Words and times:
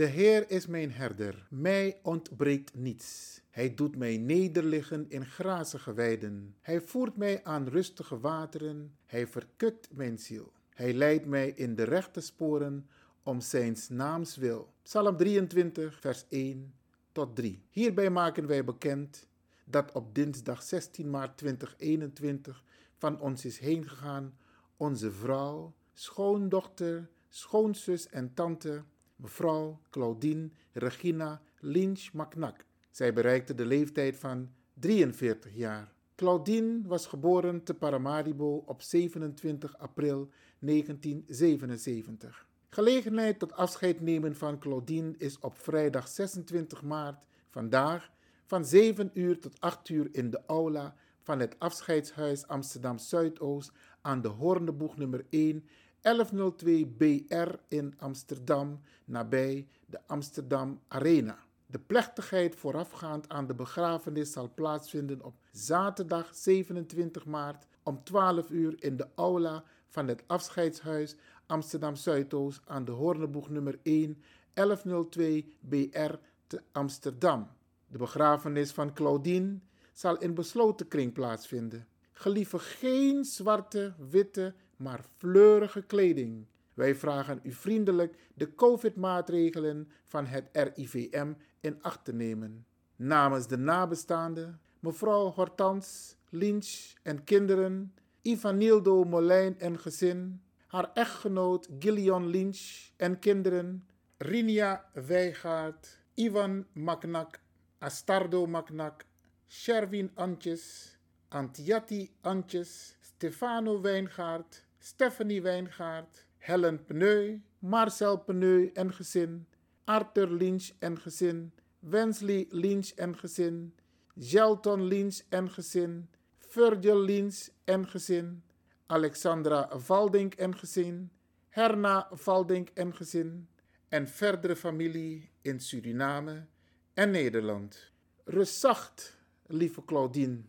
De 0.00 0.06
Heer 0.06 0.50
is 0.50 0.66
mijn 0.66 0.92
herder, 0.92 1.46
mij 1.50 1.98
ontbreekt 2.02 2.74
niets. 2.74 3.40
Hij 3.50 3.74
doet 3.74 3.96
mij 3.96 4.16
nederliggen 4.16 5.06
in 5.08 5.26
grazige 5.26 5.92
weiden. 5.92 6.54
Hij 6.60 6.80
voert 6.80 7.16
mij 7.16 7.44
aan 7.44 7.68
rustige 7.68 8.20
wateren. 8.20 8.96
Hij 9.06 9.26
verkukt 9.26 9.88
mijn 9.92 10.18
ziel. 10.18 10.52
Hij 10.68 10.94
leidt 10.94 11.26
mij 11.26 11.48
in 11.50 11.74
de 11.74 11.82
rechte 11.82 12.20
sporen 12.20 12.88
om 13.22 13.40
zijn 13.40 13.76
naams 13.88 14.36
wil. 14.36 14.72
Psalm 14.82 15.16
23, 15.16 16.00
vers 16.00 16.24
1 16.28 16.74
tot 17.12 17.36
3. 17.36 17.62
Hierbij 17.70 18.10
maken 18.10 18.46
wij 18.46 18.64
bekend 18.64 19.26
dat 19.64 19.92
op 19.92 20.14
dinsdag 20.14 20.62
16 20.62 21.10
maart 21.10 21.36
2021 21.36 22.64
van 22.96 23.20
ons 23.20 23.44
is 23.44 23.58
heen 23.58 23.88
gegaan 23.88 24.36
onze 24.76 25.12
vrouw, 25.12 25.74
schoondochter, 25.92 27.08
schoonzus 27.28 28.08
en 28.08 28.34
tante, 28.34 28.84
mevrouw 29.20 29.80
Claudine 29.90 30.50
Regina 30.72 31.40
Lynch 31.58 32.12
Macnak. 32.12 32.64
Zij 32.90 33.12
bereikte 33.12 33.54
de 33.54 33.66
leeftijd 33.66 34.16
van 34.16 34.50
43 34.74 35.54
jaar. 35.54 35.92
Claudine 36.14 36.80
was 36.86 37.06
geboren 37.06 37.62
te 37.62 37.74
Paramaribo 37.74 38.62
op 38.66 38.82
27 38.82 39.78
april 39.78 40.30
1977. 40.58 42.46
Gelegenheid 42.68 43.38
tot 43.38 43.52
afscheid 43.52 44.00
nemen 44.00 44.36
van 44.36 44.58
Claudine 44.58 45.14
is 45.18 45.38
op 45.38 45.58
vrijdag 45.58 46.08
26 46.08 46.82
maart 46.82 47.26
vandaag 47.48 48.10
van 48.46 48.64
7 48.64 49.10
uur 49.14 49.38
tot 49.38 49.60
8 49.60 49.88
uur 49.88 50.08
in 50.12 50.30
de 50.30 50.40
aula 50.46 50.94
van 51.22 51.38
het 51.38 51.58
afscheidshuis 51.58 52.46
Amsterdam 52.46 52.98
Zuidoost 52.98 53.72
aan 54.00 54.20
de 54.20 54.28
Hoorneboeg 54.28 54.96
nummer 54.96 55.24
1 55.30 55.64
1102 56.02 56.86
BR 56.86 57.54
in 57.68 57.94
Amsterdam 57.98 58.80
nabij 59.04 59.68
de 59.86 60.00
Amsterdam 60.06 60.80
Arena. 60.88 61.38
De 61.66 61.78
plechtigheid 61.78 62.56
voorafgaand 62.56 63.28
aan 63.28 63.46
de 63.46 63.54
begrafenis 63.54 64.32
zal 64.32 64.50
plaatsvinden 64.54 65.22
op 65.22 65.34
zaterdag 65.52 66.34
27 66.34 67.26
maart 67.26 67.66
om 67.82 68.04
12 68.04 68.50
uur 68.50 68.74
in 68.78 68.96
de 68.96 69.06
aula 69.14 69.64
van 69.88 70.08
het 70.08 70.22
afscheidshuis 70.26 71.16
Amsterdam 71.46 71.96
Zuidoost 71.96 72.60
aan 72.66 72.84
de 72.84 72.92
Hoorneboeg 72.92 73.48
nummer 73.48 73.78
1 73.82 74.22
1102 74.54 75.56
BR 75.60 76.14
te 76.46 76.62
Amsterdam. 76.72 77.48
De 77.86 77.98
begrafenis 77.98 78.72
van 78.72 78.92
Claudine 78.92 79.58
zal 79.92 80.18
in 80.18 80.34
besloten 80.34 80.88
kring 80.88 81.12
plaatsvinden. 81.12 81.86
Gelieve 82.12 82.58
geen 82.58 83.24
zwarte, 83.24 83.94
witte, 84.10 84.54
maar 84.80 85.04
fleurige 85.16 85.82
kleding. 85.82 86.46
Wij 86.74 86.94
vragen 86.94 87.40
u 87.42 87.52
vriendelijk 87.52 88.16
de 88.34 88.54
COVID-maatregelen 88.54 89.90
van 90.04 90.26
het 90.26 90.48
RIVM 90.52 91.32
in 91.60 91.82
acht 91.82 92.04
te 92.04 92.12
nemen. 92.12 92.66
Namens 92.96 93.46
de 93.46 93.56
nabestaanden, 93.56 94.60
mevrouw 94.78 95.30
Hortans, 95.30 96.16
Lynch 96.28 96.92
en 97.02 97.24
kinderen, 97.24 97.94
Ivanildo 98.22 99.04
Molijn 99.04 99.58
en 99.58 99.78
gezin, 99.78 100.42
haar 100.66 100.90
echtgenoot 100.94 101.68
Gillian 101.78 102.26
Lynch 102.26 102.90
en 102.96 103.18
kinderen, 103.18 103.86
Rinia 104.18 104.84
Wijgaard, 104.92 105.98
Ivan 106.14 106.66
Maknak, 106.72 107.40
Astardo 107.78 108.46
Maknak, 108.46 109.04
Sherwin 109.48 110.10
Antjes, 110.14 110.96
Antiatti 111.28 112.10
Antjes, 112.20 112.96
Stefano 113.00 113.80
Wijngaard, 113.80 114.64
Stephanie 114.82 115.42
Wijngaard, 115.42 116.24
Helen 116.38 116.84
Pneu, 116.84 117.40
Marcel 117.58 118.16
Pneu 118.16 118.70
en 118.74 118.92
gezin, 118.92 119.46
Arthur 119.84 120.30
Lynch 120.30 120.72
en 120.78 120.98
gezin, 120.98 121.52
Wensley 121.78 122.46
Lynch 122.50 122.92
en 122.96 123.18
gezin, 123.18 123.74
Gelton 124.16 124.82
Lynch 124.82 125.22
en 125.28 125.50
gezin, 125.50 126.08
Virgil 126.38 127.00
Lynch 127.04 127.48
en 127.64 127.86
gezin, 127.86 128.42
Alexandra 128.86 129.68
Valdink 129.78 130.34
en 130.34 130.56
gezin, 130.56 131.10
Herna 131.50 132.08
Valdink 132.10 132.70
en 132.74 132.94
gezin 132.94 133.48
en 133.90 134.06
verdere 134.08 134.56
familie 134.56 135.30
in 135.42 135.60
Suriname 135.60 136.46
en 136.94 137.10
Nederland. 137.10 137.92
Rust 138.24 138.60
zacht, 138.60 139.16
lieve 139.46 139.84
Claudine. 139.84 140.42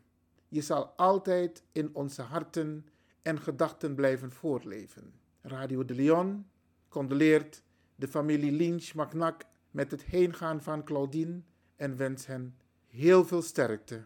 Je 0.48 0.62
zal 0.62 0.94
altijd 0.96 1.64
in 1.72 1.90
onze 1.94 2.22
harten 2.22 2.86
en 3.22 3.40
gedachten 3.40 3.96
blijven 3.96 4.32
voortleven. 4.32 5.14
Radio 5.42 5.86
de 5.86 5.96
Leon 5.96 6.46
condoleert 6.90 7.64
de 7.96 8.08
familie 8.08 8.52
Lynch 8.52 8.94
Macnak 8.94 9.44
met 9.72 9.92
het 9.92 10.04
heengaan 10.04 10.62
van 10.62 10.84
Claudine 10.84 11.42
en 11.76 11.98
wens 11.98 12.26
hen 12.26 12.56
heel 12.88 13.26
veel 13.26 13.42
sterkte. 13.42 14.06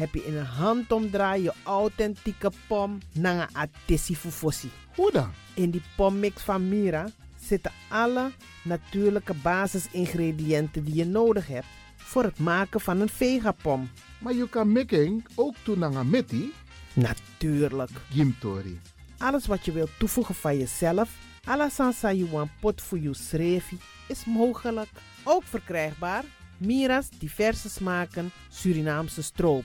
heb 0.00 0.14
je 0.14 0.24
in 0.24 0.36
een 0.36 0.44
handomdraai 0.44 1.42
je 1.42 1.52
authentieke 1.62 2.50
pom 2.66 2.98
naar 3.12 3.34
een 3.40 3.56
atessi 3.56 4.16
fufosi. 4.16 4.70
Hoe 4.94 5.12
dan? 5.12 5.30
In 5.54 5.70
die 5.70 5.82
pommix 5.96 6.42
van 6.42 6.68
Mira 6.68 7.08
zitten 7.40 7.72
alle 7.88 8.30
natuurlijke 8.62 9.34
basisingrediënten 9.34 10.84
die 10.84 10.94
je 10.94 11.04
nodig 11.04 11.46
hebt 11.46 11.66
voor 11.96 12.22
het 12.22 12.38
maken 12.38 12.80
van 12.80 13.00
een 13.00 13.08
vegapom. 13.08 13.90
Maar 14.18 14.34
je 14.34 14.48
kan 14.48 14.72
making 14.72 15.26
ook 15.34 15.54
doen 15.62 15.78
naar 15.78 15.94
een 15.94 16.10
metti? 16.10 16.52
Natuurlijk. 16.92 17.90
Gimtori. 18.10 18.80
Alles 19.18 19.46
wat 19.46 19.64
je 19.64 19.72
wilt 19.72 19.98
toevoegen 19.98 20.34
van 20.34 20.58
jezelf, 20.58 21.10
alla 21.44 21.68
sansa 21.68 22.12
you 22.12 22.46
pot 22.60 22.82
voor 22.82 22.98
je 22.98 23.14
schreefie, 23.14 23.78
is 24.08 24.24
mogelijk. 24.24 24.88
Ook 25.24 25.42
verkrijgbaar 25.44 26.24
Mira's 26.60 27.08
diverse 27.18 27.68
smaken 27.68 28.30
Surinaamse 28.48 29.22
stroop. 29.22 29.64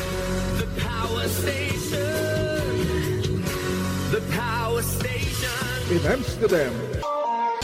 In 5.91 6.07
Amsterdam. 6.07 6.73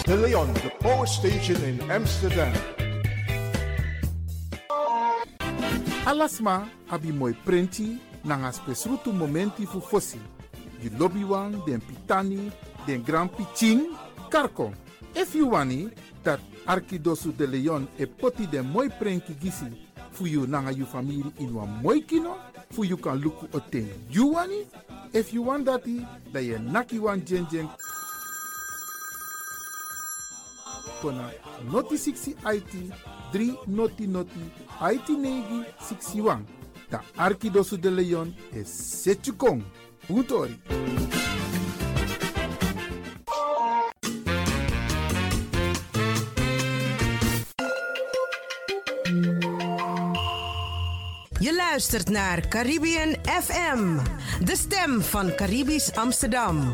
De 0.03 0.15
Leon, 0.15 0.53
the 0.55 0.69
power 0.79 1.07
station 1.07 1.55
in 1.63 1.79
Amsterdam. 1.89 2.53
Alasma 6.05 6.67
abi 6.89 7.11
moi 7.11 7.33
prenti 7.45 7.97
nanga 8.23 8.51
spesrutu 8.51 9.13
momenti 9.13 9.65
fu 9.65 9.79
fosi. 9.79 10.19
You 10.81 10.91
lobby 10.97 11.23
wan, 11.23 11.63
den 11.65 11.79
pitani, 11.79 12.51
den 12.85 13.03
grand 13.03 13.31
piching, 13.31 13.95
karko. 14.29 14.73
If 15.15 15.33
you 15.33 15.47
wani, 15.47 15.89
dat 16.23 16.39
Arkidosu 16.65 17.31
de 17.31 17.47
Leon 17.47 17.87
e 17.97 18.05
poti 18.05 18.45
den 18.45 18.65
moi 18.65 18.89
prenki 18.89 19.33
gisi 19.39 19.71
fu 20.11 20.25
you 20.25 20.45
nanga 20.47 20.71
you 20.71 20.85
family 20.85 21.23
in 21.39 21.53
wan 21.53 21.79
moi 21.81 22.01
kino, 22.01 22.35
fu 22.71 22.83
you 22.83 22.97
kan 22.97 23.21
luku 23.21 23.47
oten 23.53 23.87
you 24.09 24.33
wani. 24.33 24.67
If 25.13 25.33
you 25.33 25.43
want 25.43 25.65
dati, 25.65 26.05
da 26.33 26.39
ye 26.39 26.57
naki 26.59 26.99
wan 26.99 27.23
jen 27.25 27.47
jen 27.49 27.69
kona 31.01 31.31
noti 31.71 31.97
60 31.97 32.35
IT 32.55 32.73
3 33.31 33.57
noti 33.67 34.07
noti 34.07 34.51
IT 34.93 35.09
negi 35.09 35.63
61. 35.79 36.45
Da 36.89 37.03
Arkidosu 37.15 37.77
de 37.77 37.89
Leon 37.91 38.35
e 38.53 38.63
Setchukong. 38.63 39.63
Utori. 40.07 40.59
Je 51.39 51.55
luistert 51.55 52.09
naar 52.09 52.47
Caribbean 52.47 53.15
FM, 53.23 53.97
de 54.43 54.55
stem 54.55 55.01
van 55.01 55.35
Caribisch 55.35 55.95
Amsterdam. 55.95 56.73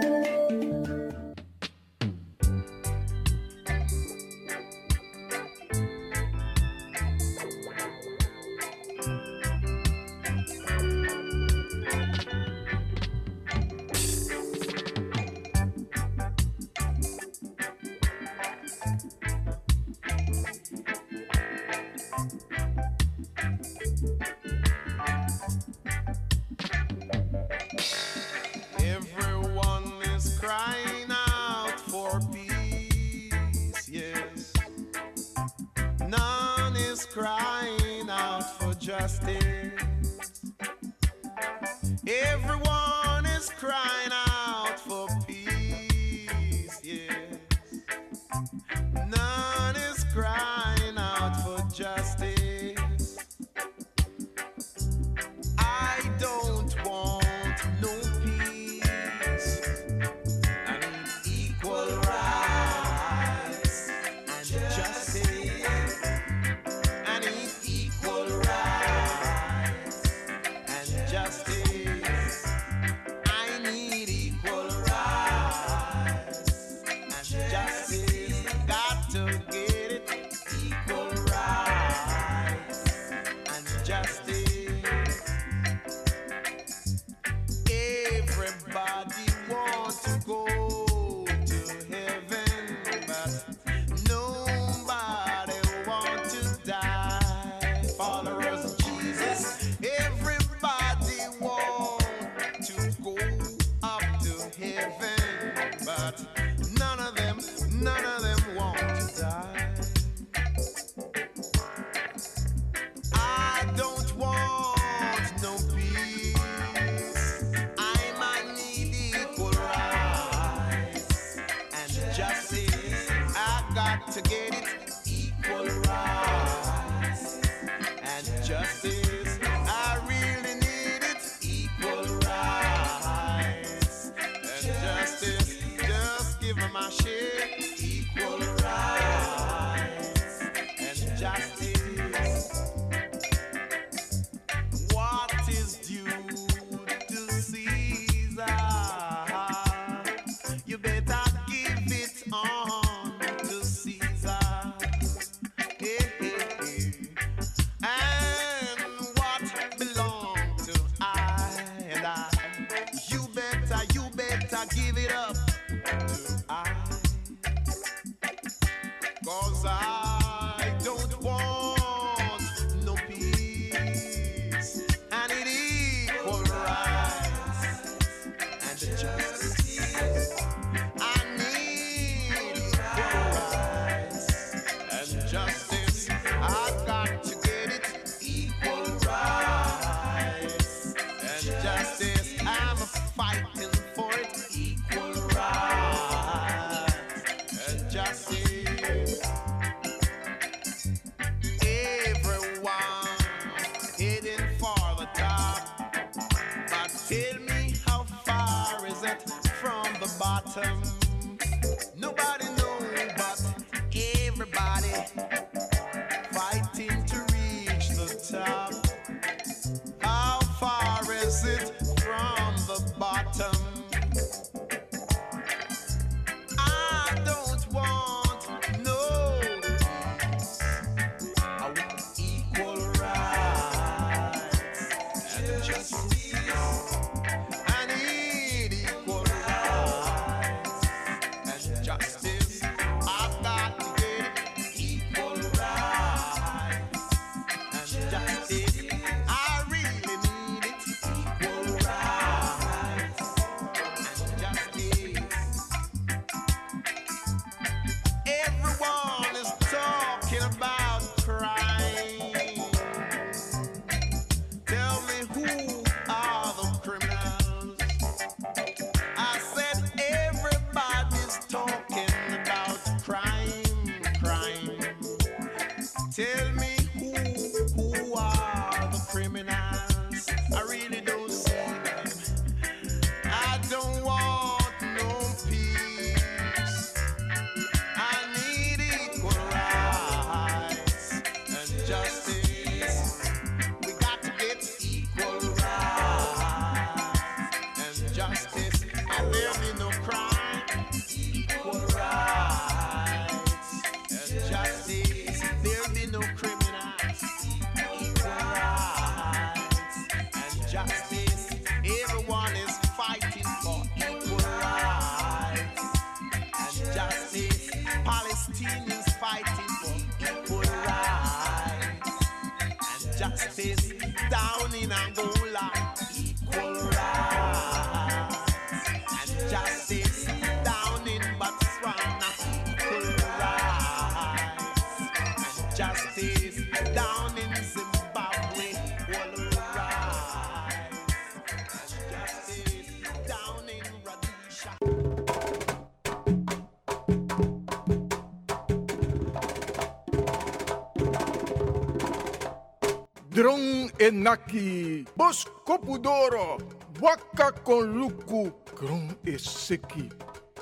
Enaki. 354.21 355.05
Bos 355.17 355.45
kopudoro. 355.65 356.61
Waka 357.01 357.51
kon 357.65 357.97
luku. 357.97 358.53
Kron 358.75 359.09
e 359.25 359.37
seki. 359.37 360.09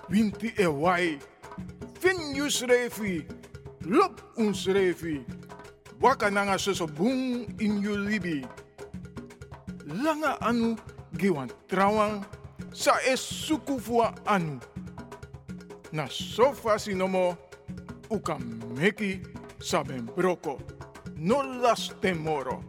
Winti 0.09 0.53
e 0.57 0.65
wai. 0.65 1.19
Fin 1.99 2.35
yus 2.35 2.61
refi. 2.63 3.25
Lop 3.83 4.21
uns 4.37 4.65
refi. 4.65 5.25
Waka 5.99 6.31
nanga 6.31 6.57
soso 6.57 6.87
boom 6.87 7.47
in 7.59 7.81
yu 7.83 7.97
libi. 7.97 8.47
Langa 9.87 10.37
anu 10.39 10.77
giwan 11.17 11.51
trawang. 11.67 12.23
Sa 12.71 12.95
es 13.05 13.19
suku 13.19 13.75
anu. 14.25 14.59
Na 15.91 16.07
sofa 16.07 16.79
sinomo. 16.79 17.37
Uka 18.09 18.39
meki 18.79 19.19
saben 19.59 20.07
broko. 20.15 20.61
No 21.17 21.43
las 21.43 21.91
temoro. 21.99 22.63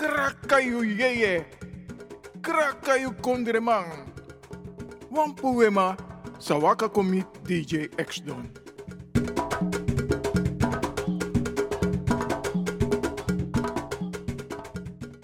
Krakayu 0.00 0.80
yeye. 0.96 1.44
Krakayu 2.40 3.12
kondremang. 3.20 4.08
Wan 5.12 5.36
poema 5.36 5.92
sa 6.40 6.56
waka 6.56 6.88
komi 6.88 7.20
DJ 7.44 7.92
X 8.00 8.24
Don. 8.24 8.48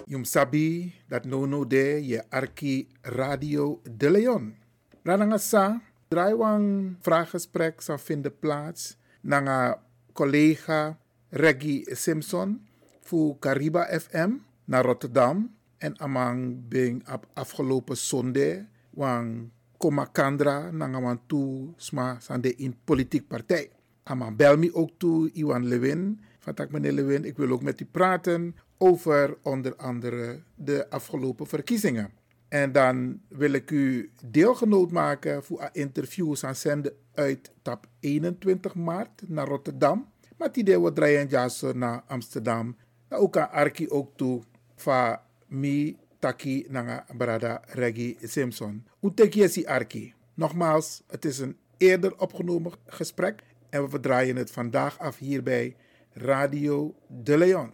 Yum 0.05 0.29
sabi 0.29 0.93
dat 1.09 1.25
no 1.25 1.49
no 1.49 1.65
de 1.65 2.05
je 2.05 2.21
arki 2.29 2.85
Radio 3.01 3.81
de 3.81 4.13
Leon. 4.13 4.61
Ranangasa, 5.09 5.81
draaiwang 6.13 7.01
vraaggesprek 7.01 7.81
zal 7.81 7.97
vinden 7.97 8.37
plaats 8.37 9.01
nanga 9.25 9.81
collega 10.13 11.01
Reggie 11.33 11.89
Simpson 11.97 12.61
voor 13.01 13.41
Cariba 13.41 13.89
FM 13.89 14.46
naar 14.67 14.85
Rotterdam 14.85 15.55
en 15.79 16.01
amang 16.01 16.69
bing 16.69 17.09
op 17.13 17.27
afgelopen 17.33 17.97
zondag 17.97 18.57
wang 18.91 19.51
komakandra 19.77 20.71
nanga 20.71 21.01
wan 21.01 21.21
tu 21.27 21.73
sma 21.77 22.17
sande 22.21 22.55
in 22.57 22.77
politiek 22.85 23.29
partij. 23.29 23.71
Amang 24.03 24.37
bel 24.37 24.57
me 24.57 24.75
ook 24.75 24.91
toe 24.97 25.31
Iwan 25.33 25.67
Lewin. 25.67 26.21
Van 26.39 26.55
tak 26.55 26.71
meneer 26.71 26.93
Lewin, 26.93 27.25
ik 27.25 27.37
wil 27.37 27.51
ook 27.51 27.63
met 27.63 27.81
u 27.81 27.85
praten 27.85 28.55
over 28.79 29.37
onder 29.43 29.77
andere 29.77 30.43
de 30.55 30.91
afgelopen 30.91 31.47
verkiezingen. 31.47 32.11
En 32.49 32.73
dan 32.73 33.21
wil 33.29 33.53
ik 33.53 33.71
u 33.71 34.11
deelgenoot 34.25 34.91
maken 34.91 35.45
voor 35.45 35.63
een 35.63 35.69
interview 35.73 36.35
aan 36.41 36.55
zenden 36.55 36.93
uit 37.15 37.53
tap 37.63 37.87
21 38.01 38.75
maart 38.75 39.23
naar 39.27 39.47
Rotterdam. 39.47 40.09
Maar 40.39 40.53
die 40.53 40.65
deel 40.65 40.81
wat 40.81 40.95
draaien 40.95 41.51
naar 41.75 42.03
Amsterdam. 42.07 42.77
Na 43.09 43.17
ook 43.17 43.37
aan 43.37 43.51
Arki 43.51 43.89
ook 43.89 44.17
toe 44.17 44.43
van 44.77 45.19
mi 45.47 45.97
taki 46.19 46.67
nanga 46.69 47.05
brada 47.17 47.63
Reggie 47.67 48.17
Simpson. 48.23 48.87
Hoe 48.99 49.15
tek 49.15 49.35
je 49.35 49.49
si 49.49 49.67
Arki? 49.67 50.15
Nogmaals, 50.35 51.03
het 51.07 51.25
is 51.25 51.39
een 51.39 51.57
eerder 51.77 52.19
opgenomen 52.19 52.73
gesprek 52.87 53.43
en 53.71 53.83
we 53.83 53.89
verdraaien 53.89 54.37
het 54.37 54.51
vandaag 54.51 54.99
af 54.99 55.19
hier 55.19 55.43
bij 55.43 55.77
Radio 56.13 56.95
De 57.09 57.39
Leon. 57.39 57.73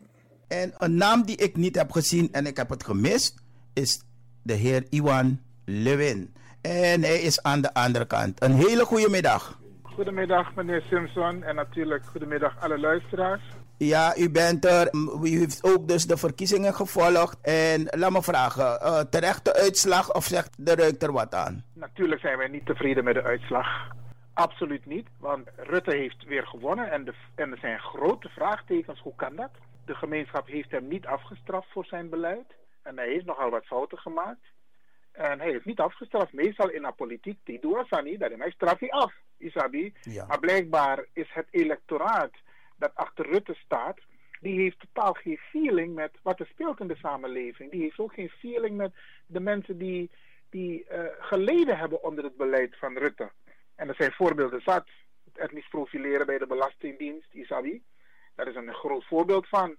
En 0.49 0.73
een 0.79 0.95
naam 0.95 1.25
die 1.25 1.37
ik 1.37 1.57
niet 1.57 1.77
heb 1.77 1.91
gezien 1.91 2.33
en 2.33 2.47
ik 2.47 2.57
heb 2.57 2.69
het 2.69 2.85
gemist, 2.85 3.35
is 3.73 4.03
de 4.43 4.53
heer 4.53 4.87
Iwan 4.91 5.41
Lewin. 5.65 6.35
En 6.61 7.03
hij 7.03 7.21
is 7.21 7.43
aan 7.43 7.61
de 7.61 7.75
andere 7.75 8.07
kant. 8.07 8.43
Een 8.43 8.55
hele 8.55 8.85
goede 8.85 9.09
middag. 9.09 9.61
Goedemiddag 9.95 10.55
meneer 10.55 10.83
Simpson 10.83 11.43
en 11.43 11.55
natuurlijk 11.55 12.05
goedemiddag 12.05 12.61
alle 12.61 12.79
luisteraars. 12.79 13.43
Ja, 13.77 14.17
u 14.17 14.31
bent 14.31 14.65
er. 14.65 14.91
U 15.23 15.29
heeft 15.39 15.65
ook 15.65 15.89
dus 15.89 16.07
de 16.07 16.17
verkiezingen 16.17 16.75
gevolgd. 16.75 17.41
En 17.43 17.87
laat 17.91 18.11
me 18.11 18.23
vragen, 18.23 18.79
uh, 18.83 19.01
terechte 19.01 19.55
uitslag 19.55 20.15
of 20.15 20.25
zegt 20.25 20.67
de 20.67 20.75
ruik 20.75 21.03
er 21.03 21.13
wat 21.13 21.35
aan? 21.35 21.65
Natuurlijk 21.75 22.21
zijn 22.21 22.39
wij 22.39 22.49
niet 22.49 22.67
tevreden 22.67 23.05
met 23.05 23.15
de 23.15 23.23
uitslag. 23.23 23.67
Absoluut 24.35 24.87
niet, 24.87 25.09
want 25.19 25.49
Rutte 25.57 25.97
heeft 25.97 26.25
weer 26.25 26.47
gewonnen 26.47 26.91
en, 26.91 27.05
de, 27.05 27.15
en 27.35 27.51
er 27.51 27.59
zijn 27.59 27.79
grote 27.79 28.29
vraagtekens. 28.29 29.01
Hoe 29.01 29.15
kan 29.17 29.37
dat? 29.37 29.51
De 29.85 29.95
gemeenschap 29.95 30.47
heeft 30.47 30.71
hem 30.71 30.89
niet 30.89 31.07
afgestraft 31.07 31.69
voor 31.73 31.85
zijn 31.85 32.09
beleid. 32.09 32.47
En 32.83 32.97
hij 32.97 33.09
heeft 33.09 33.27
nogal 33.27 33.51
wat 33.51 33.67
fouten 33.67 33.99
gemaakt. 33.99 34.45
En 35.13 35.41
hij 35.41 35.51
is 35.51 35.65
niet 35.65 35.81
afgestraft. 35.81 36.33
Meestal 36.33 36.71
in 36.71 36.83
de 36.83 36.93
politiek, 36.93 37.39
die 37.45 37.61
doen 37.61 37.87
dat 37.89 38.05
niet. 38.05 38.21
Dat 38.21 38.33
hij 38.37 38.51
straf 38.51 38.79
hij 38.79 38.91
af, 38.91 39.15
Isabi. 39.37 39.95
Ja. 40.03 40.27
Maar 40.27 40.41
blijkbaar 40.41 41.07
is 41.13 41.31
het 41.33 41.47
electoraat 41.51 42.33
dat 42.77 42.95
achter 42.95 43.27
Rutte 43.27 43.55
staat, 43.55 43.99
die 44.41 44.61
heeft 44.61 44.79
totaal 44.81 45.13
geen 45.13 45.37
feeling 45.37 45.95
met 45.95 46.11
wat 46.23 46.41
er 46.41 46.47
speelt 46.47 46.81
in 46.81 46.89
de 46.89 46.97
samenleving. 46.97 47.71
Die 47.71 47.83
heeft 47.83 47.99
ook 47.99 48.15
geen 48.15 48.29
feeling 48.29 48.77
met 48.77 48.95
de 49.27 49.41
mensen 49.41 49.79
die, 49.79 50.11
die 50.51 50.87
uh, 50.93 51.05
geleden 51.19 51.79
hebben 51.79 52.03
onder 52.03 52.25
het 52.25 52.37
beleid 52.37 52.79
van 52.79 52.99
Rutte. 52.99 53.31
En 53.75 53.89
er 53.89 53.95
zijn 53.95 54.13
voorbeelden 54.13 54.61
zat. 54.61 54.89
Het 55.25 55.39
etnisch 55.39 55.69
profileren 55.69 56.27
bij 56.27 56.39
de 56.39 56.47
Belastingdienst, 56.47 57.33
Isabi. 57.33 57.83
Daar 58.35 58.49
is 58.49 58.55
een 58.55 58.75
groot 58.75 59.05
voorbeeld 59.05 59.49
van. 59.49 59.77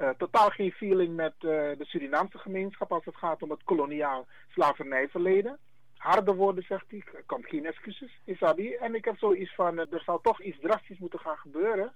Uh, 0.00 0.08
totaal 0.18 0.50
geen 0.50 0.72
feeling 0.72 1.16
met 1.16 1.32
uh, 1.38 1.50
de 1.50 1.84
Surinaamse 1.84 2.38
gemeenschap 2.38 2.92
als 2.92 3.04
het 3.04 3.16
gaat 3.16 3.42
om 3.42 3.50
het 3.50 3.64
koloniaal 3.64 4.26
slavernijverleden. 4.48 5.58
Harde 5.96 6.34
woorden, 6.34 6.64
zegt 6.64 6.84
hij. 6.88 7.02
Er 7.14 7.22
komt 7.26 7.46
geen 7.46 7.66
excuses, 7.66 8.18
Isabi. 8.24 8.74
En 8.74 8.94
ik 8.94 9.04
heb 9.04 9.16
zoiets 9.16 9.54
van, 9.54 9.78
er 9.78 10.02
zal 10.04 10.20
toch 10.20 10.40
iets 10.42 10.60
drastisch 10.60 10.98
moeten 10.98 11.18
gaan 11.20 11.36
gebeuren. 11.36 11.92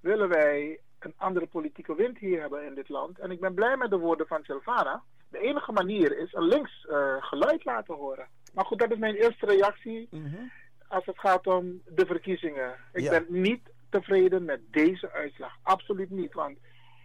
Willen 0.00 0.28
wij 0.28 0.78
een 0.98 1.14
andere 1.16 1.46
politieke 1.46 1.94
wind 1.94 2.18
hier 2.18 2.40
hebben 2.40 2.64
in 2.66 2.74
dit 2.74 2.88
land. 2.88 3.18
En 3.18 3.30
ik 3.30 3.40
ben 3.40 3.54
blij 3.54 3.76
met 3.76 3.90
de 3.90 3.98
woorden 3.98 4.26
van 4.26 4.42
Silvana. 4.44 5.02
De 5.30 5.38
enige 5.38 5.72
manier 5.72 6.18
is 6.18 6.32
een 6.32 6.46
links 6.48 6.86
geluid 7.20 7.64
laten 7.64 7.94
horen. 7.94 8.26
Maar 8.54 8.64
goed, 8.64 8.78
dat 8.78 8.90
is 8.90 8.98
mijn 8.98 9.14
eerste 9.14 9.46
reactie 9.46 10.08
Mhm. 10.10 10.42
als 10.88 11.06
het 11.06 11.18
gaat 11.18 11.46
om 11.46 11.82
de 11.86 12.06
verkiezingen. 12.06 12.74
Ik 12.92 13.02
Ja. 13.02 13.10
ben 13.10 13.26
niet 13.28 13.70
tevreden 13.90 14.44
met 14.44 14.60
deze 14.70 15.10
uitslag. 15.12 15.52
Absoluut 15.62 16.10
niet. 16.10 16.32
Want 16.32 16.58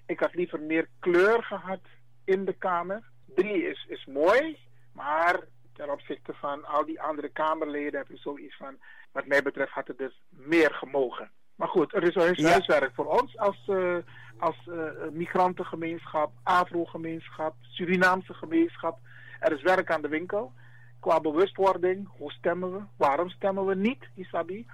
ik 0.05 0.19
had 0.19 0.33
liever 0.33 0.59
meer 0.61 0.87
kleur 0.99 1.43
gehad 1.43 1.81
in 2.23 2.45
de 2.45 2.53
Kamer. 2.53 3.03
Drie 3.35 3.69
is, 3.69 3.85
is 3.89 4.05
mooi, 4.05 4.57
maar 4.91 5.39
ten 5.73 5.91
opzichte 5.91 6.33
van 6.33 6.65
al 6.65 6.85
die 6.85 7.01
andere 7.01 7.29
Kamerleden 7.29 7.99
heb 7.99 8.09
ik 8.09 8.17
zoiets 8.17 8.57
van... 8.57 8.77
Wat 9.11 9.25
mij 9.27 9.41
betreft 9.41 9.71
had 9.71 9.87
het 9.87 9.97
dus 9.97 10.21
meer 10.29 10.73
gemogen. 10.73 11.31
Maar 11.55 11.67
goed, 11.67 11.93
er 11.93 12.03
is 12.03 12.15
huis- 12.15 12.37
Ja. 12.37 12.49
huiswerk 12.49 12.93
voor 12.95 13.05
ons 13.05 13.37
als, 13.37 13.67
eh, 13.67 13.95
als 14.37 14.67
eh, 14.67 15.09
migrantengemeenschap, 15.11 16.31
Afro-gemeenschap, 16.43 17.55
Surinaamse 17.61 18.33
gemeenschap. 18.33 18.99
Er 19.39 19.51
is 19.51 19.61
werk 19.61 19.91
aan 19.91 20.01
de 20.01 20.07
winkel. 20.07 20.51
Qua 20.99 21.19
bewustwording, 21.19 22.07
hoe 22.17 22.31
stemmen 22.31 22.71
we? 22.73 22.79
Waarom 22.97 23.29
stemmen 23.29 23.65
we 23.65 23.75
niet, 23.75 24.09
Isabi? 24.15 24.65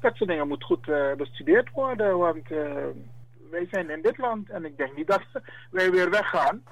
Dat 0.00 0.16
soort 0.16 0.30
dingen 0.30 0.48
moet 0.48 0.64
goed 0.64 0.88
eh, 0.88 1.12
bestudeerd 1.14 1.70
worden, 1.70 2.18
want 2.18 2.50
wij 3.50 3.66
zijn 3.70 3.90
in 3.90 4.02
dit 4.02 4.18
land 4.18 4.50
en 4.50 4.64
ik 4.64 4.76
denk 4.76 4.96
niet 4.96 5.06
dat 5.06 5.20
wij 5.70 5.90
weer 5.90 6.10
weggaan. 6.10 6.62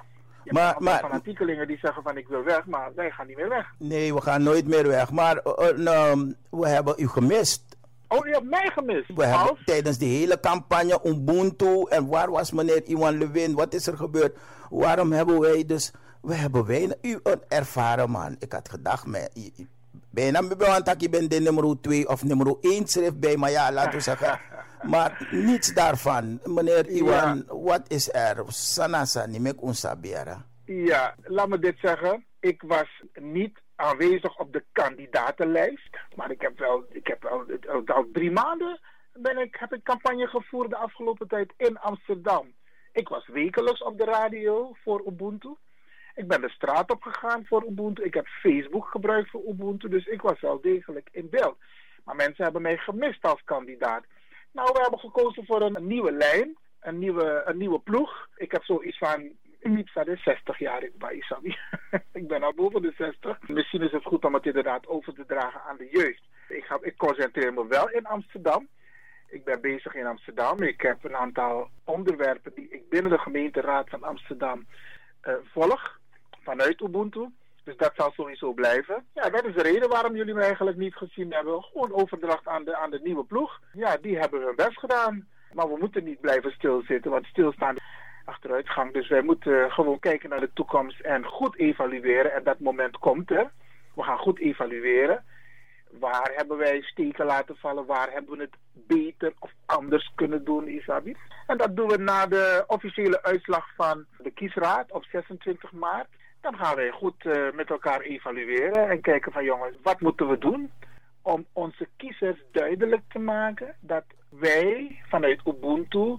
Je 0.43 0.53
Maar- 0.53 0.75
maar- 0.79 0.99
fanatiekelingen 0.99 1.67
die 1.67 1.77
zeggen 1.81 2.03
van 2.03 2.17
ik 2.17 2.27
wil 2.27 2.43
weg, 2.43 2.65
maar 2.65 2.91
wij 2.95 3.11
gaan 3.11 3.27
niet 3.27 3.37
meer 3.37 3.49
weg. 3.49 3.65
Nee, 3.77 4.13
we 4.13 4.21
gaan 4.21 4.43
nooit 4.43 4.67
meer 4.67 4.87
weg. 4.87 5.11
Maar 5.11 5.37
eh, 5.37 5.69
eh, 5.69 5.77
nou, 5.77 6.35
we 6.49 6.67
hebben 6.67 6.93
u 6.97 7.07
gemist. 7.07 7.63
Oh, 8.07 8.25
je 8.27 8.33
hebt 8.33 8.49
mij 8.49 8.69
gemist. 8.73 9.13
We 9.15 9.25
hebben 9.25 9.57
tijdens 9.65 9.97
de 9.97 10.05
hele 10.05 10.39
campagne 10.39 10.99
Ubuntu 11.03 11.83
en 11.89 12.07
waar 12.07 12.31
was 12.31 12.51
meneer 12.51 12.83
Iwan 12.85 13.17
Lewin? 13.17 13.53
Wat 13.55 13.73
is 13.73 13.87
er 13.87 13.97
gebeurd? 13.97 14.37
Waarom 14.69 15.11
hebben 15.11 15.39
wij 15.39 15.65
dus... 15.65 15.91
We 16.21 16.33
hebben 16.35 16.65
weinig... 16.65 16.95
U 17.01 17.19
een 17.23 17.41
ervaren 17.47 18.09
man. 18.09 18.35
Ik 18.39 18.51
had 18.51 18.69
gedacht, 18.69 19.05
i- 19.35 19.67
bijna 20.09 20.47
want 20.57 21.01
ik 21.03 21.11
ben 21.11 21.29
de 21.29 21.39
nummer 21.39 21.81
2 21.81 22.09
of 22.09 22.23
nummer 22.23 22.55
1 22.61 22.87
schrift 22.87 23.19
bij, 23.19 23.37
maar 23.37 23.51
ja, 23.51 23.71
laten 23.71 23.91
we 23.91 23.99
zeggen. 23.99 24.39
Maar 24.83 25.27
niets 25.31 25.73
daarvan. 25.73 26.39
Meneer 26.43 26.89
Iwan, 26.89 27.43
wat 27.47 27.91
is 27.91 28.13
er? 28.13 28.43
Sanasa, 28.47 29.25
niet 29.25 29.41
meer 29.41 29.55
unsabera. 29.63 30.45
Ja, 30.65 31.15
laat 31.23 31.47
me 31.47 31.59
dit 31.59 31.77
zeggen. 31.81 32.25
Ik 32.39 32.61
was 32.61 33.03
niet 33.13 33.59
aanwezig 33.75 34.39
op 34.39 34.53
de 34.53 34.63
kandidatenlijst. 34.71 35.97
Maar 36.15 36.31
ik 36.31 36.41
heb 36.41 36.59
wel, 36.59 36.85
ik 36.89 37.07
heb 37.07 37.25
al, 37.25 37.45
al, 37.67 37.81
al 37.85 38.05
drie 38.11 38.31
maanden 38.31 38.79
ben 39.21 39.37
ik, 39.37 39.55
heb 39.59 39.73
ik 39.73 39.83
campagne 39.83 40.27
gevoerd 40.27 40.69
de 40.69 40.75
afgelopen 40.75 41.27
tijd 41.27 41.53
in 41.57 41.79
Amsterdam. 41.79 42.53
Ik 42.91 43.07
was 43.07 43.27
wekelijks 43.27 43.83
op 43.83 43.97
de 43.97 44.03
radio 44.03 44.75
voor 44.83 45.03
Ubuntu. 45.07 45.55
Ik 46.15 46.27
ben 46.27 46.41
de 46.41 46.49
straat 46.49 46.91
op 46.91 47.01
gegaan 47.01 47.45
voor 47.45 47.65
Ubuntu. 47.65 48.03
Ik 48.03 48.13
heb 48.13 48.27
Facebook 48.27 48.87
gebruikt 48.87 49.29
voor 49.29 49.43
Ubuntu. 49.47 49.89
Dus 49.89 50.05
ik 50.05 50.21
was 50.21 50.39
wel 50.39 50.61
degelijk 50.61 51.09
in 51.11 51.29
beeld. 51.29 51.57
Maar 52.03 52.15
mensen 52.15 52.43
hebben 52.43 52.61
mij 52.61 52.77
gemist 52.77 53.23
als 53.23 53.41
kandidaat. 53.43 54.03
Nou, 54.51 54.71
we 54.73 54.81
hebben 54.81 54.99
gekozen 54.99 55.45
voor 55.45 55.61
een 55.61 55.87
nieuwe 55.87 56.11
lijn. 56.11 56.57
Een 56.79 56.99
nieuwe, 56.99 57.41
een 57.45 57.57
nieuwe 57.57 57.79
ploeg. 57.79 58.27
Ik 58.35 58.51
heb 58.51 58.63
zoiets 58.63 58.97
van 58.97 59.31
verder 59.85 60.17
60 60.17 60.59
jaar 60.59 60.89
bij 60.97 61.15
Isabi. 61.15 61.57
ik 62.19 62.27
ben 62.27 62.43
al 62.43 62.53
boven 62.53 62.81
de 62.81 62.93
60. 62.97 63.47
Misschien 63.47 63.81
is 63.81 63.91
het 63.91 64.03
goed 64.03 64.25
om 64.25 64.33
het 64.33 64.45
inderdaad 64.45 64.87
over 64.87 65.13
te 65.13 65.25
dragen 65.25 65.61
aan 65.61 65.77
de 65.77 65.89
jeugd. 65.91 66.21
Ik, 66.47 66.63
ga, 66.63 66.77
ik 66.81 66.97
concentreer 66.97 67.53
me 67.53 67.67
wel 67.67 67.89
in 67.89 68.05
Amsterdam. 68.05 68.67
Ik 69.27 69.43
ben 69.43 69.61
bezig 69.61 69.95
in 69.95 70.05
Amsterdam. 70.05 70.61
Ik 70.61 70.81
heb 70.81 71.03
een 71.03 71.15
aantal 71.15 71.69
onderwerpen 71.83 72.51
die 72.55 72.69
ik 72.69 72.89
binnen 72.89 73.11
de 73.11 73.17
gemeenteraad 73.17 73.89
van 73.89 74.03
Amsterdam 74.03 74.65
uh, 75.23 75.33
volg 75.53 75.99
vanuit 76.43 76.81
Ubuntu. 76.81 77.27
Dus 77.63 77.77
dat 77.77 77.91
zal 77.95 78.11
sowieso 78.11 78.53
blijven. 78.53 79.05
Ja, 79.13 79.29
dat 79.29 79.45
is 79.45 79.55
de 79.55 79.61
reden 79.61 79.89
waarom 79.89 80.15
jullie 80.15 80.33
me 80.33 80.41
eigenlijk 80.41 80.77
niet 80.77 80.95
gezien 80.95 81.33
hebben. 81.33 81.63
Gewoon 81.63 81.93
overdracht 81.93 82.47
aan 82.47 82.63
de, 82.63 82.75
aan 82.75 82.89
de 82.89 82.99
nieuwe 83.03 83.23
ploeg. 83.23 83.59
Ja, 83.73 83.97
die 83.97 84.17
hebben 84.17 84.41
hun 84.41 84.55
best 84.55 84.79
gedaan. 84.79 85.27
Maar 85.53 85.67
we 85.67 85.77
moeten 85.79 86.03
niet 86.03 86.21
blijven 86.21 86.51
stilzitten, 86.51 87.11
want 87.11 87.25
stilstaan 87.25 87.75
achteruitgang. 88.25 88.93
Dus 88.93 89.07
wij 89.07 89.21
moeten 89.21 89.71
gewoon 89.71 89.99
kijken 89.99 90.29
naar 90.29 90.39
de 90.39 90.53
toekomst 90.53 90.99
en 90.99 91.25
goed 91.25 91.57
evalueren. 91.57 92.33
En 92.33 92.43
dat 92.43 92.59
moment 92.59 92.97
komt 92.97 93.31
er. 93.31 93.51
We 93.95 94.03
gaan 94.03 94.17
goed 94.17 94.39
evalueren. 94.39 95.23
Waar 95.91 96.31
hebben 96.35 96.57
wij 96.57 96.81
steken 96.81 97.25
laten 97.25 97.55
vallen? 97.57 97.85
Waar 97.85 98.11
hebben 98.11 98.37
we 98.37 98.41
het 98.41 98.57
beter 98.73 99.33
of 99.39 99.51
anders 99.65 100.11
kunnen 100.15 100.43
doen, 100.43 100.67
Isabi? 100.67 101.15
En 101.47 101.57
dat 101.57 101.75
doen 101.75 101.87
we 101.87 101.97
na 101.97 102.25
de 102.25 102.63
officiële 102.67 103.23
uitslag 103.23 103.65
van 103.75 104.05
de 104.17 104.31
kiesraad 104.31 104.91
op 104.91 105.05
26 105.05 105.71
maart. 105.71 106.07
Dan 106.41 106.57
gaan 106.57 106.75
wij 106.75 106.91
goed 106.91 107.25
uh, 107.25 107.51
met 107.53 107.69
elkaar 107.69 108.01
evalueren 108.01 108.89
en 108.89 109.01
kijken 109.01 109.31
van 109.31 109.43
jongens, 109.43 109.75
wat 109.83 109.99
moeten 109.99 110.29
we 110.29 110.37
doen 110.37 110.71
om 111.21 111.45
onze 111.53 111.87
kiezers 111.97 112.43
duidelijk 112.51 113.01
te 113.07 113.19
maken 113.19 113.75
dat 113.79 114.03
wij 114.29 115.01
vanuit 115.07 115.41
Ubuntu 115.45 116.17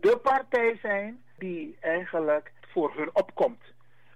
de 0.00 0.16
partij 0.22 0.78
zijn 0.82 1.22
die 1.38 1.76
eigenlijk 1.80 2.52
voor 2.60 2.92
hun 2.96 3.10
opkomt. 3.12 3.62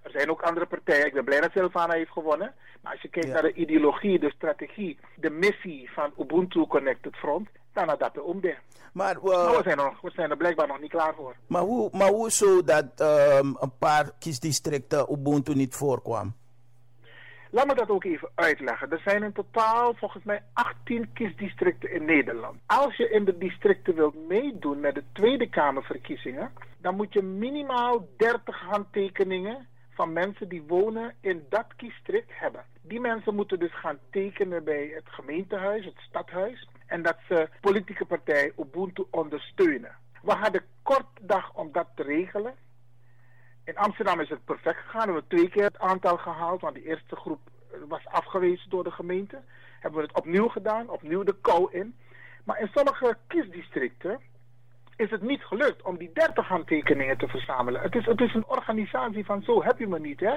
Er 0.03 0.11
zijn 0.11 0.29
ook 0.29 0.41
andere 0.41 0.65
partijen. 0.65 1.05
Ik 1.05 1.13
ben 1.13 1.25
blij 1.25 1.41
dat 1.41 1.51
Silvana 1.51 1.93
heeft 1.93 2.11
gewonnen. 2.11 2.53
Maar 2.81 2.91
als 2.91 3.01
je 3.01 3.07
kijkt 3.07 3.27
naar 3.27 3.41
de 3.41 3.53
ideologie, 3.53 4.19
de 4.19 4.31
strategie, 4.35 4.99
de 5.15 5.29
missie 5.29 5.91
van 5.91 6.13
Ubuntu 6.19 6.65
Connected 6.67 7.15
Front, 7.15 7.49
dan 7.75 7.91
is 7.91 7.97
dat 7.97 8.13
de 8.13 8.23
omde. 8.23 8.55
Maar, 8.93 9.15
uh, 9.15 9.21
we, 9.21 9.61
zijn 9.63 9.79
er, 9.79 9.93
we 10.01 10.11
zijn 10.11 10.29
er 10.29 10.37
blijkbaar 10.37 10.67
nog 10.67 10.79
niet 10.79 10.89
klaar 10.89 11.13
voor. 11.15 11.35
Maar 11.47 11.61
hoe, 11.61 11.89
maar 11.91 12.09
hoe 12.09 12.31
zo 12.31 12.63
dat 12.63 12.85
um, 13.01 13.57
een 13.59 13.77
paar 13.79 14.11
kiesdistricten 14.19 15.11
Ubuntu 15.11 15.53
niet 15.53 15.75
voorkwam? 15.75 16.33
Laat 17.49 17.67
me 17.67 17.75
dat 17.75 17.89
ook 17.89 18.03
even 18.03 18.29
uitleggen. 18.35 18.91
Er 18.91 19.01
zijn 19.05 19.23
in 19.23 19.31
totaal 19.31 19.93
volgens 19.93 20.23
mij 20.23 20.43
18 20.53 21.13
kiesdistricten 21.13 21.91
in 21.91 22.05
Nederland. 22.05 22.59
Als 22.65 22.95
je 22.95 23.09
in 23.09 23.25
de 23.25 23.37
districten 23.37 23.95
wilt 23.95 24.27
meedoen 24.27 24.79
met 24.79 24.95
de 24.95 25.03
Tweede 25.13 25.49
Kamerverkiezingen, 25.49 26.51
dan 26.77 26.95
moet 26.95 27.13
je 27.13 27.21
minimaal 27.21 28.07
30 28.17 28.59
handtekeningen 28.59 29.67
van 29.89 30.13
mensen 30.13 30.49
die 30.49 30.63
wonen 30.67 31.13
in 31.21 31.45
dat 31.49 31.65
kiesdistrict 31.75 32.31
hebben. 32.33 32.63
Die 32.81 32.99
mensen 32.99 33.35
moeten 33.35 33.59
dus 33.59 33.79
gaan 33.79 33.99
tekenen 34.11 34.63
bij 34.63 34.91
het 34.93 35.05
gemeentehuis, 35.05 35.85
het 35.85 35.97
stadhuis, 35.97 36.67
en 36.85 37.01
dat 37.01 37.17
ze 37.27 37.49
politieke 37.61 38.05
partij 38.05 38.51
Ubuntu 38.57 39.03
ondersteunen. 39.09 39.95
We 40.21 40.33
hadden 40.33 40.63
kort 40.83 41.07
dag 41.21 41.53
om 41.53 41.71
dat 41.71 41.87
te 41.95 42.03
regelen. 42.03 42.53
In 43.63 43.77
Amsterdam 43.77 44.19
is 44.19 44.29
het 44.29 44.45
perfect 44.45 44.79
gegaan. 44.79 45.07
We 45.07 45.13
hebben 45.13 45.27
twee 45.27 45.49
keer 45.49 45.63
het 45.63 45.79
aantal 45.79 46.17
gehaald, 46.17 46.61
want 46.61 46.75
de 46.75 46.83
eerste 46.83 47.15
groep 47.15 47.39
was 47.87 48.07
afgewezen 48.07 48.69
door 48.69 48.83
de 48.83 48.91
gemeente. 48.91 49.41
Hebben 49.79 49.99
we 49.99 50.05
het 50.07 50.17
opnieuw 50.17 50.47
gedaan, 50.47 50.89
opnieuw 50.89 51.23
de 51.23 51.35
kou 51.41 51.71
in. 51.71 51.95
Maar 52.43 52.59
in 52.59 52.69
sommige 52.73 53.17
kiesdistricten 53.27 54.19
is 54.95 55.09
het 55.09 55.21
niet 55.21 55.43
gelukt 55.43 55.81
om 55.81 55.97
die 55.97 56.11
30 56.13 56.47
handtekeningen 56.47 57.17
te 57.17 57.27
verzamelen. 57.27 57.81
Het 57.81 57.95
is, 57.95 58.05
het 58.05 58.21
is 58.21 58.33
een 58.33 58.47
organisatie 58.47 59.25
van 59.25 59.41
zo 59.41 59.63
heb 59.63 59.79
je 59.79 59.87
me 59.87 59.99
niet, 59.99 60.19
hè. 60.19 60.35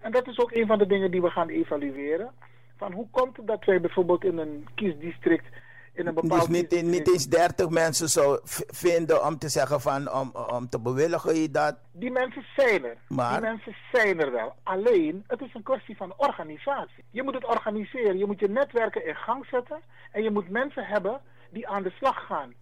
En 0.00 0.12
dat 0.12 0.26
is 0.26 0.38
ook 0.38 0.52
een 0.52 0.66
van 0.66 0.78
de 0.78 0.86
dingen 0.86 1.10
die 1.10 1.22
we 1.22 1.30
gaan 1.30 1.48
evalueren. 1.48 2.30
Van 2.76 2.92
hoe 2.92 3.10
komt 3.10 3.36
het 3.36 3.46
dat 3.46 3.64
wij 3.64 3.80
bijvoorbeeld 3.80 4.24
in 4.24 4.38
een 4.38 4.68
kiesdistrict 4.74 5.46
in 5.92 6.06
een 6.06 6.14
bepaald... 6.14 6.48
Dus 6.48 6.70
niet, 6.70 6.82
niet 6.82 7.12
eens 7.12 7.26
30 7.26 7.68
mensen 7.68 8.08
zou 8.08 8.40
vinden 8.66 9.24
om 9.24 9.38
te 9.38 9.48
zeggen 9.48 9.80
van, 9.80 10.12
om, 10.12 10.30
om 10.30 10.68
te 10.68 10.80
bewilligen 10.80 11.34
je 11.34 11.50
dat? 11.50 11.76
Die 11.92 12.10
mensen 12.10 12.44
zijn 12.56 12.84
er. 12.84 12.96
Maar... 13.08 13.40
Die 13.40 13.50
mensen 13.50 13.76
zijn 13.92 14.20
er 14.20 14.32
wel. 14.32 14.54
Alleen, 14.62 15.24
het 15.26 15.40
is 15.40 15.54
een 15.54 15.62
kwestie 15.62 15.96
van 15.96 16.14
organisatie. 16.16 17.04
Je 17.10 17.22
moet 17.22 17.34
het 17.34 17.46
organiseren. 17.46 18.18
Je 18.18 18.26
moet 18.26 18.40
je 18.40 18.48
netwerken 18.48 19.06
in 19.06 19.16
gang 19.16 19.46
zetten. 19.46 19.80
En 20.10 20.22
je 20.22 20.30
moet 20.30 20.50
mensen 20.50 20.84
hebben 20.84 21.20
die 21.50 21.68
aan 21.68 21.82
de 21.82 21.90
slag 21.90 22.26
gaan. 22.26 22.54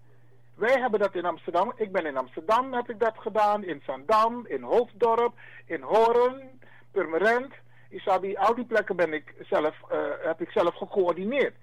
Wij 0.54 0.80
hebben 0.80 1.00
dat 1.00 1.14
in 1.14 1.24
Amsterdam. 1.24 1.72
Ik 1.76 1.92
ben 1.92 2.06
in 2.06 2.16
Amsterdam, 2.16 2.72
heb 2.72 2.90
ik 2.90 2.98
dat 2.98 3.14
gedaan. 3.16 3.64
In 3.64 3.82
Zandam, 3.86 4.46
in 4.46 4.62
Hoofddorp, 4.62 5.34
in 5.66 5.82
Horen, 5.82 6.60
Purmerend. 6.90 7.52
Isabi, 7.88 8.36
al 8.36 8.54
die 8.54 8.64
plekken 8.64 8.96
ben 8.96 9.12
ik 9.12 9.34
zelf, 9.48 9.76
uh, 9.92 9.98
heb 10.22 10.40
ik 10.40 10.50
zelf 10.50 10.74
gecoördineerd. 10.74 11.54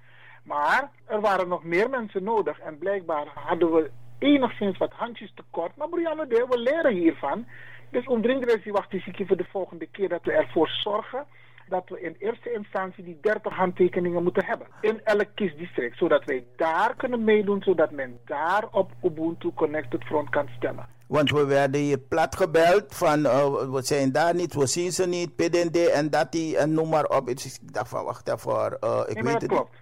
Maar 0.48 0.92
er 1.06 1.22
waren 1.22 1.48
nog 1.48 1.64
meer 1.64 1.90
mensen 1.90 2.24
nodig. 2.24 2.60
En 2.60 2.78
blijkbaar 2.78 3.28
hadden 3.34 3.72
we 3.72 3.92
enigszins 4.18 4.78
wat 4.78 4.92
handjes 4.92 5.32
tekort. 5.36 5.76
Maar 5.76 5.90
Brianne, 5.90 6.28
we 6.28 6.60
leren 6.60 6.94
hiervan. 6.94 7.46
Dus 7.90 8.06
omdringend 8.08 8.66
wacht 8.66 8.94
is 8.94 9.10
voor 9.28 9.38
de 9.38 9.48
volgende 9.52 9.88
keer 9.92 10.10
dat 10.10 10.24
we 10.24 10.32
ervoor 10.32 10.68
zorgen 10.68 11.26
dat 11.70 11.90
we 11.90 12.02
in 12.02 12.16
eerste 12.20 12.54
instantie 12.54 13.04
die 13.04 13.18
30 13.22 13.54
handtekeningen 13.54 14.24
moeten 14.24 14.46
hebben. 14.46 14.68
In 14.82 15.02
elk 15.04 15.28
kiesdistrict. 15.36 15.98
Zodat 15.98 16.26
wij 16.26 16.46
daar 16.56 16.96
kunnen 16.96 17.24
meedoen. 17.24 17.62
Zodat 17.62 17.92
men 17.92 18.20
daar 18.26 18.68
op 18.72 18.92
Ubuntu 19.04 19.52
Connected 19.54 20.04
Front 20.04 20.30
kan 20.30 20.48
stemmen. 20.58 20.88
Want 21.08 21.32
we 21.32 21.46
werden 21.46 21.82
hier 21.82 21.98
plat 21.98 22.36
gebeld 22.36 22.84
van 22.88 23.20
uh, 23.20 23.72
we 23.72 23.82
zijn 23.82 24.12
daar 24.12 24.36
niet, 24.36 24.54
we 24.54 24.66
zien 24.66 24.92
ze 24.92 25.08
niet, 25.08 25.36
PDD 25.36 25.90
en 25.90 26.10
dat 26.10 26.32
die 26.32 26.58
en 26.58 26.74
noem 26.74 26.90
maar 26.90 27.06
op. 27.06 27.30
Ik 27.30 27.74
dacht 27.74 27.90
van 27.90 28.04
wacht 28.04 28.30
even, 28.30 28.78
uh, 28.84 29.02
ik 29.08 29.14
nee, 29.14 29.24
weet 29.24 29.42
het 29.42 29.52
klopt. 29.52 29.76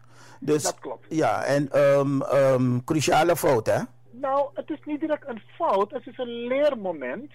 Dus, 0.46 0.64
dat 0.64 0.80
klopt. 0.80 1.06
Ja, 1.10 1.44
en 1.44 1.80
um, 1.80 2.22
um, 2.22 2.84
cruciale 2.84 3.36
fout 3.36 3.66
hè? 3.68 3.80
Nou, 4.12 4.50
het 4.54 4.70
is 4.70 4.80
niet 4.86 5.00
direct 5.00 5.28
een 5.28 5.42
fout, 5.56 5.92
het 5.92 6.08
is 6.08 6.18
een 6.18 6.48
leermoment. 6.48 7.32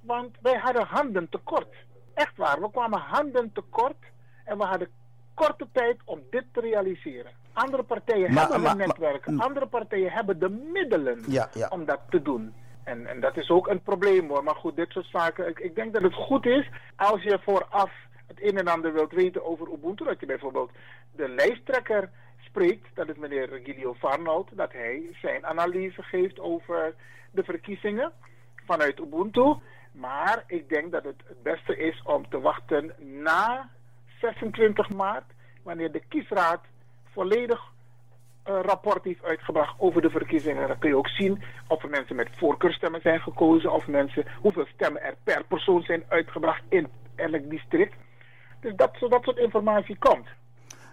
Want 0.00 0.36
wij 0.42 0.58
hadden 0.58 0.86
handen 0.86 1.28
tekort. 1.28 1.74
Echt 2.14 2.36
waar, 2.36 2.60
we 2.60 2.70
kwamen 2.70 2.98
handen 3.00 3.52
tekort 3.52 3.96
en 4.44 4.58
we 4.58 4.64
hadden 4.64 4.88
korte 5.34 5.66
tijd 5.72 5.96
om 6.04 6.20
dit 6.30 6.44
te 6.52 6.60
realiseren. 6.60 7.32
Andere 7.52 7.82
partijen 7.82 8.32
Maar- 8.32 8.42
hebben 8.42 8.60
maar- 8.60 8.70
een 8.70 8.78
netwerk, 8.78 9.26
andere 9.36 9.66
partijen 9.66 10.12
hebben 10.12 10.38
de 10.38 10.48
middelen 10.72 11.22
Ja, 11.28 11.48
ja. 11.54 11.68
om 11.68 11.84
dat 11.84 12.00
te 12.10 12.22
doen. 12.22 12.54
En, 12.84 13.06
en 13.06 13.20
dat 13.20 13.36
is 13.36 13.50
ook 13.50 13.68
een 13.68 13.82
probleem 13.82 14.28
hoor. 14.28 14.44
Maar 14.44 14.54
goed, 14.54 14.76
dit 14.76 14.90
soort 14.90 15.06
zaken. 15.06 15.48
Ik, 15.48 15.58
ik 15.58 15.74
denk 15.74 15.92
dat 15.92 16.02
het 16.02 16.14
goed 16.14 16.46
is 16.46 16.68
als 16.96 17.22
je 17.22 17.38
vooraf 17.42 17.90
het 18.26 18.42
een 18.42 18.58
en 18.58 18.68
ander 18.68 18.92
wilt 18.92 19.12
weten 19.12 19.44
over 19.46 19.72
Ubuntu. 19.72 20.04
Dat 20.04 20.20
je 20.20 20.26
bijvoorbeeld 20.26 20.70
de 21.12 21.28
lijsttrekker 21.28 22.10
dat 22.94 23.08
is 23.08 23.16
meneer 23.16 23.48
Regilio 23.48 23.94
Farnold, 23.94 24.48
dat 24.52 24.72
hij 24.72 25.16
zijn 25.20 25.46
analyse 25.46 26.02
geeft 26.02 26.40
over 26.40 26.94
de 27.30 27.44
verkiezingen 27.44 28.12
vanuit 28.64 28.98
Ubuntu. 28.98 29.54
Maar 29.92 30.44
ik 30.46 30.68
denk 30.68 30.92
dat 30.92 31.04
het 31.04 31.22
het 31.26 31.42
beste 31.42 31.76
is 31.76 32.02
om 32.04 32.28
te 32.28 32.40
wachten 32.40 32.92
na 32.98 33.70
26 34.20 34.90
maart, 34.90 35.32
wanneer 35.62 35.92
de 35.92 36.02
kiesraad 36.08 36.60
volledig 37.12 37.72
een 38.42 38.62
rapport 38.62 39.04
heeft 39.04 39.24
uitgebracht 39.24 39.74
over 39.78 40.02
de 40.02 40.10
verkiezingen. 40.10 40.68
Dan 40.68 40.78
kun 40.78 40.90
je 40.90 40.96
ook 40.96 41.08
zien 41.08 41.42
of 41.68 41.82
er 41.82 41.90
mensen 41.90 42.16
met 42.16 42.28
voorkeurstemmen 42.36 43.00
zijn 43.00 43.20
gekozen, 43.20 43.72
of 43.72 43.86
mensen, 43.86 44.24
hoeveel 44.40 44.66
stemmen 44.74 45.02
er 45.02 45.14
per 45.24 45.44
persoon 45.44 45.82
zijn 45.82 46.04
uitgebracht 46.08 46.62
in 46.68 46.88
elk 47.14 47.50
district. 47.50 47.94
Dus 48.60 48.74
dat, 48.74 48.96
zodat 48.98 49.22
soort 49.22 49.38
informatie 49.38 49.98
komt. 49.98 50.26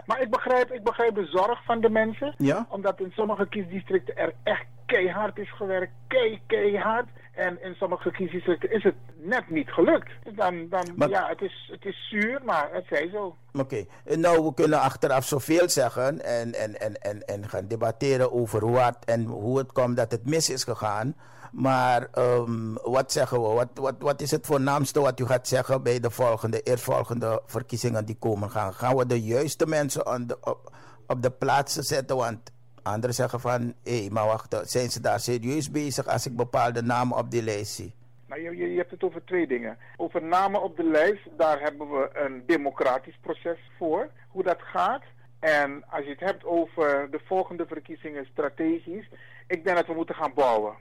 Maar 0.05 0.21
ik 0.21 0.29
begrijp, 0.29 0.71
ik 0.71 0.83
begrijp 0.83 1.15
de 1.15 1.25
zorg 1.25 1.63
van 1.63 1.81
de 1.81 1.89
mensen. 1.89 2.33
Ja. 2.37 2.65
Omdat 2.69 2.99
in 2.99 3.11
sommige 3.15 3.47
kiesdistricten 3.47 4.17
er 4.17 4.33
echt 4.43 4.65
keihard 4.85 5.37
is 5.37 5.51
gewerkt. 5.51 5.91
Kei, 6.07 6.41
keihard. 6.47 7.07
En 7.33 7.63
in 7.63 7.73
sommige 7.75 8.11
kiesdistricten 8.11 8.71
is 8.71 8.83
het 8.83 8.95
net 9.17 9.49
niet 9.49 9.69
gelukt. 9.69 10.09
Dus 10.23 10.35
dan, 10.35 10.67
dan 10.69 10.87
Maar- 10.95 11.09
ja, 11.09 11.27
het 11.27 11.41
is, 11.41 11.69
het 11.71 11.85
is 11.85 12.07
zuur, 12.09 12.41
maar 12.45 12.69
het 12.71 12.85
zij 12.89 13.09
zo. 13.09 13.35
Oké, 13.53 13.85
nou 14.05 14.43
we 14.45 14.53
kunnen 14.53 14.79
achteraf 14.79 15.25
zoveel 15.25 15.69
zeggen 15.69 16.21
en, 16.21 16.53
en, 16.53 16.79
en, 16.79 17.01
en, 17.01 17.25
en 17.25 17.49
gaan 17.49 17.67
debatteren 17.67 18.31
over 18.31 18.71
wat 18.71 18.97
en 19.05 19.23
hoe 19.25 19.57
het 19.57 19.71
komt 19.71 19.97
dat 19.97 20.11
het 20.11 20.29
mis 20.29 20.49
is 20.49 20.63
gegaan. 20.63 21.15
Maar 21.51 22.07
ehm, 22.11 22.73
wat 22.73 23.11
zeggen 23.11 23.41
we? 23.41 23.47
Wat, 23.47 23.67
wat, 23.73 23.95
wat 23.99 24.21
is 24.21 24.31
het 24.31 24.45
voornaamste 24.45 24.99
wat 24.99 25.19
u 25.19 25.25
gaat 25.25 25.47
zeggen 25.47 25.83
bij 25.83 25.99
de 25.99 26.09
volgende, 26.09 26.61
eerstvolgende 26.61 27.41
verkiezingen 27.45 28.05
die 28.05 28.17
komen 28.19 28.49
gaan? 28.51 28.73
Gaan 28.73 28.95
we 28.95 29.05
de 29.05 29.21
juiste 29.21 29.65
mensen 29.67 30.05
aan 30.05 30.27
de, 30.27 30.37
op, 30.41 30.71
op 31.07 31.21
de 31.21 31.31
plaatsen 31.31 31.83
zetten? 31.83 32.15
Want 32.15 32.51
anderen 32.83 33.15
zeggen 33.15 33.39
van, 33.39 33.73
hé, 33.83 34.07
maar 34.11 34.25
wacht, 34.25 34.69
zijn 34.69 34.89
ze 34.89 35.01
daar 35.01 35.19
serieus 35.19 35.71
bezig 35.71 36.07
als 36.07 36.25
ik 36.25 36.35
bepaalde 36.35 36.81
namen 36.81 37.17
op 37.17 37.31
die 37.31 37.43
lijst 37.43 37.73
zie? 37.73 37.93
Je, 38.27 38.41
je, 38.41 38.71
je 38.71 38.77
hebt 38.77 38.91
het 38.91 39.03
over 39.03 39.25
twee 39.25 39.47
dingen. 39.47 39.77
Over 39.97 40.23
namen 40.23 40.61
op 40.61 40.77
de 40.77 40.83
lijst, 40.83 41.27
daar 41.37 41.59
hebben 41.61 41.89
we 41.89 42.09
een 42.13 42.43
democratisch 42.45 43.17
proces 43.21 43.57
voor, 43.77 44.09
hoe 44.27 44.43
dat 44.43 44.61
gaat. 44.61 45.03
En 45.39 45.83
als 45.89 46.03
je 46.03 46.09
het 46.09 46.19
hebt 46.19 46.45
over 46.45 47.07
de 47.11 47.19
volgende 47.25 47.65
verkiezingen 47.65 48.25
strategisch, 48.25 49.09
ik 49.47 49.63
denk 49.63 49.77
dat 49.77 49.87
we 49.87 49.93
moeten 49.93 50.15
gaan 50.15 50.33
bouwen. 50.33 50.73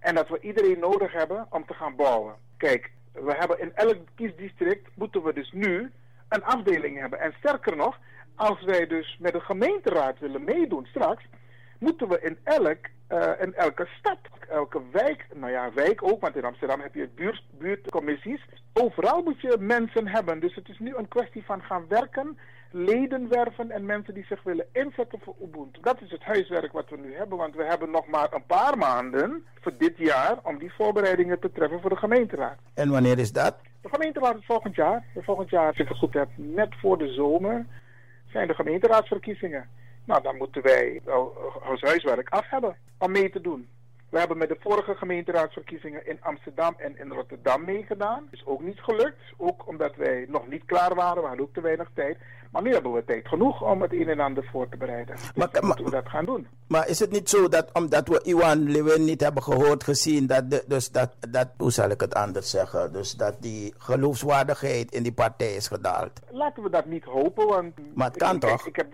En 0.00 0.14
dat 0.14 0.28
we 0.28 0.40
iedereen 0.40 0.78
nodig 0.78 1.12
hebben 1.12 1.46
om 1.50 1.66
te 1.66 1.74
gaan 1.74 1.96
bouwen. 1.96 2.34
Kijk, 2.56 2.90
we 3.12 3.34
hebben 3.38 3.60
in 3.60 3.74
elk 3.74 3.98
kiesdistrict 4.14 4.88
moeten 4.94 5.22
we 5.22 5.32
dus 5.32 5.52
nu 5.52 5.92
een 6.28 6.44
afdeling 6.44 6.98
hebben. 6.98 7.20
En 7.20 7.34
sterker 7.38 7.76
nog, 7.76 7.98
als 8.34 8.64
wij 8.64 8.86
dus 8.86 9.16
met 9.20 9.32
de 9.32 9.40
gemeenteraad 9.40 10.18
willen 10.18 10.44
meedoen 10.44 10.86
straks, 10.86 11.24
moeten 11.78 12.08
we 12.08 12.20
in 12.20 12.38
elk, 12.44 12.78
eh, 13.06 13.30
in 13.40 13.54
elke 13.54 13.88
stad, 13.98 14.18
elke 14.48 14.80
wijk, 14.92 15.26
nou 15.34 15.52
ja, 15.52 15.72
wijk 15.74 16.02
ook, 16.02 16.20
want 16.20 16.36
in 16.36 16.44
Amsterdam 16.44 16.80
heb 16.80 16.94
je 16.94 17.08
buurt, 17.14 17.42
buurtcommissies. 17.58 18.46
Overal 18.72 19.22
moet 19.22 19.40
je 19.40 19.56
mensen 19.60 20.08
hebben. 20.08 20.40
Dus 20.40 20.54
het 20.54 20.68
is 20.68 20.78
nu 20.78 20.94
een 20.96 21.08
kwestie 21.08 21.44
van 21.44 21.62
gaan 21.62 21.84
werken, 21.88 22.38
leden 22.70 23.28
werven 23.28 23.70
en 23.70 23.86
mensen 23.86 24.14
die 24.14 24.24
zich 24.24 24.42
willen 24.42 24.66
inzetten 24.72 25.18
voor 25.22 25.34
Ubuntu. 25.42 25.80
Dat 25.80 26.00
is 26.00 26.10
het 26.10 26.22
huiswerk 26.22 26.72
wat 26.72 26.90
we 26.90 26.96
nu 26.96 27.14
hebben, 27.14 27.38
want 27.38 27.54
we 27.54 27.64
hebben 27.64 27.90
nog 27.90 28.06
maar 28.06 28.32
een 28.32 28.46
paar 28.46 28.78
maanden 28.78 29.44
voor 29.60 29.72
dit 29.78 29.96
jaar 29.96 30.38
om 30.42 30.58
die 30.58 30.72
voorbereidingen 30.72 31.38
te 31.38 31.52
treffen 31.52 31.80
voor 31.80 31.90
de 31.90 31.96
gemeenteraad. 31.96 32.58
En 32.74 32.90
wanneer 32.90 33.18
is 33.18 33.32
dat? 33.32 33.56
De 33.80 33.88
gemeenteraad 33.88 34.36
is 34.36 34.46
volgend 34.46 34.74
jaar. 34.74 35.04
Volgend 35.16 35.50
jaar, 35.50 35.66
als 35.66 35.78
ik 35.78 35.88
het 35.88 35.98
goed 35.98 36.14
heb, 36.14 36.28
net 36.34 36.74
voor 36.80 36.98
de 36.98 37.12
zomer 37.12 37.66
zijn 38.32 38.48
de 38.48 38.54
gemeenteraadsverkiezingen. 38.54 39.68
Nou, 40.06 40.22
dan 40.22 40.36
moeten 40.36 40.62
wij 40.62 41.00
ons 41.70 41.80
huiswerk 41.80 42.28
af 42.28 42.50
hebben 42.50 42.76
om 42.98 43.10
mee 43.10 43.30
te 43.30 43.40
doen. 43.40 43.68
We 44.08 44.18
hebben 44.18 44.38
met 44.38 44.48
de 44.48 44.56
vorige 44.60 44.94
gemeenteraadsverkiezingen 44.94 46.06
in 46.06 46.18
Amsterdam 46.20 46.74
en 46.78 46.98
in 46.98 47.10
Rotterdam 47.10 47.64
meegedaan. 47.64 48.28
Is 48.30 48.46
ook 48.46 48.62
niet 48.62 48.80
gelukt. 48.80 49.20
Ook 49.36 49.68
omdat 49.68 49.96
wij 49.96 50.26
nog 50.28 50.48
niet 50.48 50.64
klaar 50.64 50.94
waren. 50.94 51.22
We 51.22 51.28
hadden 51.28 51.44
ook 51.46 51.54
te 51.54 51.60
weinig 51.60 51.88
tijd. 51.94 52.16
Maar 52.50 52.62
nu 52.62 52.72
hebben 52.72 52.92
we 52.92 53.04
tijd 53.04 53.28
genoeg 53.28 53.62
om 53.62 53.82
het 53.82 53.92
een 53.92 54.08
en 54.08 54.20
ander 54.20 54.48
voor 54.52 54.68
te 54.68 54.76
bereiden. 54.76 55.14
Dus 55.14 55.32
Maar- 55.34 55.82
we 55.84 55.90
dat 55.90 56.08
gaan 56.08 56.24
doen. 56.24 56.46
Maar 56.66 56.88
is 56.88 56.98
het 56.98 57.10
niet 57.10 57.28
zo 57.28 57.48
dat 57.48 57.72
omdat 57.72 58.08
we 58.08 58.20
Iwan 58.22 58.70
Lewin 58.70 59.04
niet 59.04 59.20
hebben 59.20 59.42
gehoord, 59.42 59.84
gezien, 59.84 60.26
dat, 60.26 60.50
de, 60.50 60.64
dus 60.66 60.90
dat, 60.90 61.16
dat, 61.30 61.48
hoe 61.56 61.70
zal 61.70 61.90
ik 61.90 62.00
het 62.00 62.14
anders 62.14 62.50
zeggen, 62.50 62.92
dus 62.92 63.12
dat 63.12 63.36
die 63.40 63.74
geloofswaardigheid 63.78 64.92
in 64.92 65.02
die 65.02 65.12
partij 65.12 65.54
is 65.54 65.68
gedaald? 65.68 66.20
Laten 66.30 66.62
we 66.62 66.70
dat 66.70 66.86
niet 66.86 67.04
hopen, 67.04 67.46
want... 67.46 67.74
Maar 67.94 68.06
het 68.06 68.16
kan 68.16 68.34
ik, 68.34 68.40
toch? 68.40 68.66
Ik 68.66 68.76
heb, 68.76 68.86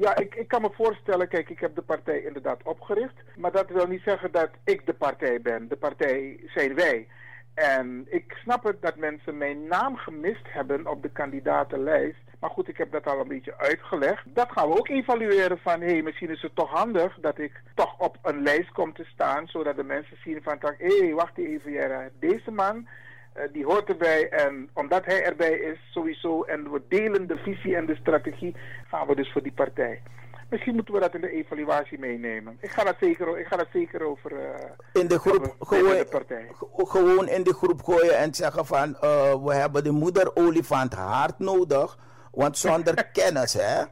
ja, 0.00 0.16
ik, 0.16 0.34
ik 0.34 0.48
kan 0.48 0.62
me 0.62 0.70
voorstellen, 0.72 1.28
kijk, 1.28 1.48
ik 1.48 1.58
heb 1.60 1.74
de 1.74 1.82
partij 1.82 2.22
inderdaad 2.22 2.62
opgericht. 2.64 3.14
Maar 3.36 3.52
dat 3.52 3.68
wil 3.68 3.86
niet 3.86 4.02
zeggen 4.04 4.32
dat 4.32 4.47
ik 4.64 4.86
de 4.86 4.94
partij 4.94 5.40
ben. 5.40 5.68
De 5.68 5.76
partij 5.76 6.40
zijn 6.46 6.74
wij. 6.74 7.08
En 7.54 8.06
ik 8.08 8.32
snap 8.42 8.64
het 8.64 8.82
dat 8.82 8.96
mensen 8.96 9.38
mijn 9.38 9.66
naam 9.66 9.96
gemist 9.96 10.46
hebben 10.48 10.86
op 10.86 11.02
de 11.02 11.10
kandidatenlijst. 11.10 12.26
Maar 12.40 12.50
goed, 12.50 12.68
ik 12.68 12.76
heb 12.76 12.92
dat 12.92 13.06
al 13.06 13.20
een 13.20 13.28
beetje 13.28 13.58
uitgelegd. 13.58 14.24
Dat 14.26 14.52
gaan 14.52 14.68
we 14.68 14.78
ook 14.78 14.88
evalueren 14.88 15.58
van, 15.58 15.80
hé, 15.80 15.86
hey, 15.92 16.02
misschien 16.02 16.30
is 16.30 16.42
het 16.42 16.54
toch 16.54 16.70
handig 16.70 17.18
dat 17.20 17.38
ik 17.38 17.52
toch 17.74 17.98
op 17.98 18.18
een 18.22 18.42
lijst 18.42 18.72
kom 18.72 18.92
te 18.92 19.04
staan. 19.04 19.46
Zodat 19.46 19.76
de 19.76 19.84
mensen 19.84 20.16
zien 20.24 20.42
van, 20.42 20.58
hé, 20.60 20.98
hey, 20.98 21.14
wacht 21.14 21.38
even, 21.38 21.72
Jera, 21.72 22.08
deze 22.18 22.50
man... 22.50 22.88
eh, 23.32 23.42
die 23.52 23.64
hoort 23.64 23.88
erbij 23.88 24.28
en 24.28 24.70
omdat 24.72 25.04
hij 25.04 25.24
erbij 25.24 25.58
is, 25.58 25.78
sowieso, 25.90 26.42
en 26.42 26.70
we 26.70 26.82
delen 26.88 27.26
de 27.26 27.36
visie 27.36 27.76
en 27.76 27.86
de 27.86 27.96
strategie, 27.96 28.56
gaan 28.88 29.06
we 29.06 29.14
dus 29.14 29.32
voor 29.32 29.42
die 29.42 29.52
partij. 29.52 30.02
Misschien 30.50 30.74
moeten 30.74 30.94
we 30.94 31.00
dat 31.00 31.14
in 31.14 31.20
de 31.20 31.30
evaluatie 31.30 31.98
meenemen. 31.98 32.56
Ik 32.60 32.70
ga 32.70 32.84
dat 32.84 32.96
zeker, 33.00 33.38
ik 33.38 33.46
ga 33.46 33.56
dat 33.56 33.66
zeker 33.72 34.06
over. 34.06 34.32
eh, 34.32 35.00
In 35.02 35.08
de 35.08 35.18
groep 35.18 35.54
gooien- 35.60 35.98
de 35.98 36.04
partij. 36.10 36.50
Gewoon 36.76 37.28
in 37.28 37.42
de 37.42 37.54
groep 37.54 37.82
gooien 37.82 38.18
en 38.18 38.34
zeggen 38.34 38.66
van, 38.66 38.96
eh, 39.00 39.44
we 39.44 39.54
hebben 39.54 39.84
de 39.84 39.90
moederolifant 39.90 40.94
hard 40.94 41.38
nodig, 41.38 41.98
want 42.32 42.58
zonder 42.58 43.04
kennis, 43.12 43.52
hè, 43.52 43.82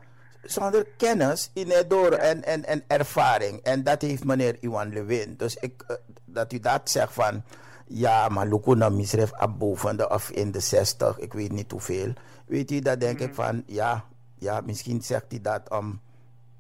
zonder 0.43 0.87
kennis 0.97 1.51
in 1.55 1.71
het 1.71 1.91
door 1.91 2.13
en, 2.13 2.45
en, 2.45 2.65
en 2.65 2.85
ervaring. 2.87 3.61
En 3.63 3.83
dat 3.83 4.03
heeft 4.03 4.25
meneer 4.25 4.57
Iwan 4.61 4.93
Lewin. 4.93 5.35
Dus 5.37 5.57
ik, 5.57 5.83
eh, 5.87 5.97
dat 6.25 6.53
u 6.53 6.59
dat 6.59 6.91
zegt 6.91 7.13
van, 7.13 7.43
ja, 7.87 8.29
maar 8.29 8.47
Lukuna 8.47 8.89
misref 8.89 9.33
ab 9.33 9.59
boven 9.59 9.97
de, 9.97 10.09
of 10.11 10.31
in 10.31 10.51
de 10.51 10.61
60, 10.61 11.19
ik 11.19 11.33
weet 11.33 11.53
niet 11.53 11.71
hoeveel. 11.71 12.13
Weet 12.47 12.71
u, 12.71 12.79
dat 12.81 13.01
denk 13.01 13.21
ik 13.21 13.35
van, 13.35 13.63
ja, 13.67 14.05
ja, 14.39 14.61
misschien 14.61 15.03
zegt 15.03 15.25
hij 15.29 15.41
dat 15.41 15.71
om, 15.71 16.01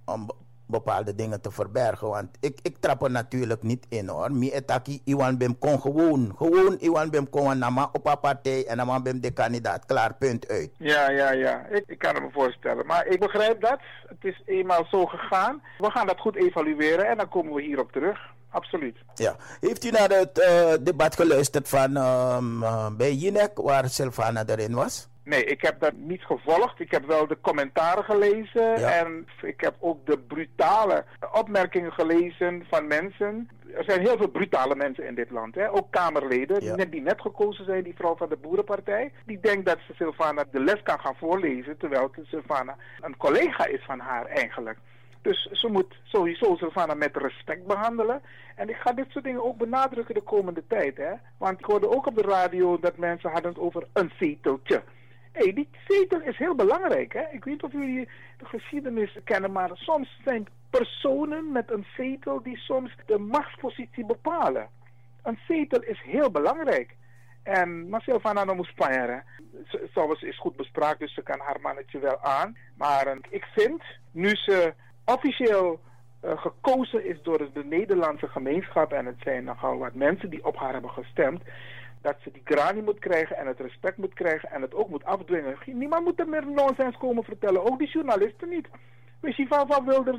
om 0.06 0.26
be- 0.26 0.34
bepaalde 0.68 1.14
dingen 1.14 1.40
te 1.40 1.50
verbergen. 1.50 2.08
Want 2.08 2.36
ik, 2.40 2.58
ik 2.62 2.76
trap 2.80 3.02
er 3.02 3.10
natuurlijk 3.10 3.62
niet 3.62 3.86
in 3.88 4.08
hoor. 4.08 4.32
Mi 4.32 4.52
etaki 4.52 5.00
Iwan 5.04 5.38
Bem 5.38 5.58
kon 5.58 5.80
gewoon, 5.80 6.34
gewoon 6.36 6.76
Iwan 6.78 7.10
Bem 7.10 7.30
kon 7.30 7.58
nama 7.58 7.88
op 7.92 8.06
een 8.06 8.20
partij 8.20 8.66
en 8.66 8.76
nama 8.76 9.00
Bem 9.00 9.20
de 9.20 9.30
kandidaat. 9.30 9.86
Klaar, 9.86 10.14
punt 10.14 10.48
uit. 10.48 10.70
Ja, 10.78 11.10
ja, 11.10 11.30
ja. 11.32 11.66
Ik, 11.66 11.84
ik 11.86 11.98
kan 11.98 12.14
het 12.14 12.22
me 12.22 12.30
voorstellen. 12.32 12.86
Maar 12.86 13.06
ik 13.06 13.20
begrijp 13.20 13.60
dat. 13.60 13.78
Het 14.06 14.24
is 14.24 14.42
eenmaal 14.44 14.86
zo 14.90 15.06
gegaan. 15.06 15.62
We 15.78 15.90
gaan 15.90 16.06
dat 16.06 16.20
goed 16.20 16.36
evalueren 16.36 17.06
en 17.08 17.16
dan 17.16 17.28
komen 17.28 17.52
we 17.54 17.62
hierop 17.62 17.92
terug. 17.92 18.18
Absoluut. 18.50 18.96
Ja. 19.14 19.36
Heeft 19.60 19.84
u 19.84 19.90
naar 19.90 20.10
het 20.10 20.38
eh, 20.38 20.72
debat 20.80 21.14
geluisterd 21.16 21.68
van 21.68 21.96
ehm, 21.96 22.62
eh, 22.62 22.86
bij 22.96 23.12
Jinek, 23.12 23.50
waar 23.58 23.88
Sylvana 23.88 24.44
erin 24.46 24.74
was? 24.74 25.08
Nee, 25.26 25.44
ik 25.44 25.62
heb 25.62 25.80
dat 25.80 25.92
niet 25.92 26.22
gevolgd. 26.24 26.80
Ik 26.80 26.90
heb 26.90 27.06
wel 27.06 27.26
de 27.26 27.40
commentaren 27.40 28.04
gelezen. 28.04 28.80
Ja. 28.80 28.90
En 28.90 29.26
ik 29.42 29.60
heb 29.60 29.74
ook 29.78 30.06
de 30.06 30.18
brutale 30.18 31.04
opmerkingen 31.32 31.92
gelezen 31.92 32.64
van 32.70 32.86
mensen. 32.86 33.50
Er 33.74 33.84
zijn 33.84 34.00
heel 34.00 34.16
veel 34.16 34.28
brutale 34.28 34.74
mensen 34.74 35.06
in 35.06 35.14
dit 35.14 35.30
land. 35.30 35.54
Hè? 35.54 35.72
Ook 35.72 35.90
Kamerleden 35.90 36.64
Ja. 36.64 36.74
net, 36.74 36.90
die 36.92 37.00
net 37.00 37.20
gekozen 37.20 37.64
zijn, 37.64 37.82
die 37.82 37.94
vrouw 37.96 38.16
van 38.16 38.28
de 38.28 38.36
Boerenpartij. 38.36 39.12
Die 39.24 39.40
denkt 39.40 39.66
dat 39.66 39.78
ze 39.86 39.94
Sylvana 39.94 40.44
de 40.50 40.60
les 40.60 40.82
kan 40.82 40.98
gaan 41.00 41.16
voorlezen. 41.16 41.76
Terwijl 41.76 42.10
Sylvana 42.22 42.76
een 43.00 43.16
collega 43.16 43.66
is 43.66 43.84
van 43.84 43.98
haar 44.00 44.26
eigenlijk. 44.26 44.78
Dus 45.22 45.48
ze 45.52 45.68
moet 45.68 45.94
sowieso 46.02 46.56
Sylvana 46.56 46.94
met 46.94 47.16
respect 47.16 47.66
behandelen. 47.66 48.22
En 48.56 48.68
ik 48.68 48.76
ga 48.76 48.92
dit 48.92 49.06
soort 49.08 49.24
dingen 49.24 49.44
ook 49.44 49.56
benadrukken 49.56 50.14
de 50.14 50.20
komende 50.22 50.62
tijd. 50.68 50.96
Hè? 50.96 51.12
Want 51.38 51.58
ik 51.58 51.64
hoorde 51.64 51.90
ook 51.90 52.06
op 52.06 52.16
de 52.16 52.22
radio 52.22 52.78
dat 52.80 52.96
mensen 52.96 53.30
hadden 53.30 53.50
het 53.50 53.60
over 53.60 53.86
een 53.92 54.12
zeteltje. 54.18 54.82
Hey, 55.36 55.52
die 55.52 55.68
zetel 55.86 56.20
is 56.20 56.36
heel 56.36 56.54
belangrijk. 56.54 57.12
Hè? 57.12 57.20
Ik 57.20 57.44
weet 57.44 57.54
niet 57.54 57.62
of 57.62 57.72
jullie 57.72 58.08
de 58.38 58.44
geschiedenis 58.44 59.18
kennen, 59.24 59.52
maar 59.52 59.70
soms 59.74 60.20
zijn 60.24 60.46
personen 60.70 61.52
met 61.52 61.70
een 61.70 61.86
zetel 61.96 62.42
die 62.42 62.56
soms 62.56 62.96
de 63.06 63.18
machtspositie 63.18 64.06
bepalen. 64.06 64.68
Een 65.22 65.38
zetel 65.48 65.82
is 65.82 66.02
heel 66.02 66.30
belangrijk. 66.30 66.96
En 67.42 67.88
Marcel 67.88 68.20
van 68.20 68.36
Anno 68.36 68.54
moest 68.54 68.70
sparen. 68.70 69.24
Zoals 69.94 70.22
is 70.22 70.38
goed 70.38 70.56
bespraakt, 70.56 70.98
dus 70.98 71.14
ze 71.14 71.22
kan 71.22 71.40
haar 71.40 71.60
mannetje 71.60 71.98
wel 71.98 72.20
aan. 72.20 72.56
Maar 72.74 73.06
eh, 73.06 73.16
ik 73.30 73.44
vind, 73.44 73.82
nu 74.10 74.34
ze 74.34 74.74
officieel 75.04 75.80
eh, 76.20 76.38
gekozen 76.38 77.04
is 77.04 77.22
door 77.22 77.50
de 77.52 77.64
Nederlandse 77.64 78.28
gemeenschap, 78.28 78.92
en 78.92 79.06
het 79.06 79.20
zijn 79.22 79.44
nogal 79.44 79.78
wat 79.78 79.94
mensen 79.94 80.30
die 80.30 80.44
op 80.44 80.56
haar 80.56 80.72
hebben 80.72 80.90
gestemd, 80.90 81.42
dat 82.00 82.16
ze 82.22 82.30
die 82.32 82.42
grani 82.44 82.82
moet 82.82 82.98
krijgen 82.98 83.36
en 83.36 83.46
het 83.46 83.60
respect 83.60 83.96
moet 83.96 84.14
krijgen 84.14 84.50
en 84.50 84.62
het 84.62 84.74
ook 84.74 84.88
moet 84.88 85.04
afdwingen. 85.04 85.56
Niemand 85.64 86.04
moet 86.04 86.20
er 86.20 86.28
meer 86.28 86.46
nonsens 86.46 86.96
komen 86.96 87.24
vertellen, 87.24 87.64
ook 87.64 87.78
die 87.78 87.90
journalisten 87.90 88.48
niet. 88.48 88.68
Weet 89.20 89.36
je, 89.36 89.46
van, 89.46 89.66
van 89.66 89.86
Wilders 89.86 90.18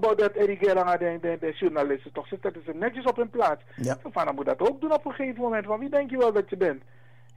Baudet 0.00 0.34
Erigera, 0.34 0.96
de, 0.96 1.18
de, 1.20 1.36
de 1.40 1.52
journalisten, 1.52 2.12
toch 2.12 2.26
zitten 2.26 2.62
ze 2.64 2.72
netjes 2.74 3.04
op 3.04 3.16
hun 3.16 3.30
plaats. 3.30 3.62
Ja. 3.76 3.96
Van 4.02 4.34
moet 4.34 4.46
dat 4.46 4.70
ook 4.70 4.80
doen 4.80 4.92
op 4.92 5.06
een 5.06 5.12
gegeven 5.12 5.42
moment. 5.42 5.66
Van 5.66 5.78
wie 5.78 5.90
denk 5.90 6.10
je 6.10 6.18
wel 6.18 6.32
dat 6.32 6.50
je 6.50 6.56
bent? 6.56 6.82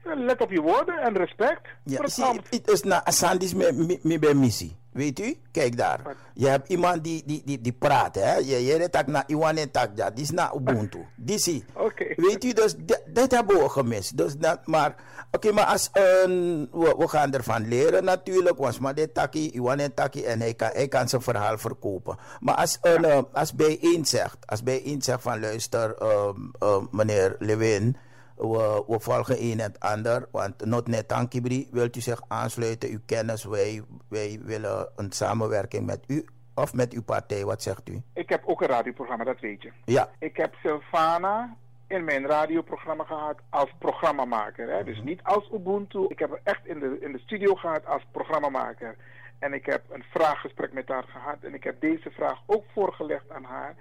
Let 0.03 0.41
op 0.41 0.51
je 0.51 0.61
woorden 0.61 0.97
en 0.97 1.17
respect. 1.17 1.67
Ja, 1.83 2.01
het 2.01 2.11
zie, 2.11 2.23
ambt. 2.23 2.47
het 2.49 2.69
is 2.69 2.83
na 2.83 3.05
Asandis 3.05 3.53
me 3.53 4.17
bij 4.19 4.33
missie. 4.33 4.79
Weet 4.91 5.19
u? 5.19 5.37
Kijk 5.51 5.77
daar. 5.77 6.15
Je 6.33 6.47
hebt 6.47 6.69
iemand 6.69 7.03
die, 7.03 7.23
die, 7.25 7.41
die, 7.45 7.61
die 7.61 7.73
praat, 7.73 8.15
hè? 8.15 8.35
Je, 8.35 8.65
je 8.65 8.75
redt 8.75 9.07
naar 9.07 9.23
Iwan 9.27 9.57
en 9.57 9.71
tak, 9.71 9.89
ja. 9.95 10.09
Die 10.09 10.23
is 10.23 10.31
naar 10.31 10.55
Ubuntu. 10.55 11.05
Die 11.15 11.37
zie. 11.37 11.65
Oké. 11.73 12.05
Weet 12.15 12.43
u, 12.43 12.53
dus 12.53 12.75
dit 13.05 13.31
hebben 13.31 13.57
we 13.57 13.69
gemist. 13.69 14.17
Dus 14.17 14.37
dat, 14.37 14.67
maar, 14.67 14.95
oké, 15.31 15.51
maar 15.51 15.65
als 15.65 15.89
een, 15.93 16.67
we, 16.71 16.95
we 16.97 17.07
gaan 17.07 17.33
ervan 17.33 17.67
leren 17.67 18.03
natuurlijk. 18.03 18.57
Want 18.57 18.79
maar 18.79 18.95
dit 18.95 19.13
taki, 19.13 19.49
Iwan 19.51 19.79
en 19.79 19.93
taki, 19.93 20.23
en 20.23 20.39
hij 20.39 20.53
kan, 20.53 20.69
hij 20.73 20.87
kan 20.87 21.09
zijn 21.09 21.21
verhaal 21.21 21.57
verkopen. 21.57 22.17
Maar 22.39 22.55
als, 22.55 22.77
een, 22.81 23.05
eh, 23.05 23.21
als 23.33 23.53
bijeen 23.53 24.05
zegt, 24.05 24.37
als 24.45 24.63
bijeen 24.63 25.01
zegt 25.01 25.21
van 25.21 25.39
luister, 25.39 25.95
ehm, 25.97 26.35
ehm, 26.59 26.85
meneer 26.91 27.35
Lewin, 27.39 27.97
we, 28.41 28.83
we 28.87 28.99
volgen 28.99 29.35
een 29.39 29.59
en 29.59 29.71
het 29.71 29.79
ander. 29.79 30.27
Want 30.31 30.65
not 30.65 30.87
net 30.87 31.07
Tankibri, 31.07 31.67
wilt 31.71 31.95
u 31.95 31.99
zich 32.01 32.21
aansluiten, 32.27 32.89
uw 32.89 32.99
kennis, 33.05 33.43
wij, 33.43 33.81
wij 34.09 34.39
willen 34.43 34.89
een 34.95 35.11
samenwerking 35.11 35.85
met 35.85 36.03
u 36.07 36.25
of 36.55 36.73
met 36.73 36.93
uw 36.93 37.03
partij, 37.03 37.45
wat 37.45 37.61
zegt 37.61 37.89
u? 37.89 38.01
Ik 38.13 38.29
heb 38.29 38.41
ook 38.45 38.61
een 38.61 38.67
radioprogramma, 38.67 39.23
dat 39.23 39.39
weet 39.39 39.61
je. 39.61 39.71
Ja, 39.85 40.09
Ik 40.19 40.37
heb 40.37 40.53
Sylvana 40.53 41.55
in 41.87 42.03
mijn 42.03 42.25
radioprogramma 42.25 43.03
gehad 43.03 43.39
als 43.49 43.69
programmamaker. 43.79 44.69
Hè? 44.69 44.83
Dus 44.83 45.01
niet 45.03 45.23
als 45.23 45.49
Ubuntu. 45.53 46.05
Ik 46.07 46.19
heb 46.19 46.29
haar 46.29 46.41
echt 46.43 46.65
in 46.65 46.79
de, 46.79 46.97
in 46.99 47.11
de 47.11 47.19
studio 47.19 47.55
gehad 47.55 47.85
als 47.85 48.03
programmamaker. 48.11 48.95
En 49.39 49.53
ik 49.53 49.65
heb 49.65 49.81
een 49.89 50.03
vraaggesprek 50.09 50.73
met 50.73 50.87
haar 50.87 51.03
gehad. 51.03 51.37
En 51.41 51.53
ik 51.53 51.63
heb 51.63 51.81
deze 51.81 52.11
vraag 52.11 52.39
ook 52.45 52.63
voorgelegd 52.73 53.29
aan 53.29 53.43
haar. 53.43 53.75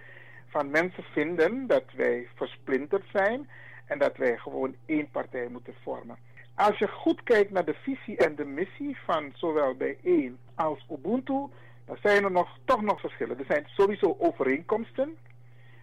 Van 0.46 0.70
mensen 0.70 1.02
vinden 1.02 1.66
dat 1.66 1.84
wij 1.96 2.28
versplinterd 2.34 3.04
zijn. 3.12 3.48
En 3.90 3.98
dat 3.98 4.16
wij 4.16 4.36
gewoon 4.36 4.74
één 4.86 5.10
partij 5.10 5.48
moeten 5.48 5.74
vormen. 5.82 6.16
Als 6.54 6.78
je 6.78 6.88
goed 6.88 7.22
kijkt 7.22 7.50
naar 7.50 7.64
de 7.64 7.74
visie 7.74 8.16
en 8.16 8.34
de 8.34 8.44
missie 8.44 8.96
van 9.04 9.32
zowel 9.34 9.74
bijeen 9.74 10.38
als 10.54 10.86
Ubuntu, 10.90 11.48
dan 11.84 11.96
zijn 12.02 12.24
er 12.24 12.30
nog, 12.30 12.58
toch 12.64 12.82
nog 12.82 13.00
verschillen. 13.00 13.38
Er 13.38 13.44
zijn 13.48 13.64
sowieso 13.66 14.16
overeenkomsten, 14.18 15.16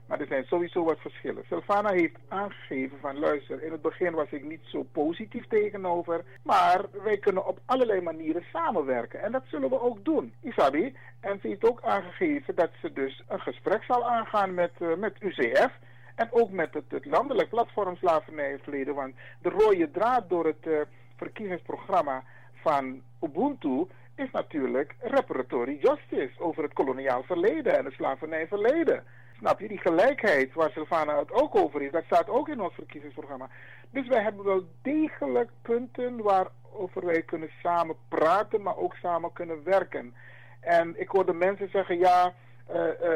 maar 0.05 0.19
er 0.19 0.27
zijn 0.27 0.45
sowieso 0.45 0.83
wat 0.83 0.99
verschillen. 0.99 1.43
Sylvana 1.47 1.91
heeft 1.91 2.15
aangegeven 2.27 2.97
van 2.99 3.19
luister, 3.19 3.63
in 3.63 3.71
het 3.71 3.81
begin 3.81 4.13
was 4.13 4.31
ik 4.31 4.43
niet 4.43 4.63
zo 4.63 4.83
positief 4.91 5.47
tegenover, 5.47 6.23
maar 6.43 6.85
wij 7.03 7.17
kunnen 7.17 7.47
op 7.47 7.59
allerlei 7.65 8.01
manieren 8.01 8.43
samenwerken. 8.53 9.21
En 9.21 9.31
dat 9.31 9.43
zullen 9.47 9.69
we 9.69 9.81
ook 9.81 10.05
doen, 10.05 10.33
Isabi. 10.41 10.95
En 11.19 11.39
ze 11.41 11.47
heeft 11.47 11.69
ook 11.69 11.81
aangegeven 11.81 12.55
dat 12.55 12.71
ze 12.81 12.93
dus 12.93 13.23
een 13.27 13.41
gesprek 13.41 13.83
zal 13.83 14.09
aangaan 14.09 14.53
met, 14.53 14.71
uh, 14.79 14.95
met 14.95 15.15
UCF. 15.19 15.71
En 16.17 16.27
ook 16.31 16.51
met 16.51 16.73
het, 16.73 16.83
het 16.87 17.05
landelijk 17.05 17.49
platform 17.49 17.95
slavernijverleden. 17.95 18.95
Want 18.95 19.15
de 19.41 19.49
rode 19.49 19.91
draad 19.91 20.29
door 20.29 20.45
het 20.45 20.65
uh, 20.65 20.81
verkiezingsprogramma 21.15 22.23
van 22.53 23.01
Ubuntu 23.21 23.87
is 24.15 24.31
natuurlijk 24.31 24.95
reparatory 24.99 25.77
justice 25.81 26.39
over 26.39 26.63
het 26.63 26.73
koloniaal 26.73 27.23
verleden 27.23 27.77
en 27.77 27.85
het 27.85 27.93
slavernijverleden. 27.93 29.03
Snap 29.37 29.59
je, 29.59 29.67
die 29.67 29.77
gelijkheid 29.77 30.53
waar 30.53 30.71
Sylvana 30.71 31.19
het 31.19 31.31
ook 31.31 31.55
over 31.55 31.81
is, 31.81 31.91
dat 31.91 32.03
staat 32.05 32.29
ook 32.29 32.49
in 32.49 32.61
ons 32.61 32.73
verkiezingsprogramma. 32.73 33.49
Dus 33.89 34.07
wij 34.07 34.21
hebben 34.21 34.45
wel 34.45 34.63
degelijk 34.81 35.49
punten 35.61 36.21
waarover 36.21 37.05
wij 37.05 37.21
kunnen 37.21 37.51
samen 37.63 37.95
praten, 38.07 38.61
maar 38.61 38.77
ook 38.77 38.95
samen 38.95 39.33
kunnen 39.33 39.63
werken. 39.63 40.15
En 40.59 40.99
ik 40.99 41.09
hoorde 41.09 41.33
mensen 41.33 41.69
zeggen, 41.69 41.97
ja, 41.97 42.33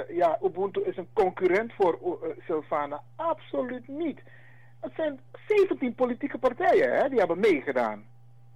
ja 0.10 0.38
Ubuntu 0.44 0.82
is 0.82 0.98
een 0.98 1.10
concurrent 1.14 1.74
voor 1.74 2.00
uh, 2.04 2.30
Sylvana. 2.46 3.02
Absoluut 3.16 3.88
niet. 3.88 4.20
Het 4.80 4.92
zijn 4.96 5.20
17 5.48 5.96
politieke 5.96 6.38
partijen 6.38 6.96
hè, 6.96 7.10
die 7.10 7.20
hebben 7.20 7.40
meegedaan. 7.40 8.04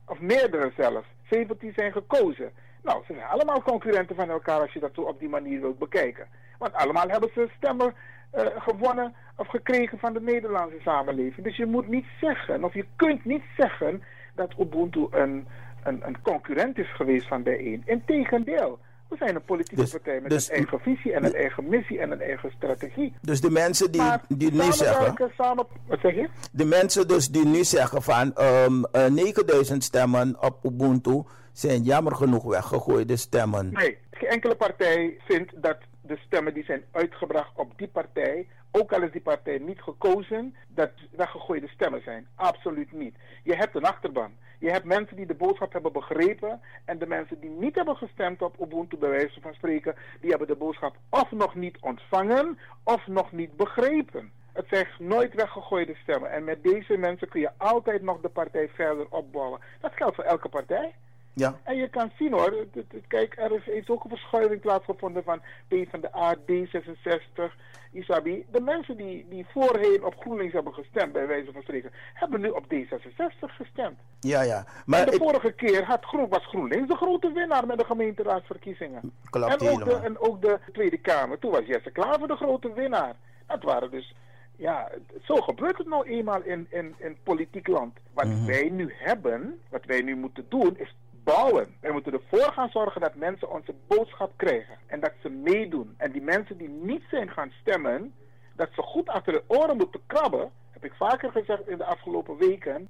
Of 0.06 0.20
meerdere 0.20 0.72
zelfs. 0.78 1.08
17 1.30 1.74
zijn 1.76 1.92
gekozen. 1.92 2.52
Nou, 2.84 3.04
ze 3.08 3.14
zijn 3.14 3.28
allemaal 3.28 3.62
concurrenten 3.62 4.16
van 4.16 4.30
elkaar 4.30 4.60
als 4.60 4.74
je 4.74 4.80
dat 4.80 4.94
zo 4.94 5.02
op 5.02 5.20
die 5.20 5.30
manier 5.30 5.62
wilt 5.62 5.80
bekijken. 5.80 6.28
Want 6.58 6.74
allemaal 6.74 7.08
hebben 7.08 7.30
ze 7.34 7.50
stemmen 7.58 7.94
uh, 8.36 8.46
gewonnen 8.58 9.16
of 9.36 9.48
gekregen 9.48 10.00
van 10.00 10.14
de 10.14 10.22
Nederlandse 10.22 10.80
samenleving. 10.82 11.46
Dus 11.46 11.58
je 11.58 11.66
moet 11.66 11.88
niet 11.88 12.06
zeggen, 12.22 12.64
of 12.64 12.74
je 12.74 12.86
kunt 12.96 13.26
niet 13.26 13.44
zeggen 13.58 14.04
dat 14.36 14.54
Ubuntu 14.60 15.08
een, 15.12 15.48
een, 15.84 16.08
een 16.08 16.22
concurrent 16.22 16.78
is 16.78 16.96
geweest 16.96 17.28
van 17.28 17.44
bijeen. 17.44 17.82
Integendeel. 17.86 18.80
We 19.10 19.16
zijn 19.18 19.36
een 19.36 19.44
politieke 19.44 19.82
Dus- 19.82 19.92
partij 19.92 20.20
met 20.22 20.30
dus- 20.30 20.50
een 20.50 20.56
eigen 20.56 20.80
visie 20.80 21.14
en 21.14 21.26
een 21.26 21.34
eigen 21.34 21.70
missie 21.70 22.00
en 22.00 22.12
een 22.12 22.22
eigen 22.22 22.52
strategie. 22.58 23.14
Dus 23.22 23.42
de 23.42 23.50
mensen 23.52 23.92
die, 23.92 24.02
Maar 24.02 24.22
die 24.28 24.52
nu 24.52 24.72
zeggen. 24.72 25.32
Samen, 25.38 25.66
wat 25.88 26.00
zeg 26.00 26.16
je? 26.16 26.30
De 26.52 26.66
mensen 26.66 27.08
dus 27.08 27.28
die 27.28 27.46
nu 27.46 27.64
zeggen 27.64 28.02
van 28.02 28.36
ehm 28.36 28.84
eh, 28.92 29.06
9000 29.06 29.84
stemmen 29.84 30.42
op 30.42 30.64
Ubuntu 30.64 31.24
zijn 31.54 31.82
jammer 31.84 32.16
genoeg 32.16 32.44
weggegooide 32.44 33.16
stemmen. 33.16 33.74
Nee, 33.74 33.98
geen 34.12 34.30
enkele 34.30 34.56
partij 34.56 35.18
vindt 35.28 35.52
dat 35.62 35.78
de 36.02 36.18
stemmen 36.26 36.54
die 36.54 36.64
zijn 36.64 36.84
uitgebracht 36.92 37.52
op 37.56 37.78
die 37.78 37.88
partij, 37.88 38.48
ook 38.72 38.94
al 38.94 39.02
is 39.02 39.12
die 39.12 39.22
partij 39.22 39.58
niet 39.58 39.82
gekozen, 39.82 40.56
dat 40.68 40.92
weggegooide 41.16 41.68
stemmen 41.68 42.02
zijn. 42.04 42.28
Absoluut 42.36 42.92
niet. 42.92 43.16
Je 43.44 43.56
hebt 43.56 43.76
een 43.76 43.86
achterban. 43.86 44.32
Je 44.60 44.70
hebt 44.70 44.86
mensen 44.86 45.16
die 45.16 45.26
de 45.26 45.34
boodschap 45.34 45.74
hebben 45.74 45.92
begrepen 45.92 46.62
en 46.86 46.98
de 46.98 47.08
mensen 47.08 47.40
die 47.40 47.50
niet 47.50 47.76
hebben 47.76 47.96
gestemd 47.96 48.42
op 48.42 48.62
Ubuntu, 48.62 48.98
bij 48.98 49.10
wijze 49.10 49.42
van 49.42 49.54
spreken, 49.54 49.96
die 50.22 50.30
hebben 50.30 50.48
de 50.48 50.56
boodschap 50.56 50.96
of 51.10 51.32
nog 51.32 51.56
niet 51.56 51.78
ontvangen 51.82 52.60
of 52.84 53.08
nog 53.08 53.32
niet 53.32 53.56
begrepen. 53.56 54.32
Het 54.54 54.66
zijn 54.70 54.88
nooit 55.00 55.34
weggegooide 55.34 55.96
stemmen. 55.96 56.32
En 56.32 56.44
met 56.44 56.64
deze 56.64 56.98
mensen 56.98 57.30
kun 57.30 57.42
je 57.42 57.52
altijd 57.58 58.02
nog 58.02 58.22
de 58.22 58.30
partij 58.30 58.70
verder 58.70 59.06
opbouwen. 59.10 59.60
Dat 59.80 59.92
geldt 59.96 60.16
voor 60.16 60.24
elke 60.24 60.50
partij. 60.50 60.96
Ja. 61.36 61.56
En 61.64 61.76
je 61.76 61.88
kan 61.90 62.12
zien 62.18 62.32
hoor, 62.34 62.66
kijk, 63.08 63.38
er 63.38 63.52
is, 63.52 63.66
heeft 63.66 63.90
ook 63.90 64.04
een 64.04 64.10
verschuiving 64.10 64.62
plaatsgevonden 64.62 65.24
van 65.24 65.42
PvdA, 65.68 66.36
D66, 66.36 67.54
Isabi. 67.92 68.46
De 68.52 68.62
mensen 68.62 68.98
die, 68.98 69.26
die 69.30 69.46
voorheen 69.52 70.04
op 70.04 70.16
GroenLinks 70.20 70.54
hebben 70.54 70.74
gestemd, 70.74 71.12
bij 71.14 71.28
wijze 71.28 71.52
van 71.52 71.62
spreken, 71.62 71.92
hebben 72.14 72.42
nu 72.42 72.50
op 72.50 72.64
D66 72.74 73.36
gestemd. 73.40 73.98
Ja, 74.20 74.42
ja. 74.42 74.66
Maar 74.86 75.00
en 75.00 75.06
de 75.06 75.12
ik, 75.12 75.22
vorige 75.22 75.52
keer 75.52 75.84
had 75.84 76.06
Groen, 76.06 76.30
was 76.30 76.46
GroenLinks 76.46 76.88
de 76.88 76.96
grote 76.96 77.32
winnaar 77.32 77.66
met 77.66 77.78
de 77.78 77.86
gemeenteraadsverkiezingen. 77.86 79.12
Klopt 79.30 79.62
en, 79.62 79.70
ook 79.70 79.86
de, 79.86 79.96
en 79.96 80.20
ook 80.20 80.42
de 80.42 80.60
Tweede 80.74 80.98
Kamer. 80.98 81.40
Toen 81.40 81.52
was 81.52 81.66
Jesse 81.66 81.92
Klaver 81.92 82.28
de 82.28 82.36
grote 82.36 82.74
winnaar. 82.74 83.16
Dat 83.48 83.64
waren 83.64 83.92
dus, 83.92 84.16
ja, 84.56 84.92
zo 85.24 85.36
gebeurt 85.36 85.78
het 85.78 85.88
nou 85.88 86.08
eenmaal 86.08 86.42
in, 86.44 86.68
in, 86.70 86.96
in 86.98 87.18
politiek 87.24 87.68
land. 87.68 87.98
Wat 88.14 88.26
Mhm. 88.26 88.46
wij 88.46 88.70
nu 88.70 88.94
hebben, 88.98 89.62
wat 89.70 89.86
wij 89.86 90.02
nu 90.02 90.16
moeten 90.16 90.46
doen, 90.50 90.78
is 90.78 90.96
bouwen. 91.26 91.76
Wij 91.82 91.92
moeten 91.92 92.14
ervoor 92.14 92.52
gaan 92.54 92.70
zorgen 92.70 93.02
dat 93.02 93.16
mensen 93.16 93.52
onze 93.52 93.74
boodschap 93.88 94.32
krijgen. 94.36 94.78
En 94.88 95.00
dat 95.00 95.12
ze 95.22 95.30
meedoen. 95.30 95.94
En 95.98 96.12
die 96.12 96.22
mensen 96.22 96.58
die 96.58 96.70
niet 96.70 97.04
zijn 97.10 97.30
gaan 97.30 97.52
stemmen, 97.62 98.14
dat 98.56 98.70
ze 98.76 98.82
goed 98.82 99.10
achter 99.10 99.34
de 99.34 99.44
oren 99.48 99.78
moeten 99.78 100.02
krabben. 100.08 100.52
Heb 100.72 100.86
ik 100.86 100.94
vaker 100.94 101.32
gezegd 101.32 101.68
in 101.68 101.78
de 101.78 101.86
afgelopen 101.86 102.38
weken. 102.38 102.88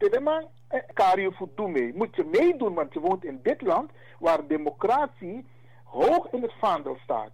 Kario 0.93 1.32
voet 1.32 1.58
doe 1.58 1.69
mee. 1.69 1.93
Moet 1.95 2.15
je 2.15 2.24
meedoen, 2.24 2.74
want 2.74 2.93
je 2.93 3.00
woont 3.00 3.24
in 3.24 3.39
dit 3.43 3.62
land 3.62 3.91
waar 4.19 4.48
democratie 4.48 5.45
hoog 5.84 6.28
in 6.32 6.41
het 6.41 6.54
vaandel 6.60 6.98
staat. 7.04 7.32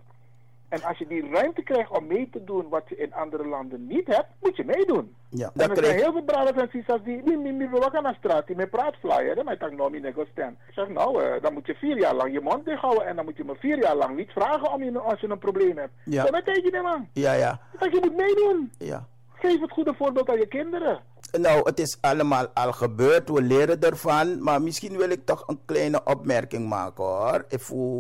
En 0.72 0.84
als 0.84 0.98
je 0.98 1.08
die 1.08 1.30
ruimte 1.32 1.62
krijgt 1.62 1.90
om 1.98 2.08
mee 2.08 2.30
te 2.32 2.44
doen 2.44 2.70
wat 2.70 2.84
je 2.88 2.96
in 2.96 3.14
andere 3.14 3.48
landen 3.48 3.88
niet 3.88 4.08
hebt, 4.08 4.28
moet 4.42 4.56
je 4.56 4.64
meedoen. 4.66 5.16
ja, 5.30 5.52
En 5.56 5.68
dat 5.68 5.78
er 5.78 5.86
zijn 5.86 5.98
heel 6.00 6.12
veel 6.12 6.24
braden 6.24 6.56
en 6.56 6.70
sisas 6.72 7.04
die, 7.04 7.22
mi, 7.26 7.38
mi, 7.38 7.52
mi, 7.52 7.70
we 7.70 7.90
gaan 7.92 8.04
naar 8.04 8.16
straat, 8.20 8.48
die 8.48 8.56
met 8.56 8.70
praat 8.70 8.96
flyer, 8.96 9.36
hè, 9.36 9.44
maar 9.44 9.54
ik 9.54 9.60
dacht, 9.60 9.78
nou, 9.78 10.26
stem. 10.32 10.58
Ik 10.68 10.74
zeg, 10.74 10.88
nou, 10.88 11.24
eh, 11.24 11.42
dan 11.42 11.54
moet 11.54 11.66
je 11.66 11.74
vier 11.74 11.98
jaar 11.98 12.16
lang 12.16 12.34
je 12.34 12.42
mond 12.42 12.66
dicht 12.66 12.82
houden 12.82 13.06
en 13.06 13.16
dan 13.16 13.26
moet 13.26 13.38
je 13.38 13.44
me 13.44 13.56
vier 13.56 13.78
jaar 13.78 13.96
lang 13.96 14.16
niet 14.16 14.32
vragen 14.32 14.72
om 14.74 14.84
je, 14.84 15.00
als 15.00 15.20
je 15.20 15.30
een 15.30 15.38
probleem 15.38 15.78
hebt. 15.78 15.94
Ja. 16.06 16.24
Dat 16.24 16.32
betekent 16.32 16.74
je 16.74 16.82
man. 16.82 17.08
Ja, 17.14 17.34
ja, 17.34 17.60
Dat 17.80 17.92
je 17.92 18.00
moet 18.02 18.18
meedoen. 18.18 18.72
ja. 18.78 19.08
Geef 19.34 19.62
het 19.62 19.72
goede 19.72 19.94
voorbeeld 19.94 20.30
aan 20.30 20.38
je 20.38 20.48
kinderen. 20.48 21.00
Nou, 21.40 21.62
het 21.64 21.80
is 21.80 21.98
allemaal 22.02 22.48
al 22.54 22.72
gebeurd. 22.72 23.30
We 23.30 23.42
leren 23.42 23.82
ervan. 23.82 24.44
Maar 24.44 24.62
misschien 24.62 24.98
wil 24.98 25.10
ik 25.10 25.26
toch 25.26 25.44
een 25.48 25.60
kleine 25.66 26.02
opmerking 26.04 26.68
maken 26.70 27.04
hoor. 27.04 27.46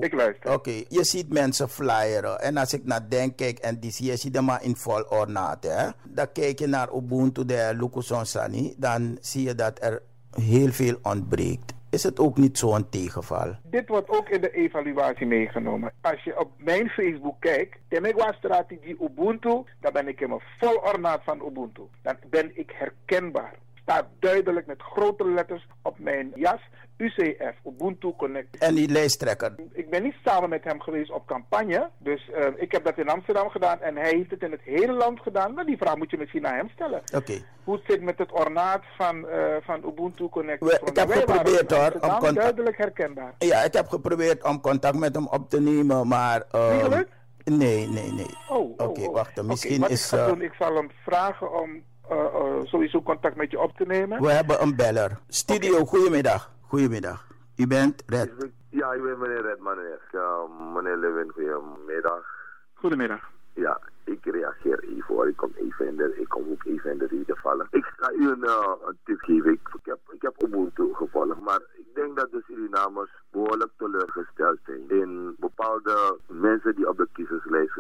Ik 0.04 0.13
luister. 0.13 0.54
Oké, 0.54 0.84
je 0.88 1.04
ziet 1.04 1.30
mensen 1.34 1.70
flyeren. 1.70 2.41
En 2.41 2.58
als 2.58 2.74
ik 2.74 2.86
naar 2.86 3.10
denk 3.10 3.38
kijk 3.38 3.60
en 3.60 3.80
die 3.80 3.91
zie 3.91 4.06
je 4.06 4.17
ziet 4.17 4.36
hem 4.36 4.46
maar 4.46 4.63
in 4.63 4.76
vol 4.76 5.04
ornaat. 5.10 5.63
Hè? 5.63 5.88
Dan 6.04 6.32
kijk 6.32 6.60
je 6.60 6.67
naar 6.67 6.96
Ubuntu 6.96 7.46
de 7.46 7.72
Lukuson 7.80 8.26
Sani. 8.26 8.76
Dan 8.78 9.17
zie 9.22 9.44
je 9.44 9.56
dat 9.56 9.78
er 9.82 10.02
heel 10.32 10.72
veel 10.72 10.98
ontbreekt. 11.02 11.74
Is 11.91 12.04
het 12.04 12.19
ook 12.19 12.38
niet 12.38 12.58
zo'n 12.58 12.89
tegenval? 12.89 13.56
Dit 13.63 13.88
wordt 13.88 14.10
ook 14.10 14.30
in 14.30 14.41
de 14.41 14.51
evaluatie 14.51 15.25
meegenomen. 15.25 15.91
Als 16.01 16.23
je 16.23 16.39
op 16.39 16.51
mijn 16.58 16.89
Facebook 16.89 17.36
kijkt, 17.39 17.77
Temegwa 17.88 18.32
strategie 18.32 18.97
Ubuntu, 19.01 19.63
dan 19.80 19.93
ben 19.93 20.08
ik 20.08 20.21
in 20.21 20.30
mijn 20.30 20.41
vol 20.60 20.75
ornaat 20.75 21.21
van 21.23 21.45
Ubuntu. 21.47 21.82
Dan 22.01 22.15
ben 22.30 22.51
ik 22.54 22.71
herkenbaar. 22.75 23.56
Staat 23.82 24.06
duidelijk 24.20 24.65
met 24.67 24.82
grote 24.82 25.30
letters 25.30 25.67
op 25.82 26.00
mijn 26.00 26.32
jas. 26.36 26.60
UCF, 26.98 27.56
Ubuntu 27.65 28.13
Connect. 28.17 28.58
En 28.58 28.76
die 28.76 28.89
lijsttrekker. 28.89 29.56
Ik 29.74 29.89
ben 29.89 30.04
niet 30.04 30.15
samen 30.26 30.50
met 30.50 30.63
hem 30.63 30.82
geweest 30.82 31.12
op 31.12 31.26
campagne. 31.28 31.89
Dus 31.98 32.30
eh, 32.32 32.46
ik 32.56 32.72
heb 32.72 32.84
dat 32.86 32.98
in 32.98 33.10
Amsterdam 33.10 33.50
gedaan 33.50 33.82
en 33.82 33.96
hij 33.96 34.10
heeft 34.10 34.32
het 34.32 34.41
in 34.44 34.52
het 34.52 34.62
hele 34.63 34.91
land 34.94 35.20
gedaan. 35.20 35.54
Maar 35.54 35.65
die 35.65 35.78
vraag 35.78 35.96
moet 35.96 36.12
je 36.12 36.17
misschien 36.17 36.41
naar 36.41 36.56
hem 36.56 36.70
stellen. 36.70 37.02
Oké. 37.15 37.34
Hoe 37.63 37.76
het 37.76 37.84
zit 37.88 38.02
met 38.02 38.17
het 38.17 38.32
ornaat 38.32 38.82
van, 38.98 39.28
eh, 39.28 39.56
van 39.62 39.84
Ubuntu 39.86 40.30
Connect. 40.30 40.63
We- 40.63 40.82
ik 40.86 40.96
heb 40.96 41.12
geprobeerd, 41.12 41.72
hoor, 41.72 41.91
om 41.91 42.00
contact- 42.00 42.36
duidelijk 42.36 42.78
herkenbaar. 42.78 43.34
Ja, 43.38 43.60
ik 43.63 43.74
heb 43.74 43.88
geprobeerd 43.88 44.44
om 44.44 44.62
contact 44.62 44.98
met 44.98 45.15
hem 45.15 45.28
op 45.28 45.50
te 45.50 45.62
nemen, 45.62 46.08
maar... 46.08 46.44
gelukt? 46.52 47.12
Nee, 47.44 47.88
nee, 47.88 48.12
nee. 48.12 48.36
Oh, 48.50 48.58
oh, 48.58 48.88
Oké, 48.89 49.02
oh. 49.02 49.13
wacht. 49.13 49.41
Misschien 49.44 49.82
wat 49.82 49.89
is... 49.89 50.12
Ik, 50.13 50.20
ga 50.20 50.28
doen, 50.28 50.41
ik 50.41 50.54
zal 50.60 50.76
hem 50.76 50.91
vragen 51.06 51.62
om 51.62 51.84
sowieso 52.63 53.02
contact 53.02 53.36
met 53.36 53.52
je 53.52 53.60
op 53.60 53.78
te 53.78 53.86
nemen. 53.86 54.21
we 54.21 54.32
hebben 54.32 54.62
een 54.62 54.76
beller. 54.76 55.20
Studio, 55.28 55.86
goedemiddag. 55.86 56.51
Goedemiddag. 56.62 57.28
U 57.55 57.68
bent 57.68 58.03
Red. 58.05 58.32
Ja, 58.70 58.93
ik 58.93 59.01
ben 59.03 59.20
meneer 59.20 59.41
Redman. 59.41 59.78
Ja, 60.12 60.47
meneer 60.74 60.97
Lewin, 60.97 61.32
goedemiddag. 61.32 62.24
Goedemiddag. 62.74 63.30
Ja, 63.53 63.80
ik 64.03 64.26
reageer 64.26 64.84
even 64.84 65.16
hoor. 65.16 65.28
Ik 65.28 65.38
kom 65.38 65.51
even 65.55 65.88
in 65.88 65.95
de, 65.95 66.16
ik 66.20 66.30
kom 66.30 66.43
ook 66.51 66.66
even 66.66 66.91
in 66.91 66.97
de 66.97 67.07
reden 67.07 67.38
vallen. 67.38 67.68
Ik 67.72 67.86
ga 67.97 68.12
u 68.12 68.30
een, 68.30 68.43
eh, 68.43 68.74
een 68.86 68.97
tip 69.03 69.20
geven. 69.20 69.51
Ik, 69.51 69.59
ik 69.74 69.86
heb, 69.86 69.99
ik 70.12 70.22
heb 70.22 70.43
Ubuntu 70.43 70.93
gevolgd, 70.93 71.39
maar 71.39 71.62
ik 71.78 71.86
denk 71.93 72.16
dat 72.16 72.32
de 72.32 72.43
Surinamers 72.47 73.12
behoorlijk 73.32 73.72
teleurgesteld 73.78 74.57
zijn 74.66 74.89
in 74.89 75.36
bepaalde 75.39 76.18
mensen 76.28 76.76
die 76.76 76.89
op 76.89 76.97
de 76.97 77.07
kiezerslijst 77.14 77.78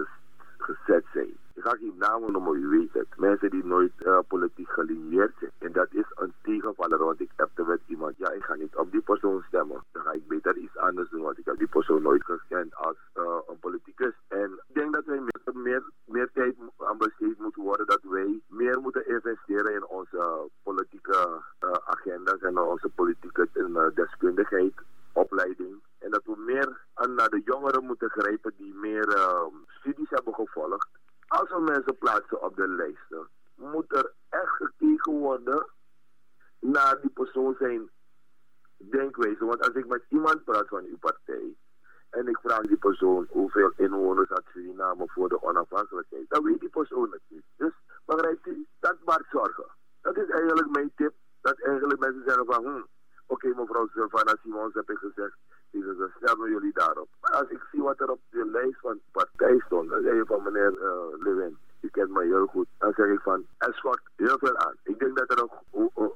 gezet 0.63 1.05
zijn. 1.13 1.37
Ik 1.53 1.63
ga 1.63 1.69
geen 1.69 1.95
namen 1.97 2.31
noemen, 2.31 2.55
u 2.61 2.67
weet 2.67 2.93
het. 2.93 3.07
Mensen 3.17 3.49
die 3.49 3.65
nooit 3.65 3.91
eh, 3.97 4.19
politiek 4.27 4.69
gelinieerd 4.69 5.33
zijn. 5.39 5.51
En 5.57 5.71
dat 5.71 5.87
is 5.91 6.05
een 6.15 6.33
tegenvaller, 6.43 6.97
want 6.97 7.19
ik 7.21 7.31
heb 7.35 7.49
met 7.67 7.81
iemand, 7.87 8.17
ja, 8.17 8.31
ik 8.31 8.43
ga 8.43 8.55
niet 8.55 8.75
op 8.75 8.91
die 8.91 9.01
persoon 9.01 9.43
stemmen. 9.47 9.83
Dan 9.91 10.03
ga 10.03 10.11
ik 10.11 10.27
beter 10.27 10.57
iets 10.57 10.77
anders 10.77 11.09
doen, 11.09 11.21
want 11.21 11.37
ik 11.37 11.45
heb 11.45 11.57
die 11.57 11.67
persoon 11.67 12.01
nooit 12.01 12.23
gekend 12.25 12.75
als 12.75 12.95
eh, 13.13 13.37
een 13.47 13.59
politicus. 13.59 14.13
En 14.27 14.51
ik 14.67 14.75
denk 14.75 14.93
dat 14.93 15.05
wij 15.05 15.19
meer, 15.19 15.53
meer, 15.53 15.83
meer 16.05 16.29
tijd 16.33 16.57
mo- 16.57 16.85
aan 16.85 16.97
besteed 16.97 17.39
moeten 17.39 17.61
worden, 17.61 17.87
dat 17.87 18.01
wij 18.03 18.41
meer 18.47 18.79
moeten 18.81 19.07
investeren 19.07 19.73
in 19.73 19.85
onze 19.85 20.49
politieke 20.63 21.41
eh, 21.59 21.71
agenda's 21.85 22.39
en 22.41 22.57
onze 22.57 22.89
politieke 22.89 23.47
eh, 23.53 23.85
deskundigheid, 23.93 24.73
opleiding. 25.13 25.81
En 25.99 26.11
dat 26.11 26.21
we 26.25 26.35
meer 26.37 26.77
aan 26.93 27.13
naar 27.13 27.29
de 27.29 27.41
jongeren 27.45 27.85
moeten 27.85 28.09
grijpen 28.09 28.53
die 28.57 28.73
meer 28.73 29.07
eh, 29.07 29.45
studies 29.67 30.09
hebben 30.09 30.33
gevolgd. 30.33 30.87
Als 31.27 31.49
we 31.49 31.59
mensen 31.59 31.97
plaatsen 31.97 32.41
op 32.41 32.55
de 32.55 32.67
lijsten, 32.67 33.27
moet 33.55 33.95
er 33.95 34.11
echt 34.29 34.49
gekeken 34.55 35.11
worden 35.11 35.65
naar 36.59 36.97
die 37.01 37.09
persoon 37.09 37.55
zijn 37.59 37.89
denkwijze. 38.77 39.45
Want 39.45 39.59
als 39.67 39.75
ik 39.75 39.87
met 39.87 40.03
iemand 40.09 40.43
praat 40.43 40.67
van 40.67 40.83
uw 40.85 40.97
partij 40.99 41.55
en 42.09 42.19
en 42.19 42.27
ik 42.27 42.37
vraag 42.43 42.61
die 42.61 42.77
persoon 42.77 43.27
hoeveel 43.29 43.71
inwoners 43.77 44.29
had 44.29 44.43
Suriname 44.53 45.03
voor 45.07 45.29
de 45.29 45.43
onafhankelijkheid, 45.43 46.25
dan 46.29 46.43
weet 46.43 46.59
die 46.59 46.69
persoon 46.69 47.11
het 47.11 47.21
niet. 47.27 47.43
Dus 47.57 47.71
begrijpt 48.05 48.47
u, 48.47 48.65
dat 48.79 48.95
maakt 49.05 49.29
zorgen. 49.31 49.65
Dat 50.01 50.17
is 50.17 50.29
eigenlijk 50.29 50.69
mijn 50.71 50.91
tip, 50.95 51.13
dat 51.41 51.59
eigenlijk 51.59 51.99
mensen 51.99 52.23
zeggen 52.25 52.45
van, 52.45 52.63
hm, 52.65 52.81
oké 53.27 53.47
mevrouw 53.47 53.87
Sylvana 53.87 54.35
Simons 54.43 54.73
heb 54.73 54.89
ik 54.89 54.97
gezegd, 54.97 55.35
die 55.71 55.81
ze 55.83 56.09
stemmen 56.21 56.49
jullie 56.49 56.73
daarop. 56.73 57.07
Maar 57.21 57.31
als 57.31 57.49
ik 57.49 57.67
zie 57.71 57.81
wat 57.81 57.99
er 57.99 58.09
op 58.11 58.19
de 58.29 58.45
lijst 58.51 58.79
van 58.79 58.93
de 58.93 59.01
partij 59.11 59.61
stond, 59.65 59.89
dan 59.89 60.01
zeg 60.01 60.13
je 60.13 60.25
van 60.25 60.43
meneer 60.43 60.71
uh, 60.81 61.23
Lewin, 61.23 61.57
u 61.81 61.87
kent 61.89 62.09
mij 62.11 62.25
heel 62.25 62.45
goed, 62.47 62.67
dan 62.77 62.93
zeg 62.95 63.07
ik 63.07 63.19
van, 63.19 63.45
er 63.57 63.73
schort 63.73 64.01
heel 64.15 64.37
veel 64.39 64.57
aan. 64.57 64.75
Ik 64.83 64.99
denk 64.99 65.17
dat 65.17 65.31
er 65.31 65.47
een, 65.71 66.11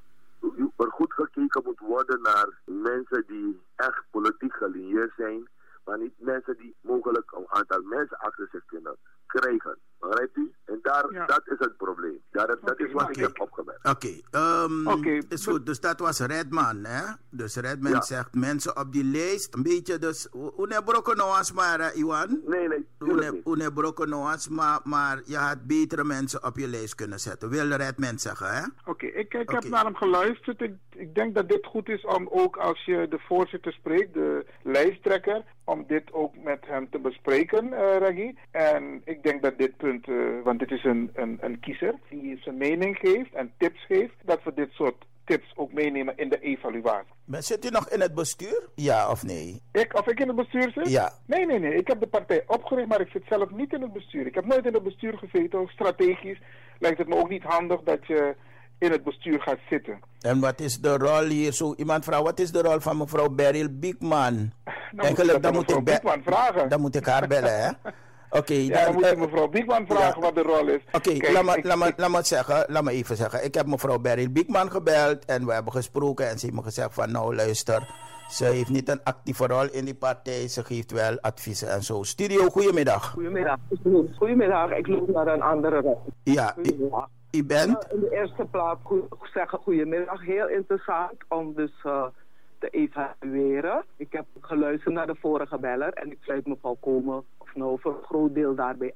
er 0.78 0.92
goed 0.92 1.14
gekeken 1.14 1.62
moet 1.64 1.80
worden 1.80 2.22
naar 2.22 2.50
mensen 2.66 3.24
die 3.28 3.62
echt 3.76 4.04
politiek 4.12 4.54
gelieerd 4.54 5.14
zijn, 5.18 5.48
maar 5.86 5.98
niet 5.98 6.14
mensen 6.18 6.58
die 6.58 6.76
mogelijk 6.82 7.32
een 7.32 7.46
aantal 7.48 7.82
mensen 7.82 8.18
achter 8.18 8.48
zich 8.52 8.66
kunnen 8.66 8.96
krijgen. 9.26 9.78
Begrijpt 10.00 10.36
u? 10.38 10.54
En 10.66 10.80
daar, 10.82 11.12
Ja. 11.14 11.26
dat 11.26 11.42
is 11.48 11.60
het 11.60 11.78
probleem. 11.78 12.22
Ja, 12.32 12.46
dat, 12.46 12.58
dat 12.64 12.80
is 12.80 12.92
wat 12.92 13.10
ik 13.10 13.16
heb 13.16 13.40
opgemerkt. 13.40 13.90
Oké, 13.90 14.20
ehm, 14.32 14.88
Oké, 14.88 15.10
is 15.30 15.46
goed. 15.46 15.66
Dus 15.66 15.80
dat 15.98 16.08
was 16.08 16.20
Redman, 16.28 16.84
hè? 16.84 17.14
Dus 17.30 17.56
Redman 17.56 17.92
Ja. 17.92 18.02
zegt 18.02 18.34
mensen 18.34 18.78
op 18.80 18.92
die 18.94 19.04
lijst, 19.04 19.54
een 19.56 19.64
beetje 19.64 19.98
dus... 19.98 20.28
Une 20.58 20.82
broken 20.86 21.18
noas 21.18 21.52
maar, 21.54 21.80
eh, 21.80 21.98
Iwan? 21.98 22.42
Nee, 22.48 22.68
nee, 22.68 22.86
Une, 23.00 23.42
une 23.46 23.74
broken 23.74 24.10
noas, 24.10 24.50
maar, 24.50 24.80
maar 24.84 25.22
je 25.26 25.36
had 25.38 25.64
betere 25.68 26.04
mensen 26.04 26.44
op 26.46 26.58
je 26.58 26.68
lijst 26.68 26.96
kunnen 26.96 27.20
zetten. 27.20 27.50
Wil 27.50 27.68
Redman 27.68 28.20
zeggen, 28.20 28.54
hè? 28.56 28.64
Oké, 28.86 29.06
ik, 29.06 29.34
ik 29.34 29.50
heb 29.50 29.64
naar 29.64 29.84
hem 29.86 29.96
geluisterd. 29.96 30.62
Ik, 30.62 30.74
ik 30.96 31.16
denk 31.16 31.36
dat 31.36 31.50
dit 31.50 31.66
goed 31.66 31.90
is 31.90 32.06
om 32.06 32.28
ook 32.32 32.58
als 32.58 32.86
je 32.86 33.08
de 33.10 33.20
voorzitter 33.28 33.74
spreekt, 33.74 34.14
de 34.14 34.46
lijsttrekker, 34.64 35.44
om 35.64 35.86
dit 35.88 36.14
ook 36.14 36.34
met 36.44 36.60
hem 36.66 36.90
te 36.90 37.00
bespreken, 37.00 37.74
eh 37.74 37.98
Raggi. 37.98 38.38
En 38.52 39.02
ik 39.06 39.24
denk 39.24 39.42
dat 39.44 39.58
dit 39.58 39.78
punt, 39.78 40.08
eh, 40.08 40.16
want 40.44 40.60
dit 40.60 40.72
is 40.72 40.84
een, 40.84 41.10
een, 41.14 41.38
een 41.42 41.60
kiezer 41.60 41.96
die 42.10 42.38
zijn 42.42 42.58
mening 42.58 42.98
geeft 42.98 43.34
en 43.34 43.52
tips 43.58 43.86
geeft, 43.86 44.16
dat 44.24 44.44
we 44.44 44.54
dit 44.56 44.72
soort 44.72 45.06
meenemen 45.76 46.18
in 46.18 46.30
de 46.30 46.40
evaluatie. 46.40 47.14
Maar 47.26 47.44
zit 47.44 47.66
u 47.66 47.70
nog 47.70 47.90
in 47.90 48.02
het 48.02 48.14
bestuur? 48.14 48.70
Ja 48.76 49.10
of 49.10 49.24
nee? 49.24 49.62
Ik, 49.72 49.98
of 50.00 50.08
ik 50.08 50.20
in 50.20 50.28
het 50.28 50.36
bestuur 50.36 50.72
zit? 50.76 50.90
Ja. 50.90 51.14
Nee, 51.26 51.46
nee, 51.46 51.60
nee. 51.60 51.74
Ik 51.76 51.88
heb 51.88 52.00
de 52.00 52.08
partij 52.08 52.44
opgericht, 52.48 52.88
maar 52.88 53.02
ik 53.02 53.10
zit 53.10 53.24
zelf 53.30 53.50
niet 53.52 53.74
in 53.74 53.82
het 53.82 53.94
bestuur. 53.94 54.26
Ik 54.26 54.36
heb 54.36 54.46
nooit 54.46 54.66
in 54.66 54.74
het 54.74 54.84
bestuur 54.84 55.18
gezeten. 55.18 55.68
Strategisch 55.68 56.42
lijkt 56.80 56.98
het 56.98 57.08
me 57.08 57.16
ook 57.16 57.30
niet 57.30 57.44
handig 57.44 57.82
dat 57.84 58.08
je 58.08 58.36
in 58.80 58.92
het 58.92 59.04
bestuur 59.04 59.42
gaat 59.42 59.60
zitten. 59.70 60.00
En 60.20 60.40
wat 60.40 60.60
is 60.60 60.78
de 60.82 60.98
rol 60.98 61.24
hier? 61.24 61.54
Zo 61.54 61.74
iemand 61.78 62.04
vraagt, 62.04 62.24
wat 62.24 62.40
is 62.40 62.52
de 62.52 62.62
rol 62.62 62.80
van 62.80 62.98
mevrouw 62.98 63.30
Beryl 63.30 63.68
Biekman? 63.72 64.52
moet 64.92 65.06
aan 65.46 65.54
mevrouw 65.56 65.82
be- 65.82 65.92
Biekman 65.92 66.22
vragen. 66.26 66.70
Dan 66.70 66.82
moet 66.82 66.96
ik 66.96 67.06
haar 67.06 67.28
bellen, 67.28 67.60
hè? 67.64 67.72
Oké, 68.38 68.54
Ja, 68.54 68.86
dan 68.86 68.94
moet 68.94 69.04
je 69.06 69.10
eh, 69.10 69.18
mevrouw 69.20 69.48
Biekman 69.48 69.86
vragen 69.88 70.22
wat 70.22 70.36
de 70.36 70.42
rol 70.42 70.68
is. 70.68 70.82
Oké, 70.92 71.32
laat, 71.32 71.44
me, 71.44 71.58
ik- 71.58 71.64
laat, 71.66 71.78
me, 71.78 71.94
laat, 71.98 72.10
me 72.10 72.18
het 72.18 72.28
zeggen, 72.28 72.66
laat 72.68 72.84
me 72.84 72.92
even 72.92 73.16
zeggen. 73.16 73.44
Ik 73.46 73.54
heb 73.54 73.66
mevrouw 73.66 74.00
Beryl 74.00 74.30
Biekman 74.32 74.72
gebeld 74.72 75.26
en 75.26 75.46
we 75.46 75.54
hebben 75.54 75.74
gesproken. 75.74 76.30
En 76.30 76.40
ze 76.40 76.46
heeft 76.46 76.58
me 76.58 76.64
gezegd 76.64 76.94
van 76.94 77.12
nou 77.12 77.36
luister, 77.36 77.88
ze 78.30 78.46
heeft 78.46 78.70
niet 78.70 78.90
een 78.90 79.04
actieve 79.04 79.48
rol 79.48 79.70
in 79.72 79.86
die 79.86 79.96
partij. 79.96 80.48
Ze 80.48 80.64
geeft 80.64 80.92
wel 80.92 81.18
adviezen 81.22 81.70
en 81.70 81.84
zo. 81.84 82.04
Studio, 82.04 82.50
goedemiddag. 82.50 83.10
Goedemiddag. 83.12 83.58
Goedemiddag, 84.18 84.72
ik 84.72 84.88
loop 84.88 85.08
naar 85.10 85.28
een 85.28 85.42
andere 85.42 85.82
weg. 85.82 85.98
Ja, 86.24 86.56
u, 87.32 87.44
bent? 87.44 87.88
In 87.94 88.00
de 88.00 88.10
eerste 88.12 88.46
plaats 88.52 88.80
goe- 88.84 89.08
zeggen 89.34 89.60
goedemiddag. 89.60 90.22
Heel 90.22 90.48
interessant 90.50 91.14
om 91.28 91.54
dus 91.56 91.72
eh, 91.84 92.04
te 92.60 92.68
evalueren. 92.70 93.84
Ik 93.98 94.08
heb 94.12 94.26
geluisterd 94.42 94.94
naar 94.94 95.08
de 95.08 95.16
vorige 95.22 95.58
beller 95.60 95.94
en 95.94 96.12
ik 96.12 96.18
sluit 96.22 96.48
me 96.48 96.58
volkomen, 96.62 97.24
nou 97.56 97.80
voor 97.80 97.96
een 97.98 98.04
groot 98.04 98.34
deel 98.34 98.56
daarbij 98.56 98.94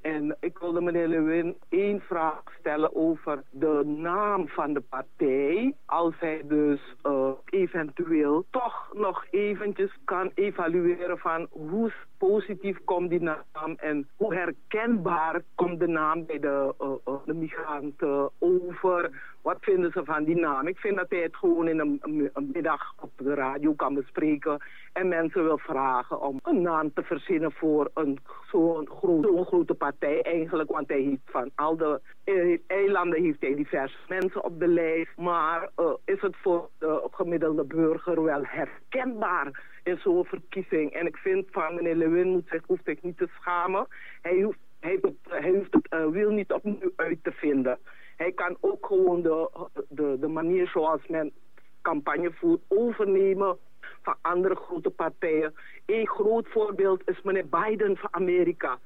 En 0.00 0.36
ik 0.40 0.58
wilde 0.58 0.80
meneer 0.80 1.08
Lewin 1.08 1.56
één 1.68 2.00
vraag 2.00 2.42
stellen 2.58 2.94
over 2.94 3.42
de 3.50 3.82
naam 3.84 4.48
van 4.48 4.72
de 4.72 4.80
partij. 4.80 5.74
Als 5.86 6.14
hij 6.18 6.42
dus 6.44 6.80
eh, 7.02 7.30
eventueel 7.44 8.44
toch 8.50 8.90
nog 8.92 9.26
eventjes 9.30 9.98
kan 10.04 10.30
evalueren 10.34 11.18
van 11.18 11.46
hoe 11.50 11.92
positief 12.18 12.78
komt 12.84 13.10
die 13.10 13.20
naam 13.20 13.74
en 13.76 14.08
hoe 14.16 14.34
herkenbaar 14.34 15.42
komt 15.54 15.80
de 15.80 15.88
naam 15.88 16.26
bij 16.26 16.38
de, 16.38 16.74
eh, 16.78 16.88
eh, 17.04 17.14
de 17.24 17.34
migranten 17.34 18.30
over. 18.38 19.32
Wat 19.42 19.58
vinden 19.60 19.92
ze 19.92 20.04
van 20.04 20.24
die 20.24 20.36
naam? 20.36 20.66
Ik 20.66 20.78
vind 20.78 20.96
dat 20.96 21.10
hij 21.10 21.22
het 21.22 21.36
gewoon 21.36 21.68
in 21.68 21.78
een 21.78 22.30
middag 22.52 22.94
op 23.00 23.10
de 23.16 23.34
radio 23.34 23.72
kan 23.72 23.94
bespreken 23.94 24.62
en 24.92 25.08
mensen 25.08 25.44
wil 25.44 25.58
vragen 25.58 26.20
om 26.20 26.38
een 26.42 26.62
naam 26.62 26.92
te 26.92 27.02
verzinnen 27.02 27.52
voor 27.52 27.90
een 27.94 28.18
zo'n 28.50 28.88
groot, 28.88 29.43
grote 29.44 29.74
partij 29.74 30.22
eigenlijk. 30.22 30.70
Want 30.70 30.88
hij 30.88 31.00
heeft 31.00 31.22
van 31.24 31.50
al 31.54 31.76
de 31.76 32.00
eh, 32.24 32.58
eilanden 32.66 33.22
heeft 33.22 33.40
diverse 33.40 33.98
mensen 34.08 34.44
op 34.44 34.58
de 34.58 34.68
lijst. 34.68 35.16
Maar 35.16 35.70
eh, 35.74 35.92
is 36.04 36.20
het 36.20 36.36
voor 36.36 36.68
de 36.78 37.08
gemiddelde 37.10 37.64
burger 37.64 38.22
wel 38.22 38.44
herkenbaar 38.44 39.62
in 39.82 39.98
zo'n 39.98 40.24
verkiezing? 40.24 40.92
En 40.92 41.06
ik 41.06 41.16
vind 41.16 41.46
van 41.50 41.74
meneer 41.74 41.96
Lewin 41.96 42.28
moet 42.28 42.60
hoeft 42.66 42.84
zich 42.84 43.02
niet 43.02 43.18
te 43.18 43.28
schamen. 43.40 43.86
Hij 44.22 44.42
hoeft, 44.42 44.58
heeft 44.80 45.02
het, 45.02 45.14
hij 45.28 45.66
het 45.70 45.88
eh, 45.88 46.06
wiel 46.06 46.30
niet 46.30 46.52
opnieuw 46.52 46.92
uit 46.96 47.18
te 47.22 47.32
vinden. 47.32 47.78
Hij 48.16 48.32
kan 48.32 48.56
ook 48.60 48.86
gewoon 48.86 49.22
de, 49.22 49.50
de, 49.88 50.16
de 50.20 50.28
manier 50.28 50.68
zoals 50.68 51.06
men 51.06 51.32
campagne 51.82 52.32
voert 52.32 52.60
overnemen 52.68 53.58
van 54.02 54.14
andere 54.22 54.54
grote 54.54 54.90
partijen. 54.90 55.54
Een 55.86 56.08
groot 56.08 56.48
voorbeeld 56.48 57.02
is 57.08 57.22
meneer 57.22 57.48
Biden 57.48 57.96
van 57.96 58.08
Amerika. 58.12 58.78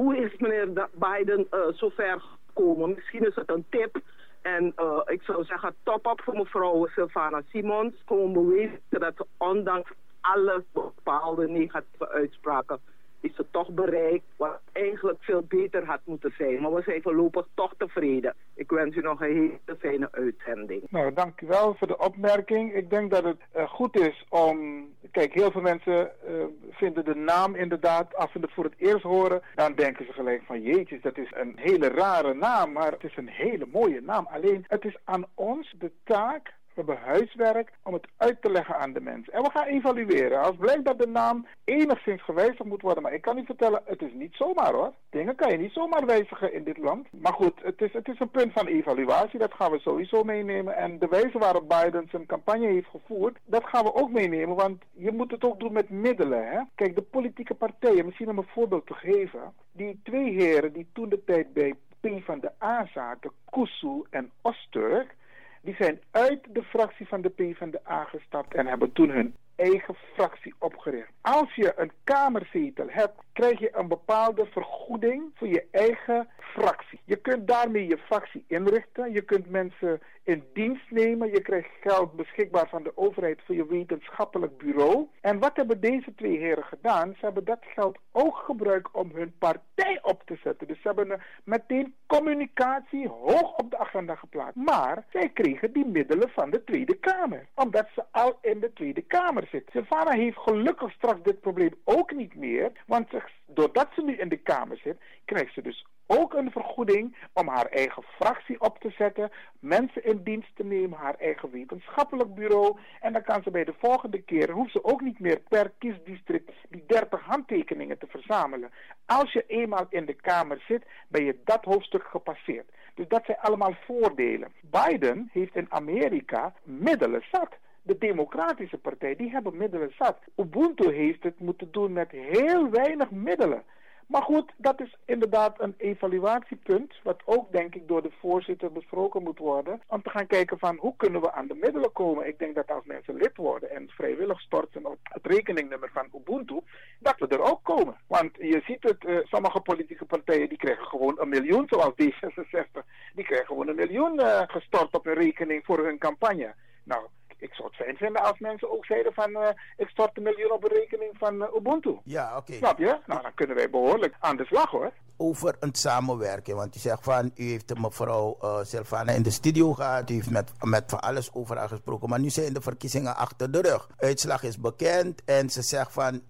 Hoe 0.00 0.16
is 0.16 0.36
meneer 0.38 0.88
Biden 0.92 1.46
eh 1.50 1.60
zover 1.72 2.20
gekomen? 2.20 2.94
Misschien 2.94 3.26
is 3.26 3.34
het 3.34 3.50
een 3.50 3.64
tip. 3.70 4.00
En 4.42 4.72
eh, 4.76 5.00
ik 5.06 5.22
zou 5.22 5.44
zeggen, 5.44 5.74
top 5.82 6.06
op 6.06 6.20
voor 6.24 6.34
mevrouw 6.34 6.86
Sylvana 6.86 7.42
Simons. 7.48 7.94
Gewoon 8.06 8.32
bewezen 8.32 8.80
dat 8.88 9.26
ondanks 9.36 9.90
alle 10.20 10.64
bepaalde 10.72 11.48
negatieve 11.48 12.08
uitspraken 12.08 12.80
is 13.20 13.34
ze 13.34 13.46
toch 13.50 13.68
bereikt 13.70 14.24
wat 14.36 14.60
eigenlijk 14.72 15.18
veel 15.20 15.42
beter 15.48 15.84
had 15.84 16.00
moeten 16.04 16.32
zijn. 16.38 16.60
Maar 16.60 16.74
we 16.74 16.82
zijn 16.82 17.02
voorlopig 17.02 17.46
toch 17.54 17.74
tevreden. 17.78 18.34
Ik 18.54 18.70
wens 18.70 18.96
u 18.96 19.00
nog 19.00 19.20
een 19.20 19.60
hele 19.66 19.78
fijne 19.78 20.08
uitzending. 20.12 20.82
Nou, 20.88 21.12
dank 21.12 21.40
u 21.40 21.46
wel 21.46 21.74
voor 21.74 21.86
de 21.86 21.98
opmerking. 21.98 22.74
Ik 22.74 22.90
denk 22.90 23.10
dat 23.10 23.24
het 23.24 23.40
eh, 23.52 23.68
goed 23.68 23.96
is 23.96 24.24
om... 24.28 24.88
Kijk, 25.10 25.32
heel 25.32 25.50
veel 25.50 25.60
mensen 25.60 26.26
eh, 26.26 26.44
vinden 26.70 27.04
de 27.04 27.14
naam 27.14 27.54
inderdaad... 27.54 28.16
als 28.16 28.32
ze 28.32 28.38
het 28.40 28.52
voor 28.52 28.64
het 28.64 28.74
eerst 28.76 29.02
horen, 29.02 29.42
dan 29.54 29.74
denken 29.74 30.06
ze 30.06 30.12
gelijk 30.12 30.42
van... 30.42 30.62
jeetje, 30.62 30.98
dat 31.02 31.18
is 31.18 31.32
een 31.34 31.52
hele 31.56 31.88
rare 31.88 32.34
naam, 32.34 32.72
maar 32.72 32.92
het 32.92 33.04
is 33.04 33.16
een 33.16 33.28
hele 33.28 33.66
mooie 33.72 34.00
naam. 34.00 34.26
Alleen, 34.30 34.64
het 34.68 34.84
is 34.84 34.96
aan 35.04 35.24
ons 35.34 35.74
de 35.78 35.90
taak... 36.04 36.58
We 36.80 36.86
hebben 36.86 37.12
huiswerk 37.12 37.72
om 37.82 37.92
het 37.92 38.06
uit 38.16 38.42
te 38.42 38.50
leggen 38.50 38.76
aan 38.76 38.92
de 38.92 39.00
mensen. 39.00 39.32
En 39.32 39.42
we 39.42 39.50
gaan 39.50 39.66
evalueren. 39.66 40.40
Als 40.40 40.56
blijkt 40.56 40.84
dat 40.84 40.98
de 40.98 41.06
naam 41.06 41.46
enigszins 41.64 42.22
gewijzigd 42.22 42.64
moet 42.64 42.82
worden. 42.82 43.02
Maar 43.02 43.12
ik 43.12 43.22
kan 43.22 43.38
u 43.38 43.44
vertellen, 43.44 43.82
het 43.84 44.02
is 44.02 44.12
niet 44.12 44.34
zomaar 44.34 44.72
hoor. 44.72 44.92
Dingen 45.10 45.34
kan 45.34 45.50
je 45.50 45.56
niet 45.58 45.72
zomaar 45.72 46.06
wijzigen 46.06 46.52
in 46.52 46.64
dit 46.64 46.78
land. 46.78 47.06
Maar 47.12 47.32
goed, 47.32 47.62
het 47.62 47.82
is, 47.82 47.92
het 47.92 48.08
is 48.08 48.20
een 48.20 48.30
punt 48.30 48.52
van 48.52 48.66
evaluatie. 48.66 49.38
Dat 49.38 49.54
gaan 49.54 49.70
we 49.70 49.78
sowieso 49.78 50.24
meenemen. 50.24 50.76
En 50.76 50.98
de 50.98 51.08
wijze 51.08 51.38
waarop 51.38 51.68
Biden 51.68 52.08
zijn 52.10 52.26
campagne 52.26 52.66
heeft 52.66 52.88
gevoerd, 52.88 53.38
dat 53.44 53.64
gaan 53.64 53.84
we 53.84 53.94
ook 53.94 54.10
meenemen. 54.10 54.56
Want 54.56 54.82
je 54.92 55.12
moet 55.12 55.30
het 55.30 55.44
ook 55.44 55.60
doen 55.60 55.72
met 55.72 55.90
middelen. 55.90 56.50
Hè? 56.50 56.60
Kijk, 56.74 56.94
de 56.94 57.02
politieke 57.02 57.54
partijen, 57.54 58.04
misschien 58.04 58.28
om 58.28 58.38
een 58.38 58.48
voorbeeld 58.54 58.86
te 58.86 58.94
geven. 58.94 59.52
Die 59.72 60.00
twee 60.04 60.32
heren 60.32 60.72
die 60.72 60.86
toen 60.92 61.08
de 61.08 61.24
tijd 61.24 61.52
bij 61.52 61.74
P 62.00 62.08
van 62.24 62.40
de 62.40 62.50
A 62.62 62.86
zaten, 62.94 63.30
Kusu 63.50 64.02
en 64.10 64.30
Osterg 64.42 65.18
die 65.60 65.74
zijn 65.78 66.00
uit 66.10 66.40
de 66.48 66.62
fractie 66.62 67.08
van 67.08 67.20
de 67.20 67.28
PvdA 67.28 68.04
gestapt 68.04 68.54
en 68.54 68.66
hebben 68.66 68.92
toen 68.92 69.10
hun 69.10 69.34
eigen 69.56 69.94
fractie 70.14 70.54
opgericht. 70.58 71.10
Als 71.20 71.54
je 71.54 71.72
een 71.76 71.92
kamerzetel 72.04 72.86
hebt, 72.88 73.22
krijg 73.32 73.58
je 73.58 73.70
een 73.72 73.88
bepaalde 73.88 74.46
vergoeding 74.50 75.22
voor 75.34 75.48
je 75.48 75.64
eigen 75.70 76.28
fractie. 76.38 77.00
Je 77.04 77.16
kunt 77.16 77.48
daarmee 77.48 77.86
je 77.86 77.98
fractie 77.98 78.44
inrichten, 78.46 79.12
je 79.12 79.22
kunt 79.22 79.50
mensen 79.50 80.00
in 80.22 80.44
dienst 80.52 80.90
nemen, 80.90 81.30
je 81.30 81.42
krijgt 81.42 81.68
geld 81.80 82.12
beschikbaar 82.12 82.68
van 82.68 82.82
de 82.82 82.92
overheid 82.94 83.40
voor 83.44 83.54
je 83.54 83.66
wetenschappelijk 83.66 84.58
bureau. 84.58 85.08
En 85.20 85.38
wat 85.38 85.56
hebben 85.56 85.80
deze 85.80 86.14
twee 86.14 86.38
heren 86.38 86.64
gedaan? 86.64 87.14
Ze 87.18 87.24
hebben 87.24 87.44
dat 87.44 87.58
geld 87.60 87.98
ook 88.12 88.36
gebruikt 88.36 88.90
om 88.92 89.10
hun 89.14 89.34
partij 89.38 89.98
op 90.02 90.22
te 90.24 90.38
zetten. 90.42 90.66
Dus 90.66 90.80
ze 90.80 90.86
hebben 90.86 91.10
er 91.10 91.40
meteen 91.44 91.94
communicatie 92.06 93.08
hoog 93.08 93.56
op 93.56 93.70
de 93.70 93.78
agenda 93.78 94.14
geplaatst. 94.14 94.56
Maar 94.56 95.04
zij 95.10 95.28
kregen 95.28 95.72
die 95.72 95.86
middelen 95.86 96.28
van 96.28 96.50
de 96.50 96.64
Tweede 96.64 96.94
Kamer, 96.94 97.46
omdat 97.54 97.88
ze 97.94 98.04
al 98.10 98.38
in 98.42 98.60
de 98.60 98.72
Tweede 98.72 99.02
Kamer 99.02 99.48
zit. 99.50 99.68
Sylvana 99.70 100.10
heeft 100.10 100.38
gelukkig 100.38 100.92
straks 100.92 101.22
dit 101.22 101.40
probleem 101.40 101.74
ook 101.84 102.12
niet 102.12 102.34
meer. 102.34 102.72
Want 102.86 103.08
doordat 103.46 103.88
ze 103.94 104.02
nu 104.02 104.16
in 104.16 104.28
de 104.28 104.36
Kamer 104.36 104.76
zit, 104.76 104.96
krijgt 105.24 105.54
ze 105.54 105.62
dus 105.62 105.86
ook 106.18 106.34
een 106.34 106.50
vergoeding 106.50 107.16
om 107.32 107.48
haar 107.48 107.66
eigen 107.66 108.02
fractie 108.02 108.60
op 108.60 108.78
te 108.78 108.90
zetten, 108.90 109.30
mensen 109.58 110.04
in 110.04 110.22
dienst 110.22 110.56
te 110.56 110.64
nemen, 110.64 110.98
haar 110.98 111.14
eigen 111.14 111.50
wetenschappelijk 111.50 112.34
bureau. 112.34 112.78
En 113.00 113.12
dan 113.12 113.22
kan 113.22 113.42
ze 113.42 113.50
bij 113.50 113.64
de 113.64 113.74
volgende 113.78 114.22
keer, 114.22 114.50
hoeft 114.50 114.72
ze 114.72 114.84
ook 114.84 115.00
niet 115.00 115.18
meer 115.18 115.40
per 115.48 115.72
kiesdistrict 115.78 116.50
die 116.68 116.84
30 116.86 117.20
handtekeningen 117.20 117.98
te 117.98 118.06
verzamelen. 118.08 118.70
Als 119.06 119.32
je 119.32 119.44
eenmaal 119.46 119.86
in 119.90 120.06
de 120.06 120.14
Kamer 120.14 120.64
zit, 120.68 120.84
ben 121.08 121.24
je 121.24 121.40
dat 121.44 121.64
hoofdstuk 121.64 122.04
gepasseerd. 122.04 122.70
Dus 122.94 123.08
dat 123.08 123.24
zijn 123.24 123.38
allemaal 123.40 123.74
voordelen. 123.86 124.52
Biden 124.62 125.28
heeft 125.32 125.56
in 125.56 125.66
Amerika 125.68 126.54
middelen 126.62 127.22
zat. 127.30 127.56
De 127.82 127.98
Democratische 127.98 128.78
Partij, 128.78 129.16
die 129.16 129.30
hebben 129.30 129.56
middelen 129.56 129.92
zat. 129.98 130.18
Ubuntu 130.36 130.92
heeft 130.92 131.22
het 131.22 131.38
moeten 131.38 131.72
doen 131.72 131.92
met 131.92 132.10
heel 132.10 132.70
weinig 132.70 133.10
middelen. 133.10 133.62
Maar 134.10 134.22
goed, 134.22 134.52
dat 134.56 134.80
is 134.80 134.96
inderdaad 135.04 135.60
een 135.60 135.74
evaluatiepunt, 135.76 136.94
wat 137.02 137.22
ook 137.24 137.52
denk 137.52 137.74
ik 137.74 137.88
door 137.88 138.02
de 138.02 138.10
voorzitter 138.20 138.72
besproken 138.72 139.22
moet 139.22 139.38
worden, 139.38 139.82
om 139.86 140.02
te 140.02 140.10
gaan 140.10 140.26
kijken 140.26 140.58
van 140.58 140.76
hoe 140.76 140.96
kunnen 140.96 141.20
we 141.20 141.32
aan 141.32 141.46
de 141.46 141.54
middelen 141.54 141.92
komen. 141.92 142.26
Ik 142.26 142.38
denk 142.38 142.54
dat 142.54 142.70
als 142.70 142.84
mensen 142.84 143.14
lid 143.14 143.36
worden 143.36 143.70
en 143.70 143.88
vrijwillig 143.88 144.40
storten 144.40 144.86
op 144.86 144.98
het 145.02 145.26
rekeningnummer 145.26 145.90
van 145.92 146.08
Ubuntu, 146.14 146.60
dat 146.98 147.18
we 147.18 147.26
er 147.26 147.42
ook 147.42 147.64
komen. 147.64 147.96
Want 148.06 148.36
je 148.36 148.62
ziet 148.66 148.82
het, 148.82 149.04
uh, 149.04 149.18
sommige 149.24 149.60
politieke 149.60 150.04
partijen 150.04 150.48
die 150.48 150.58
krijgen 150.58 150.86
gewoon 150.86 151.20
een 151.20 151.28
miljoen, 151.28 151.66
zoals 151.68 151.92
D66, 152.02 152.82
die 153.14 153.24
krijgen 153.24 153.46
gewoon 153.46 153.68
een 153.68 153.74
miljoen 153.74 154.20
uh, 154.20 154.42
gestort 154.46 154.94
op 154.94 155.04
hun 155.04 155.14
rekening 155.14 155.64
voor 155.64 155.84
hun 155.84 155.98
campagne. 155.98 156.54
Nou, 156.84 157.06
ik 157.40 157.54
zou 157.54 157.68
het 157.68 157.76
fijn 157.76 157.96
vinden 157.96 158.22
als 158.22 158.38
mensen 158.38 158.70
ook 158.70 158.84
zeiden 158.84 159.12
van 159.12 159.30
uh, 159.30 159.48
ik 159.76 159.88
stort 159.88 160.16
een 160.16 160.22
miljoen 160.22 160.52
op 160.52 160.64
een 160.64 160.70
rekening 160.70 161.12
van 161.18 161.34
uh, 161.34 161.56
Ubuntu. 161.56 161.98
Ja, 162.04 162.36
oké. 162.36 162.52
Snap 162.52 162.78
je? 162.78 162.98
Nou, 163.06 163.22
dan 163.22 163.34
kunnen 163.34 163.56
wij 163.56 163.70
behoorlijk 163.70 164.14
aan 164.18 164.36
de 164.36 164.44
slag 164.44 164.70
hoor. 164.70 164.92
Over 165.16 165.56
het 165.60 165.78
samenwerken, 165.78 166.56
want 166.56 166.76
u 166.76 166.78
zegt 166.78 167.04
van 167.04 167.30
u 167.34 167.44
heeft 167.50 167.78
mevrouw 167.78 168.38
uh, 168.42 168.58
Silvana 168.62 169.12
in 169.12 169.22
de 169.22 169.30
studio 169.30 169.72
gehad, 169.72 170.10
u 170.10 170.14
heeft 170.14 170.30
met, 170.30 170.52
met 170.60 170.84
van 170.86 171.00
alles 171.00 171.34
over 171.34 171.56
haar 171.56 171.68
gesproken, 171.68 172.08
maar 172.08 172.20
nu 172.20 172.30
zijn 172.30 172.52
de 172.52 172.60
verkiezingen 172.60 173.16
achter 173.16 173.50
de 173.50 173.60
rug. 173.60 173.88
Uitslag 173.98 174.42
is 174.42 174.60
bekend 174.60 175.24
en 175.24 175.50
ze 175.50 175.62
zegt 175.62 175.92
van 175.92 176.22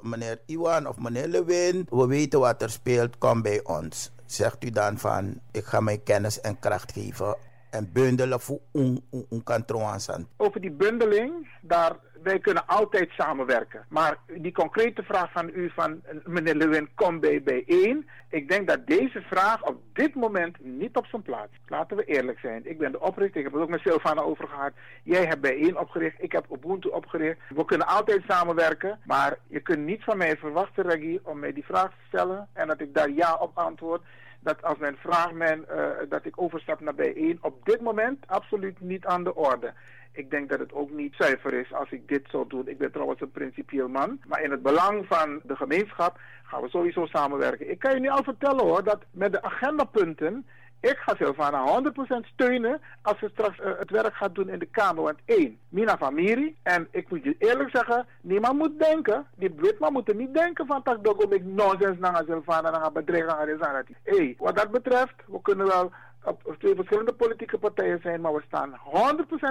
meneer 0.00 0.40
Iwan 0.46 0.86
of 0.86 0.98
meneer 0.98 1.26
Lewin, 1.26 1.86
we 1.90 2.06
weten 2.06 2.40
wat 2.40 2.62
er 2.62 2.70
speelt, 2.70 3.18
kom 3.18 3.42
bij 3.42 3.60
ons. 3.64 4.12
Zegt 4.26 4.64
u 4.64 4.70
dan 4.70 4.98
van 4.98 5.40
ik 5.52 5.64
ga 5.64 5.80
mijn 5.80 6.02
kennis 6.02 6.40
en 6.40 6.58
kracht 6.58 6.92
geven 6.92 7.36
en 7.70 7.90
bundelen 7.92 8.40
voor 8.40 8.58
een, 8.72 9.04
een 9.10 10.26
Over 10.36 10.60
die 10.60 10.70
bundeling, 10.70 11.48
daar, 11.60 11.96
wij 12.22 12.38
kunnen 12.38 12.66
altijd 12.66 13.10
samenwerken. 13.10 13.84
Maar 13.88 14.18
die 14.26 14.52
concrete 14.52 15.02
vraag 15.02 15.32
van 15.32 15.50
u, 15.54 15.70
van 15.74 16.02
meneer 16.24 16.54
Lewin, 16.54 16.88
kom 16.94 17.20
bij 17.20 17.42
bijeen. 17.42 18.08
Ik 18.28 18.48
denk 18.48 18.68
dat 18.68 18.86
deze 18.86 19.20
vraag 19.20 19.62
op 19.62 19.82
dit 19.92 20.14
moment 20.14 20.56
niet 20.60 20.96
op 20.96 21.06
zijn 21.06 21.22
plaats. 21.22 21.52
Laten 21.66 21.96
we 21.96 22.04
eerlijk 22.04 22.38
zijn. 22.38 22.70
Ik 22.70 22.78
ben 22.78 22.92
de 22.92 23.00
oprichter, 23.00 23.38
ik 23.38 23.44
heb 23.44 23.52
het 23.52 23.62
ook 23.62 23.68
met 23.68 23.80
Silvana 23.80 24.20
over 24.20 24.48
gehad. 24.48 24.72
Jij 25.02 25.24
hebt 25.24 25.40
bijeen 25.40 25.78
opgericht, 25.78 26.22
ik 26.22 26.32
heb 26.32 26.46
Ubuntu 26.50 26.88
opgericht. 26.88 27.38
We 27.48 27.64
kunnen 27.64 27.86
altijd 27.86 28.22
samenwerken, 28.28 28.98
maar 29.04 29.38
je 29.46 29.60
kunt 29.60 29.86
niet 29.86 30.04
van 30.04 30.16
mij 30.16 30.36
verwachten, 30.36 30.84
Reggie, 30.84 31.20
om 31.22 31.38
mij 31.38 31.52
die 31.52 31.64
vraag 31.64 31.90
te 31.90 32.06
stellen 32.08 32.48
en 32.52 32.66
dat 32.66 32.80
ik 32.80 32.94
daar 32.94 33.10
ja 33.10 33.34
op 33.34 33.58
antwoord 33.58 34.02
dat 34.40 34.62
als 34.62 34.78
men 34.78 34.96
vraagt 34.96 35.32
men, 35.32 35.64
uh, 35.70 35.86
dat 36.08 36.24
ik 36.24 36.40
overstap 36.40 36.80
naar 36.80 36.94
bijeen, 36.94 37.38
op 37.40 37.64
dit 37.64 37.80
moment 37.80 38.24
absoluut 38.26 38.80
niet 38.80 39.06
aan 39.06 39.24
de 39.24 39.34
orde. 39.34 39.72
Ik 40.12 40.30
denk 40.30 40.48
dat 40.48 40.58
het 40.58 40.72
ook 40.72 40.90
niet 40.90 41.14
zuiver 41.18 41.52
is 41.54 41.72
als 41.72 41.90
ik 41.90 42.08
dit 42.08 42.26
zou 42.30 42.44
doen. 42.48 42.68
Ik 42.68 42.78
ben 42.78 42.92
trouwens 42.92 43.20
een 43.20 43.30
principieel 43.30 43.88
man. 43.88 44.20
Maar 44.26 44.42
in 44.42 44.50
het 44.50 44.62
belang 44.62 45.06
van 45.06 45.40
de 45.42 45.56
gemeenschap 45.56 46.18
gaan 46.42 46.62
we 46.62 46.68
sowieso 46.68 47.06
samenwerken. 47.06 47.70
Ik 47.70 47.78
kan 47.78 47.94
je 47.94 48.00
nu 48.00 48.08
al 48.08 48.22
vertellen 48.22 48.64
hoor, 48.64 48.84
dat 48.84 49.04
met 49.10 49.32
de 49.32 49.42
agendapunten 49.42 50.46
ik 50.80 50.96
ga 50.96 51.14
Silvana 51.16 51.82
100% 51.82 52.26
steunen 52.32 52.80
als 53.02 53.18
ze 53.18 53.28
straks 53.32 53.58
uh, 53.58 53.66
het 53.78 53.90
werk 53.90 54.14
gaat 54.14 54.34
doen 54.34 54.48
in 54.48 54.58
de 54.58 54.66
Kamer. 54.66 55.02
Want 55.02 55.18
één, 55.24 55.58
Mina 55.68 55.96
Famiri. 55.96 56.56
En 56.62 56.88
ik 56.90 57.10
moet 57.10 57.24
je 57.24 57.34
eerlijk 57.38 57.70
zeggen, 57.70 58.06
niemand 58.20 58.58
moet 58.58 58.78
denken, 58.78 59.26
die 59.36 59.52
Witman 59.56 59.92
moet 59.92 60.08
er 60.08 60.14
niet 60.14 60.34
denken 60.34 60.66
van 60.66 60.80
dat 60.84 60.98
ik 61.02 61.32
ik 61.32 61.44
nonsens 61.44 61.98
naar 61.98 62.22
Silvana 62.26 62.70
naar 62.70 62.92
bedreigen 62.92 63.38
aan 63.38 63.84
Hé, 64.02 64.34
wat 64.38 64.56
dat 64.56 64.70
betreft, 64.70 65.14
we 65.26 65.42
kunnen 65.42 65.66
wel 65.66 65.92
op 66.22 66.56
twee 66.58 66.74
verschillende 66.74 67.12
politieke 67.12 67.58
partijen 67.58 68.00
zijn, 68.02 68.20
maar 68.20 68.34
we 68.34 68.42
staan 68.46 68.78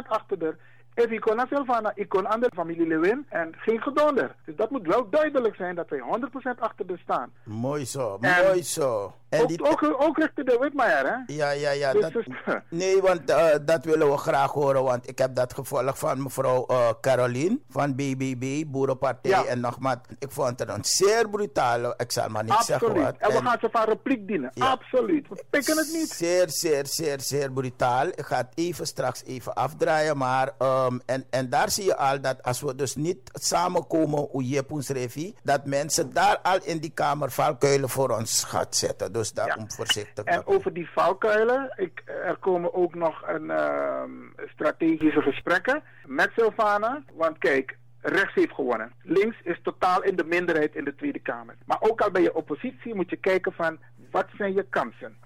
100% 0.06 0.08
achter 0.08 0.40
de 0.40 0.56
If 0.94 1.12
ik 1.12 1.20
kon 1.20 1.36
naar 1.36 1.48
Silvana, 1.48 1.92
ik 1.96 2.10
kon 2.10 2.28
aan 2.28 2.40
de 2.40 2.50
familie 2.54 2.88
Lewin 2.88 3.26
en 3.30 3.54
geen 3.58 3.82
gedonder. 3.82 4.36
Dus 4.46 4.56
dat 4.56 4.70
moet 4.70 4.88
wel 4.88 5.10
duidelijk 5.10 5.56
zijn 5.56 5.76
dat 5.76 5.90
wij 5.90 6.00
100% 6.56 6.60
achter 6.60 6.88
de 6.88 6.98
staan. 6.98 7.32
Mooi 7.44 7.86
zo, 7.86 8.18
en 8.22 8.46
mooi 8.46 8.64
zo. 8.64 9.14
En 9.30 9.42
ook, 9.42 9.48
die... 9.48 9.64
ook, 9.64 9.96
ook 10.00 10.18
richting 10.18 10.48
de 10.48 10.58
Witmaier, 10.62 11.06
hè? 11.06 11.34
Ja, 11.34 11.50
ja, 11.50 11.72
ja. 11.72 11.94
Dus 11.94 12.12
dat... 12.12 12.24
nee, 12.70 13.02
want 13.02 13.30
uh, 13.30 13.46
dat 13.66 13.86
willen 13.86 14.12
we 14.12 14.18
graag 14.18 14.52
horen, 14.52 14.84
want 14.84 15.10
ik 15.10 15.18
heb 15.18 15.36
dat 15.36 15.54
gevolgd 15.54 16.00
van 16.00 16.24
mevrouw 16.24 16.66
uh, 16.72 16.90
Caroline 17.02 17.60
van 17.70 17.96
BBB, 17.96 18.64
Boerenpartij. 18.68 19.32
Ja. 19.32 19.46
En 19.46 19.60
nogmaals, 19.60 20.00
ik 20.20 20.32
vond 20.32 20.60
het 20.60 20.70
een 20.70 20.84
zeer 20.84 21.30
brutale, 21.30 21.94
ik 21.98 22.12
zal 22.12 22.30
maar 22.30 22.44
niet 22.44 22.52
Absoluut. 22.52 22.82
zeggen 22.82 23.04
wat. 23.04 23.16
En 23.18 23.32
we 23.32 23.48
gaan 23.48 23.58
ze 23.62 23.70
van 23.72 23.84
repliek 23.84 24.28
dienen. 24.28 24.52
Ja. 24.54 24.70
Absoluut. 24.70 25.28
We 25.28 25.44
pikken 25.50 25.78
het 25.78 25.90
niet. 25.94 26.10
Zeer, 26.10 26.50
zeer, 26.50 26.86
zeer, 26.88 27.22
zeer 27.22 27.52
brutaal. 27.52 28.08
Ik 28.08 28.26
ga 28.26 28.38
het 28.38 28.52
even 28.56 28.88
straks 28.88 29.24
even 29.24 29.54
afdraaien, 29.54 30.18
maar... 30.18 30.52
Um, 30.60 31.02
en, 31.06 31.26
en 31.30 31.50
daar 31.50 31.70
zie 31.70 31.86
je 31.86 31.98
al 31.98 32.22
dat 32.22 32.44
als 32.44 32.62
we 32.62 32.76
dus 32.76 32.96
niet 32.96 33.18
samenkomen, 33.34 34.28
hoe 34.32 34.50
je 34.50 34.64
Revi, 34.88 35.36
dat 35.44 35.66
mensen 35.66 36.14
daar 36.14 36.40
al 36.42 36.60
in 36.64 36.78
die 36.78 36.90
kamer 36.90 37.32
valkuilen 37.32 37.90
voor 37.90 38.10
ons 38.10 38.44
gaat 38.44 38.76
zetten. 38.76 39.12
Dus 39.20 39.34
daarom 39.34 39.66
ja. 39.68 39.76
voorzichtig. 39.76 40.24
En 40.24 40.46
over 40.46 40.74
die 40.74 40.90
valkuilen, 40.90 41.74
ik, 41.76 42.04
er 42.06 42.38
komen 42.38 42.74
ook 42.74 42.96
nog 42.96 43.24
een 43.28 43.44
uh, 43.44 44.04
strategische 44.54 45.22
gesprekken 45.22 45.84
met 46.06 46.32
Silvana. 46.36 47.04
Want 47.14 47.38
kijk, 47.38 47.78
rechts 48.02 48.34
heeft 48.34 48.54
gewonnen. 48.54 48.92
Links 49.02 49.42
is 49.44 49.60
totaal 49.64 50.04
in 50.04 50.16
de 50.16 50.24
minderheid 50.24 50.76
in 50.76 50.84
de 50.84 50.96
Tweede 50.96 51.20
Kamer. 51.20 51.56
Maar 51.66 51.78
ook 51.82 52.02
al 52.02 52.12
bij 52.12 52.22
je 52.22 52.36
oppositie 52.36 52.96
moet 52.96 53.10
je 53.10 53.16
kijken 53.16 53.54
van 53.54 53.80
wat 54.12 54.28
zijn 54.38 54.54
je 54.54 54.66
kansen? 54.70 55.18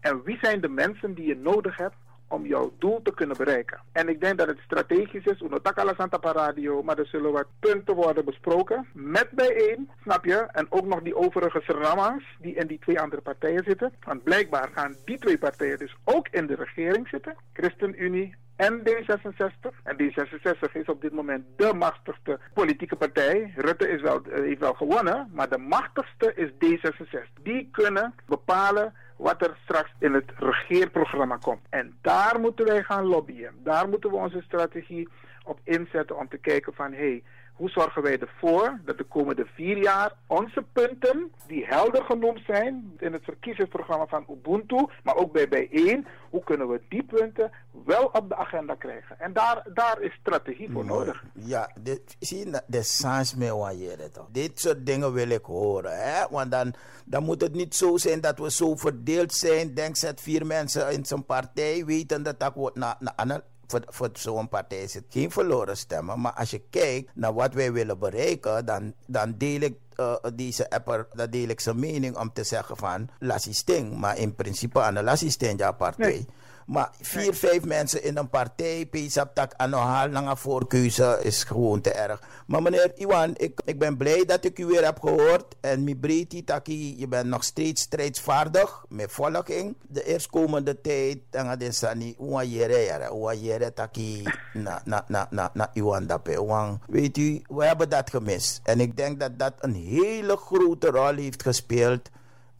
En 0.00 0.22
wie 0.24 0.38
zijn 0.40 0.60
de 0.60 0.68
mensen 0.68 1.14
die 1.14 1.26
je 1.26 1.36
nodig 1.36 1.76
hebt 1.76 1.96
om 2.32 2.46
jouw 2.46 2.72
doel 2.78 3.02
te 3.02 3.14
kunnen 3.14 3.36
bereiken. 3.36 3.80
En 3.92 4.08
ik 4.08 4.20
denk 4.20 4.38
dat 4.38 4.48
het 4.48 4.58
strategisch 4.64 5.24
is, 5.24 5.40
Unotaka 5.40 5.94
Santa 5.96 6.32
Radio, 6.32 6.82
maar 6.82 6.98
er 6.98 7.06
zullen 7.06 7.32
wat 7.32 7.46
punten 7.60 7.94
worden 7.94 8.24
besproken. 8.24 8.86
Met 8.92 9.28
bijeen, 9.30 9.90
snap 10.02 10.24
je? 10.24 10.48
En 10.52 10.66
ook 10.68 10.86
nog 10.86 11.02
die 11.02 11.16
overige 11.16 11.60
Serama's 11.60 12.36
die 12.40 12.54
in 12.54 12.66
die 12.66 12.78
twee 12.78 13.00
andere 13.00 13.22
partijen 13.22 13.64
zitten. 13.64 13.92
Want 14.00 14.22
blijkbaar 14.22 14.70
gaan 14.74 14.96
die 15.04 15.18
twee 15.18 15.38
partijen 15.38 15.78
dus 15.78 15.96
ook 16.04 16.28
in 16.30 16.46
de 16.46 16.54
regering 16.54 17.08
zitten. 17.08 17.36
ChristenUnie 17.52 18.34
en 18.56 18.80
D66. 18.80 19.70
En 19.82 19.96
D66 19.96 20.72
is 20.72 20.86
op 20.86 21.00
dit 21.00 21.12
moment 21.12 21.44
de 21.56 21.74
machtigste 21.74 22.38
politieke 22.54 22.96
partij. 22.96 23.52
Rutte 23.56 23.88
is 23.88 24.00
wel, 24.00 24.22
heeft 24.30 24.60
wel 24.60 24.74
gewonnen, 24.74 25.30
maar 25.32 25.48
de 25.48 25.58
machtigste 25.58 26.32
is 26.34 26.50
D66. 26.50 27.42
Die 27.42 27.68
kunnen 27.72 28.14
bepalen 28.26 28.94
wat 29.16 29.42
er 29.42 29.56
straks 29.62 29.90
in 29.98 30.12
het 30.12 30.30
regeerprogramma 30.36 31.36
komt. 31.36 31.66
En 31.68 31.98
daar 32.00 32.40
moeten 32.40 32.64
wij 32.64 32.82
gaan 32.82 33.04
lobbyen. 33.04 33.54
Daar 33.62 33.88
moeten 33.88 34.10
we 34.10 34.16
onze 34.16 34.42
strategie 34.42 35.08
op 35.44 35.58
inzetten 35.64 36.18
om 36.18 36.28
te 36.28 36.38
kijken 36.38 36.74
van 36.74 36.92
hé, 36.92 36.98
hey, 36.98 37.22
hoe 37.52 37.70
zorgen 37.70 38.02
wij 38.02 38.18
ervoor 38.18 38.80
dat 38.84 38.98
de 38.98 39.04
komende 39.04 39.46
vier 39.54 39.76
jaar 39.76 40.12
onze 40.26 40.64
punten, 40.72 41.32
die 41.46 41.66
helder 41.66 42.04
genoemd 42.04 42.40
zijn 42.46 42.92
in 42.98 43.12
het 43.12 43.24
verkiezingsprogramma 43.24 44.06
van 44.06 44.26
Ubuntu, 44.30 44.86
maar 45.02 45.16
ook 45.16 45.32
bij 45.32 45.48
bijeen, 45.48 46.06
hoe 46.30 46.44
kunnen 46.44 46.68
we 46.68 46.80
die 46.88 47.02
punten 47.02 47.50
wel 47.84 48.04
op 48.04 48.28
de 48.28 48.36
agenda 48.36 48.74
krijgen? 48.74 49.20
En 49.20 49.32
daar, 49.32 49.66
daar 49.74 50.00
is 50.00 50.12
strategie 50.20 50.70
voor 50.70 50.84
Mooi. 50.84 50.98
nodig. 50.98 51.24
Ja, 51.32 51.70
dit, 51.80 52.16
zie 52.18 52.38
je, 52.38 52.62
de 52.66 52.82
sans 52.82 53.34
me 53.34 53.56
wanneer 53.56 54.10
toch. 54.12 54.28
Dit 54.30 54.60
soort 54.60 54.86
dingen 54.86 55.12
wil 55.12 55.28
ik 55.28 55.44
horen, 55.44 55.98
hè? 56.02 56.28
Want 56.30 56.50
dan, 56.50 56.74
dan 57.04 57.24
moet 57.24 57.40
het 57.40 57.54
niet 57.54 57.74
zo 57.74 57.96
zijn 57.96 58.20
dat 58.20 58.38
we 58.38 58.50
zo 58.50 58.76
verdeeld 58.76 59.32
zijn. 59.32 59.74
Denk 59.74 59.96
zet 59.96 60.20
vier 60.20 60.46
mensen 60.46 60.92
in 60.92 61.04
zijn 61.04 61.24
partij, 61.24 61.84
weten 61.84 62.22
dat 62.22 62.40
dat 62.40 62.54
wordt 62.54 62.76
naar 62.76 62.96
na, 62.98 63.24
na, 63.24 63.42
voor, 63.86 64.10
zo'n 64.12 64.48
partij 64.48 64.82
is 64.82 64.94
het 64.94 65.04
geen 65.08 65.30
verloren 65.30 65.76
stemmen. 65.76 66.20
Maar 66.20 66.32
als 66.32 66.50
je 66.50 66.62
kijkt 66.70 67.10
naar 67.14 67.34
wat 67.34 67.54
wij 67.54 67.72
willen 67.72 67.98
bereiken, 67.98 68.66
dan, 68.66 68.94
dan 69.06 69.34
deel 69.38 69.60
ik 69.60 69.74
uh, 69.96 70.14
deze 70.34 70.70
apper, 70.70 71.06
dat 71.12 71.32
deel 71.32 71.48
ik 71.48 71.60
zijn 71.60 71.78
mening 71.78 72.16
om 72.16 72.32
te 72.32 72.44
zeggen 72.44 72.76
van 72.76 73.08
lassisting. 73.18 73.96
Maar 73.98 74.18
in 74.18 74.34
principe 74.34 74.80
aan 74.80 74.94
de 74.94 75.54
ja 75.56 75.72
partij. 75.72 76.26
Maar 76.66 76.90
vier, 77.00 77.34
vijf 77.34 77.64
mensen 77.64 78.02
in 78.02 78.16
een 78.16 78.28
partij, 78.28 78.88
tak 79.34 79.52
aan 79.56 79.72
haal 79.72 80.08
naar 80.08 80.26
een 80.26 80.36
voorkeuze 80.36 81.18
is 81.22 81.44
gewoon 81.44 81.80
te 81.80 81.92
erg. 81.92 82.22
Maar 82.46 82.62
meneer 82.62 82.92
Iwan, 82.94 83.34
ik, 83.36 83.60
ik 83.64 83.78
ben 83.78 83.96
blij 83.96 84.24
dat 84.24 84.44
ik 84.44 84.58
u 84.58 84.66
weer 84.66 84.84
heb 84.84 85.00
gehoord. 85.00 85.54
En 85.60 85.84
mi 85.84 85.96
breedte 85.96 86.44
taki, 86.44 86.98
je 86.98 87.08
bent 87.08 87.26
nog 87.26 87.44
steeds 87.44 87.82
strijdsvaardig 87.82 88.84
met 88.88 89.12
volking. 89.12 89.76
De 89.88 90.04
eerstkomende 90.04 90.80
tijd, 90.80 91.18
dan 91.30 91.58
de 91.58 91.72
sani, 91.72 92.16
uwa 92.20 92.42
jere 92.42 92.84
jere, 92.84 93.14
uwa 93.14 93.34
jere 93.34 93.72
taki 93.72 94.22
na, 94.52 94.82
na, 94.84 95.04
na, 95.08 95.28
na, 95.30 95.50
na 95.54 95.70
Iwan 95.72 96.06
dape. 96.06 96.78
Weet 96.86 97.18
u, 97.18 97.42
we 97.48 97.64
hebben 97.64 97.88
dat 97.88 98.10
gemist. 98.10 98.60
En 98.62 98.80
ik 98.80 98.96
denk 98.96 99.20
dat 99.20 99.38
dat 99.38 99.52
een 99.60 99.74
hele 99.74 100.36
grote 100.36 100.86
rol 100.86 101.14
heeft 101.14 101.42
gespeeld 101.42 102.10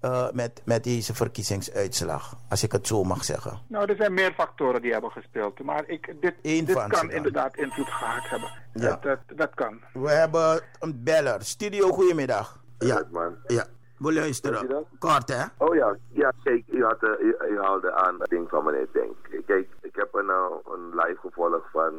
eh, 0.02 0.30
met, 0.32 0.62
met 0.64 0.84
deze 0.84 1.14
verkiezingsuitslag? 1.14 2.36
Als 2.48 2.62
ik 2.62 2.72
het 2.72 2.86
zo 2.86 3.04
mag 3.04 3.24
zeggen. 3.24 3.58
Nou, 3.66 3.90
er 3.90 3.96
zijn 3.96 4.14
meer 4.14 4.32
factoren 4.32 4.82
die 4.82 4.92
hebben 4.92 5.10
gespeeld. 5.10 5.62
Maar 5.62 5.84
ik, 5.86 6.14
dit, 6.20 6.34
Eén 6.42 6.64
dit 6.64 6.74
van 6.74 6.88
kan 6.88 7.10
inderdaad 7.10 7.56
invloed 7.56 7.88
gehad 7.88 8.28
hebben. 8.28 8.50
Ja. 8.72 8.88
Dat, 8.88 9.02
dat, 9.02 9.18
dat 9.36 9.54
kan. 9.54 9.80
We 9.92 10.10
hebben 10.10 10.60
een 10.80 11.00
beller. 11.04 11.42
Studio, 11.42 11.88
goedemiddag. 11.88 12.60
Ja, 12.78 13.02
ja. 13.46 13.66
We 14.02 14.12
luisteren. 14.12 14.86
Kort, 14.98 15.28
hè? 15.28 15.44
Oh 15.58 15.74
ja, 15.74 15.96
ja 16.08 16.32
kijk, 16.42 16.64
u, 16.66 16.84
had, 16.84 17.02
eh, 17.02 17.10
u, 17.20 17.36
u 17.50 17.60
haalde 17.60 17.94
aan 17.94 18.20
het 18.20 18.30
ding 18.30 18.48
van 18.48 18.64
meneer 18.64 18.88
Denk. 18.92 19.44
Kijk, 19.46 19.68
ik 19.80 19.94
heb 19.94 20.14
een, 20.14 20.26
uh, 20.26 20.74
een 20.74 20.88
live 20.94 21.18
gevolg 21.20 21.68
van, 21.72 21.92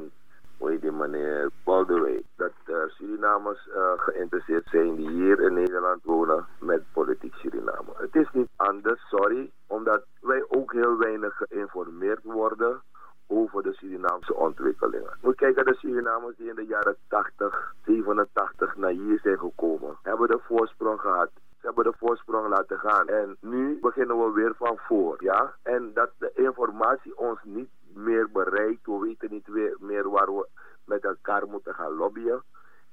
hoe 0.57 0.69
heet 0.69 0.81
die 0.81 0.91
meneer, 0.91 1.49
Baldwin. 1.63 2.23
Dat 2.35 2.51
uh, 2.65 2.75
Surinamers 2.87 3.67
uh, 3.67 3.91
geïnteresseerd 3.95 4.67
zijn 4.71 4.95
die 4.95 5.09
hier 5.09 5.39
in 5.39 5.53
Nederland 5.53 6.03
wonen 6.03 6.45
met 6.59 6.83
politiek 6.93 7.33
Suriname. 7.33 7.91
Het 7.97 8.15
is 8.15 8.27
niet 8.31 8.49
anders, 8.55 9.01
sorry, 9.09 9.51
omdat 9.67 10.05
wij 10.21 10.43
ook 10.47 10.73
heel 10.73 10.97
weinig 10.97 11.35
geïnformeerd 11.35 12.23
worden 12.23 12.81
over 13.27 13.63
de 13.63 13.73
Surinaamse 13.73 14.35
ontwikkelingen. 14.35 15.17
Moet 15.21 15.35
kijken, 15.35 15.65
de 15.65 15.75
Surinamers 15.75 16.35
die 16.37 16.49
in 16.49 16.55
de 16.55 16.65
jaren 16.65 16.95
80, 17.07 17.73
87 17.85 18.75
naar 18.75 18.91
hier 18.91 19.19
zijn 19.23 19.39
gekomen, 19.39 19.97
hebben 20.01 20.27
de 20.27 20.39
voorsprong 20.47 20.99
gehad. 20.99 21.29
Hebben 21.57 21.83
de 21.83 21.93
voorsprong 21.97 22.47
laten 22.47 22.79
gaan. 22.79 23.07
En 23.07 23.37
nu 23.39 23.79
beginnen 23.81 24.17
we 24.23 24.31
weer 24.31 24.53
van 24.57 24.77
voor. 24.77 25.23
Ja? 25.23 25.55
En 25.61 25.91
dat 25.93 26.11
de 26.17 26.31
informatie 26.33 27.17
ons 27.17 27.39
niet 27.43 27.69
meer 27.95 28.29
bereikt. 28.31 28.85
We 28.85 28.99
weten 28.99 29.31
niet 29.31 29.77
meer 29.79 30.09
waar 30.09 30.35
we 30.35 30.47
met 30.85 31.03
elkaar 31.03 31.47
moeten 31.47 31.73
gaan 31.73 31.93
lobbyen. 31.93 32.43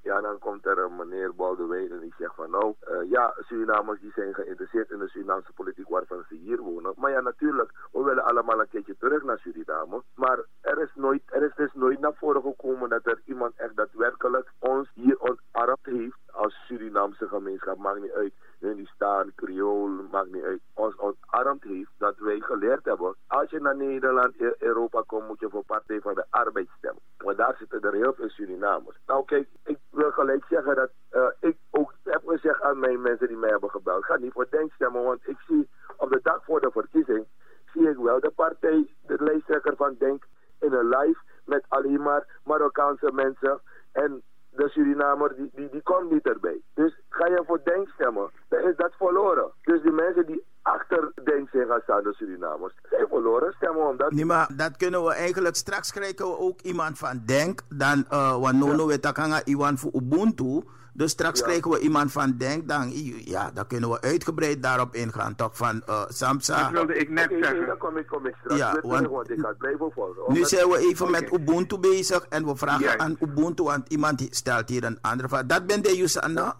Ja, 0.03 0.20
dan 0.20 0.38
komt 0.38 0.66
er 0.66 0.78
een 0.78 0.96
meneer 0.96 1.34
Baldewijn 1.34 1.90
en 1.90 2.01
die 2.01 2.14
zegt 2.18 2.34
van 2.34 2.51
nou, 2.51 2.74
uh, 2.90 3.11
ja, 3.11 3.34
Surinamers 3.38 4.01
die 4.01 4.12
zijn 4.14 4.34
geïnteresseerd 4.34 4.90
in 4.90 4.98
de 4.98 5.09
Surinaamse 5.09 5.53
politiek 5.53 5.88
waarvan 5.88 6.24
ze 6.28 6.34
hier 6.34 6.59
wonen. 6.59 6.94
Maar 6.96 7.11
ja, 7.11 7.20
natuurlijk, 7.20 7.72
we 7.92 8.03
willen 8.03 8.24
allemaal 8.24 8.61
een 8.61 8.68
keertje 8.68 8.96
terug 8.96 9.22
naar 9.22 9.38
Suriname. 9.38 10.03
Maar 10.14 10.38
er 10.61 10.82
is, 10.82 10.90
nooit, 10.94 11.22
er 11.26 11.42
is 11.42 11.55
dus 11.55 11.72
nooit 11.72 12.01
naar 12.01 12.14
voren 12.14 12.42
gekomen 12.42 12.88
dat 12.88 13.07
er 13.07 13.20
iemand 13.24 13.57
echt 13.57 13.76
daadwerkelijk 13.76 14.51
ons 14.59 14.90
hier 14.94 15.18
ontarmd 15.18 15.78
heeft 15.82 16.18
als 16.33 16.55
Surinaamse 16.66 17.28
gemeenschap. 17.28 17.78
Maakt 17.78 18.01
niet 18.01 18.12
uit, 18.12 18.33
Hindustan, 18.59 19.33
Creool, 19.35 19.89
maakt 20.11 20.33
niet 20.33 20.45
uit. 20.45 20.61
Ons 20.74 20.97
ontarmd 20.97 21.62
heeft 21.62 21.91
dat 21.99 22.18
wij 22.18 22.41
geleerd 22.41 22.85
hebben. 22.85 23.14
Als 23.26 23.51
je 23.51 23.61
naar 23.61 23.76
Nederland, 23.76 24.35
Europa 24.59 25.03
komt, 25.07 25.26
moet 25.26 25.41
je 25.41 25.49
voor 25.49 25.64
Partij 25.64 26.01
van 26.01 26.14
de 26.14 26.24
Arbeid 26.31 26.68
stemmen. 26.78 27.03
Want 27.16 27.37
daar 27.37 27.57
zitten 27.59 27.81
er 27.81 27.95
heel 27.95 28.12
veel 28.12 28.28
Surinamers. 28.28 28.97
Nou 29.07 29.24
kijk, 29.24 29.49
ik 29.64 29.78
wil 29.91 30.11
gelijk 30.11 30.45
zeggen 30.49 30.74
dat 30.74 30.91
uh, 31.12 31.26
ik 31.41 31.57
ook 31.70 31.95
heb 32.05 32.22
gezegd 32.26 32.62
aan 32.62 32.78
mijn 32.78 33.01
mensen 33.01 33.28
die 33.28 33.37
mij 33.37 33.51
hebben 33.51 33.70
gebeld. 33.70 34.05
Ga 34.05 34.16
niet 34.16 34.33
voor 34.33 34.47
Denk 34.51 34.72
stemmen, 34.72 35.03
want 35.03 35.28
ik 35.28 35.39
zie 35.47 35.68
op 35.97 36.11
de 36.11 36.20
dag 36.22 36.45
voor 36.45 36.61
de 36.61 36.70
verkiezing, 36.70 37.26
zie 37.72 37.89
ik 37.89 37.97
wel 37.97 38.20
de 38.20 38.31
partij, 38.31 38.95
de 39.07 39.16
lijsttrekker 39.22 39.76
van 39.76 39.97
Denk, 39.99 40.24
in 40.61 40.72
een 40.72 40.89
live 40.89 41.20
met 41.45 41.64
alleen 41.68 42.03
maar 42.03 42.41
Marokkaanse 42.45 43.12
mensen. 43.12 43.61
En 43.93 44.22
de 44.51 44.68
Surinamer, 44.68 45.34
die, 45.36 45.51
die, 45.55 45.68
die 45.70 45.82
komt 45.82 46.11
niet 46.11 46.26
erbij. 46.26 46.61
Dus 46.74 47.01
ga 47.09 47.26
je 47.26 47.42
voor 47.46 47.61
Denk 47.64 47.88
stemmen, 47.88 48.30
dan 48.48 48.61
is 48.61 48.76
dat 48.76 48.92
verloren. 48.98 49.51
Dus 49.62 49.82
die 49.82 49.92
mensen 49.92 50.26
die 50.26 50.44
achter 50.62 51.12
Denk 51.24 51.48
zijn 51.48 51.66
gaan 51.66 51.80
staan, 51.82 52.03
de 52.03 52.12
Surinamers, 52.12 52.74
zijn 52.90 53.07
verloren 53.09 53.53
stemmen 53.53 53.88
omdat... 53.88 54.11
Nee, 54.11 54.24
maar 54.24 54.48
dat 54.57 54.76
kunnen 54.76 55.05
we 55.05 55.12
eigenlijk... 55.12 55.57
Straks 55.57 55.92
krijgen 55.92 56.26
we 56.26 56.38
ook 56.38 56.61
iemand 56.61 56.98
van 56.98 57.22
Denk, 57.26 57.61
dan, 57.68 58.05
uh, 58.11 58.40
want 58.40 58.59
Nono 58.59 58.86
weet 58.86 59.03
dat 59.03 59.12
kan 59.12 59.40
iemand 59.44 59.80
voor 59.80 59.90
Ubuntu... 59.94 60.62
Dus 61.01 61.11
straks 61.11 61.38
ja. 61.38 61.44
krijgen 61.44 61.70
we 61.70 61.78
iemand 61.78 62.12
van 62.12 62.36
Denk, 62.36 62.68
dan, 62.68 62.90
ja, 63.24 63.51
dan 63.55 63.66
kunnen 63.66 63.90
we 63.90 64.01
uitgebreid 64.01 64.62
daarop 64.62 64.94
ingaan, 64.94 65.34
toch, 65.34 65.57
van 65.57 65.82
uh, 65.88 66.03
Samsa. 66.09 66.62
Dat 66.62 66.70
wilde 66.70 66.94
ik 66.94 67.09
net 67.09 67.24
okay, 67.24 67.42
zeggen. 67.42 67.66
Dan 67.66 67.76
kom 67.76 67.96
ik, 67.96 68.07
kom 68.07 68.26
ik 68.26 68.34
straks 68.38 68.59
ja, 68.61 68.80
want, 68.82 69.07
want 69.09 69.30
ik 69.30 69.40
ga 69.40 69.48
het 69.48 69.59
blijven 69.59 69.92
volgen. 69.92 70.32
Nu 70.32 70.44
zijn 70.44 70.68
we 70.68 70.78
even 70.78 71.07
okay. 71.07 71.20
met 71.20 71.32
Ubuntu 71.32 71.78
bezig 71.78 72.26
en 72.28 72.46
we 72.46 72.57
vragen 72.57 72.84
yes. 72.84 72.96
aan 72.96 73.16
Ubuntu, 73.20 73.62
want 73.62 73.88
iemand 73.88 74.26
stelt 74.30 74.68
hier 74.68 74.84
een 74.84 74.98
andere 75.01 75.28
vraag. 75.28 75.46
Dat 75.46 75.66
ben 75.66 75.82
de 75.82 75.96
Yusanna? 75.96 76.57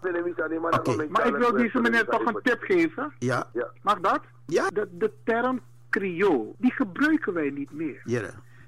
Maar, 0.61 0.73
okay. 0.73 1.07
maar 1.09 1.27
ik 1.27 1.35
wil 1.35 1.51
deze 1.51 1.79
meneer 1.79 2.05
toch 2.05 2.25
een 2.25 2.39
tip 2.43 2.61
geven. 2.61 3.13
Ja. 3.19 3.47
ja. 3.53 3.67
Mag 3.81 3.99
dat? 3.99 4.21
Ja. 4.45 4.67
De, 4.67 4.87
de 4.91 5.11
term 5.23 5.61
Creool, 5.89 6.55
die 6.57 6.71
gebruiken 6.71 7.33
wij 7.33 7.49
niet 7.49 7.71
meer. 7.71 8.01
Ja. 8.03 8.21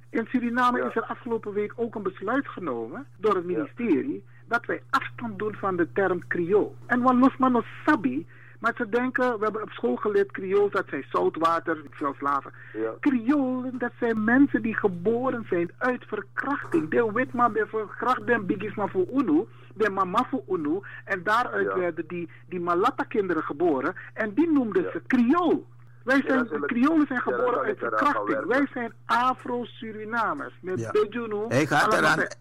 In 0.09 0.26
Suriname 0.30 0.78
ja. 0.78 0.88
is 0.88 0.95
er 0.95 1.03
afgelopen 1.03 1.53
week 1.53 1.74
ook 1.76 1.95
een 1.95 2.03
besluit 2.03 2.47
genomen 2.47 3.05
door 3.17 3.36
het 3.36 3.45
ministerie 3.45 4.24
dat 4.54 4.66
wij 4.66 4.82
afstand 4.89 5.39
doen 5.39 5.56
van 5.56 5.76
de 5.76 5.88
term 5.93 6.28
Creool. 6.28 6.76
En 6.86 7.01
wat 7.01 7.16
los 7.16 7.38
nog 7.38 7.66
sabi, 7.86 8.28
maar 8.60 8.74
ze 8.78 8.89
denken, 8.89 9.38
we 9.38 9.43
hebben 9.43 9.62
op 9.62 9.70
school 9.70 9.95
geleerd 9.95 10.32
Creool, 10.32 10.70
dat 10.70 10.86
zijn 10.89 11.06
zoutwater, 11.10 11.78
veel 11.89 12.16
slaven. 12.18 12.51
Ja. 12.74 12.91
Creolen, 12.99 13.78
dat 13.78 13.91
zijn 13.99 14.24
mensen 14.24 14.62
die 14.62 14.76
geboren 14.76 15.45
zijn 15.49 15.72
uit 15.78 16.04
verkrachting. 16.08 16.89
De 16.89 17.12
witman 17.14 17.54
bij 17.54 17.66
verkracht 17.66 18.28
den 18.28 18.45
bigisma 18.45 18.88
voor 18.88 19.06
UNO, 19.14 19.47
de 19.74 19.89
mama 19.89 20.26
voor 20.30 20.43
UNO, 20.49 20.82
en 21.06 21.24
daaruit 21.24 21.68
Ja. 21.68 21.78
werden 21.78 22.08
die, 22.08 22.30
die 22.49 22.60
Malatta-kinderen 22.60 23.43
geboren, 23.43 23.95
en 24.14 24.34
die 24.34 24.51
noemden 24.51 24.84
ze 24.91 25.01
Creool. 25.08 25.66
Wij 26.04 26.24
zijn, 26.28 26.47
Ja, 26.51 26.58
de 26.60 26.66
Creolen 26.66 27.08
zijn 27.08 27.22
geboren 27.22 27.60
uit 27.62 27.78
verkrachting. 27.80 28.45
Wij 28.45 28.68
zijn 28.74 28.93
Afro-Surinamers. 29.06 30.54
Met 30.62 30.80
Ja. 30.80 30.91
Bejuno. 30.91 31.45
Hij 31.47 31.66
gaat 31.66 31.93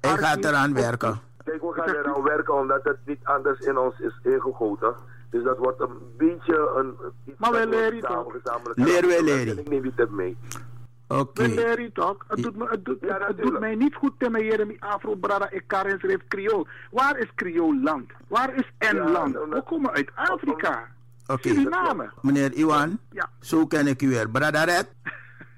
hij 0.02 0.50
eraan 0.50 0.74
werken. 0.74 1.20
Kijk, 1.44 1.60
we 1.62 1.72
gaan 1.74 1.94
eraan 1.94 2.22
werken 2.22 2.54
omdat 2.54 2.80
het 2.84 2.96
niet 3.04 3.20
anders 3.22 3.58
in 3.60 3.78
ons 3.78 3.98
is 4.00 4.18
ingegoten. 4.22 4.94
Dus 5.30 5.42
dat 5.44 5.58
wordt 5.58 5.80
een 5.80 5.96
beetje 6.16 6.72
een... 6.76 6.94
iets 7.24 7.38
Maar 7.38 7.50
we 7.52 7.66
leren 7.66 8.00
toch? 8.00 8.34
Leren 8.74 9.02
doen. 9.16 9.24
leren. 9.24 9.48
En 9.56 9.58
Ik 9.58 9.68
neem 9.68 9.94
tip 9.96 10.10
mee. 10.10 10.36
Oké. 11.08 11.42
We 11.42 11.48
leren 11.54 11.92
toch? 11.92 12.16
Het 12.28 12.42
doet, 12.42 12.56
me, 12.56 12.66
het 12.70 12.84
doet, 12.84 12.98
Ja, 13.00 13.06
het 13.08 13.18
doet 13.18 13.28
natuurlijk. 13.28 13.58
mij 13.60 13.74
niet 13.74 13.94
goed 13.94 14.12
te 14.18 14.30
mij 14.30 14.44
Jeremy 14.44 14.76
Afro 14.78 15.14
Brada 15.14 15.50
ik 15.50 15.62
Karin 15.66 15.98
schreef 15.98 16.20
Creool. 16.28 16.66
Waar 16.90 17.18
is 17.18 17.28
Creool 17.34 17.80
land? 17.82 18.10
Waar 18.28 18.54
is 18.54 18.72
N 18.92 18.96
Ja, 18.96 19.10
land? 19.10 19.40
omdat- 19.40 19.58
We 19.58 19.62
komen 19.70 19.90
uit 19.92 20.10
Afrika. 20.14 20.86
Oké. 21.26 21.48
Suriname. 21.48 22.10
Meneer 22.20 22.52
Iwan, 22.52 22.98
Ja. 23.10 23.28
zo 23.40 23.66
ken 23.66 23.86
ik 23.86 24.02
u 24.02 24.08
weer. 24.08 24.28
Bradaret? 24.30 24.88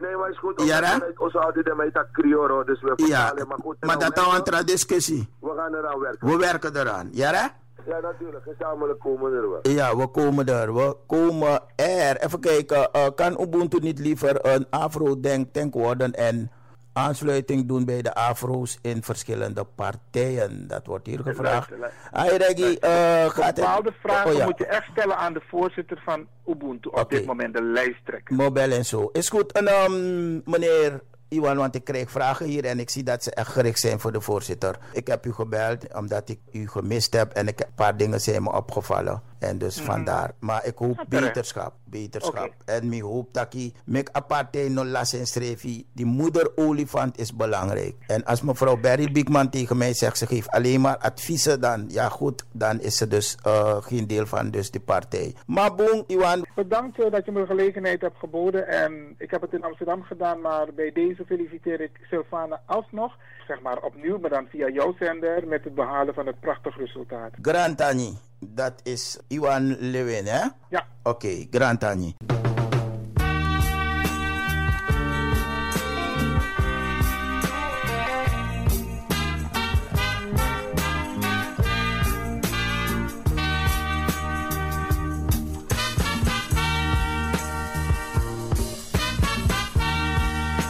Nee, 0.04 0.16
maar 0.16 0.30
is 0.30 0.38
goed. 0.38 0.62
Ja, 0.62 0.82
hè? 0.82 0.96
Onze 1.16 1.38
ouderen 1.38 1.76
mij 1.76 1.90
dat 1.92 2.06
crioro, 2.12 2.64
dus 2.64 2.80
we 2.82 2.92
Ja. 2.96 3.32
Maar 3.48 3.58
goed, 3.62 3.76
maar 3.80 3.98
dat 3.98 4.16
is 4.18 4.56
een 4.58 4.66
discussie. 4.66 5.28
we 5.40 5.52
gaan 5.56 5.74
eraan 5.74 6.00
werken. 6.00 6.28
We 6.28 6.36
werken 6.36 6.76
eraan. 6.76 7.08
Ja, 7.12 7.30
hè? 7.32 7.46
Ja, 7.90 8.00
natuurlijk. 8.00 8.44
Gezamenlijk 8.44 8.98
komen 9.00 9.30
we 9.30 9.36
er 9.36 9.50
wel. 9.50 9.60
Ja, 9.62 9.96
we 9.96 10.06
komen 10.08 10.46
er. 10.46 10.74
We 10.74 10.96
komen 11.06 11.60
er. 11.76 12.16
Even 12.16 12.40
kijken. 12.40 12.92
eh, 12.92 13.06
kan 13.14 13.40
Ubuntu 13.40 13.78
niet 13.78 13.98
liever 13.98 14.46
een 14.46 14.66
Afro-denk 14.70 15.74
worden 15.74 16.12
en 16.12 16.50
aansluiting 16.94 17.68
doen 17.68 17.84
bij 17.84 18.02
de 18.02 18.14
Afro's 18.14 18.78
in 18.82 19.02
verschillende 19.02 19.64
partijen? 19.64 20.68
Dat 20.68 20.86
wordt 20.86 21.06
hier 21.06 21.20
gevraagd. 21.20 21.70
Hey, 22.10 22.36
Reggie, 22.36 22.80
eh, 22.80 23.30
gaat 23.30 23.54
Bepaalde 23.54 23.92
vragen 24.02 24.30
Oh, 24.30 24.36
ja. 24.36 24.44
moet 24.44 24.58
je 24.58 24.66
echt 24.66 24.86
stellen 24.92 25.16
aan 25.16 25.32
de 25.32 25.42
voorzitter 25.48 26.02
van 26.04 26.26
Ubuntu. 26.48 26.88
Op 26.88 27.10
dit 27.10 27.26
moment 27.26 27.54
de 27.54 27.62
lijsttrekker. 27.62 28.36
Mobel 28.36 28.70
en 28.70 28.84
zo. 28.84 29.08
Is 29.12 29.28
goed. 29.28 29.52
En 29.52 29.68
um, 29.68 30.42
meneer 30.44 31.00
Iwan, 31.28 31.56
want 31.56 31.74
ik 31.74 31.84
krijg 31.84 32.10
vragen 32.10 32.46
hier 32.46 32.64
en 32.64 32.78
ik 32.78 32.90
zie 32.90 33.02
dat 33.02 33.22
ze 33.22 33.30
echt 33.30 33.52
gericht 33.52 33.80
zijn 33.80 34.00
voor 34.00 34.12
de 34.12 34.20
voorzitter. 34.20 34.76
Ik 34.92 35.06
heb 35.06 35.26
u 35.26 35.32
gebeld 35.32 35.94
omdat 35.94 36.28
ik 36.28 36.38
u 36.52 36.68
gemist 36.68 37.12
heb 37.14 37.32
en 37.32 37.48
ik, 37.48 37.60
een 37.60 37.66
paar 37.74 37.96
dingen 37.96 38.20
zijn 38.20 38.42
me 38.42 38.52
opgevallen. 38.52 39.22
En 39.44 39.58
dus 39.58 39.80
vandaar. 39.80 40.34
Maar 40.38 40.66
ik 40.66 40.78
hoop 40.78 41.04
beterschap. 41.08 41.74
Beterschap. 41.84 42.52
En 42.64 42.92
ik 42.92 43.02
hoop 43.02 43.34
dat 43.34 43.54
ik 43.54 43.74
met 43.84 44.12
apartheid 44.12 44.70
no 44.70 44.84
las 44.84 45.12
en 45.12 45.26
streefie. 45.26 45.86
Die 45.92 46.06
moeder 46.06 46.52
olifant 46.56 47.18
is 47.18 47.36
belangrijk. 47.36 47.94
En 48.06 48.24
als 48.24 48.42
mevrouw 48.42 48.76
Barry 48.76 49.12
Biekman 49.12 49.50
tegen 49.50 49.76
mij 49.76 49.94
zegt, 49.94 50.18
ze 50.18 50.26
geeft 50.26 50.48
alleen 50.48 50.80
maar 50.80 50.98
adviezen, 50.98 51.60
dan 51.60 51.84
ja 51.88 52.08
goed, 52.08 52.44
dan 52.52 52.80
is 52.80 52.96
ze 52.96 53.08
dus 53.08 53.36
eh, 53.42 53.76
geen 53.80 54.06
deel 54.06 54.26
van 54.26 54.50
dus 54.50 54.70
die 54.70 54.80
partij. 54.80 55.34
Maar 55.46 55.74
boem, 55.74 56.04
Iwan, 56.06 56.44
Bedankt 56.54 57.00
eh, 57.00 57.10
dat 57.10 57.24
je 57.24 57.32
me 57.32 57.40
de 57.40 57.46
gelegenheid 57.46 58.00
hebt 58.00 58.18
geboden. 58.18 58.68
En 58.68 59.14
ik 59.18 59.30
heb 59.30 59.40
het 59.40 59.52
in 59.52 59.64
Amsterdam 59.64 60.02
gedaan, 60.02 60.40
maar 60.40 60.66
bij 60.74 60.92
deze 60.92 61.24
feliciteer 61.24 61.80
ik 61.80 61.90
Sylvana 62.10 62.60
alsnog. 62.66 63.16
Zeg 63.46 63.60
maar 63.60 63.82
opnieuw, 63.82 64.18
maar 64.18 64.30
dan 64.30 64.46
via 64.50 64.68
jouw 64.68 64.94
zender 64.98 65.46
met 65.46 65.64
het 65.64 65.74
behalen 65.74 66.14
van 66.14 66.26
het 66.26 66.40
prachtig 66.40 66.76
resultaat. 66.76 67.30
Grantani, 67.42 68.18
dat 68.50 68.80
is 68.82 69.18
Iwan 69.28 69.76
Lewin, 69.80 70.26
hè? 70.26 70.46
Ja. 70.70 70.86
Oké, 71.02 71.46
Grantani. 71.50 72.14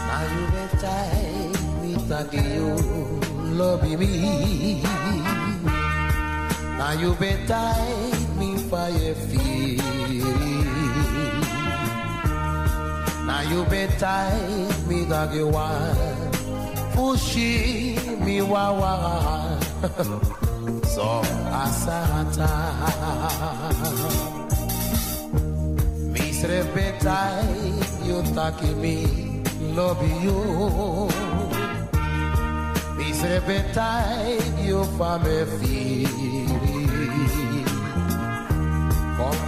Na 0.07 0.19
you 0.23 0.47
betai 0.53 1.15
mi 6.85 6.93
tagio 6.93 6.93
lobby 6.93 6.93
me. 6.93 6.93
Na 6.93 6.93
you 6.93 7.15
betai 7.15 8.37
mi 8.39 8.57
faye 8.69 9.15
firi. 9.15 10.05
betai 13.71 14.87
mi 14.89 15.05
dag 15.07 15.33
you 15.35 15.49
want 15.49 15.99
Fushi 16.95 17.97
mi 18.25 18.41
wawa 18.41 19.59
So 20.95 21.23
asata 21.63 22.53
Misre 26.13 26.63
betai 26.75 28.07
you 28.07 28.23
taki 28.35 28.75
mi 28.75 28.97
love 29.75 30.03
you 30.23 30.41
Misre 32.97 33.41
betai 33.49 34.39
you 34.67 34.85
fa 34.99 35.19
me 35.25 35.37
firi 35.59 36.44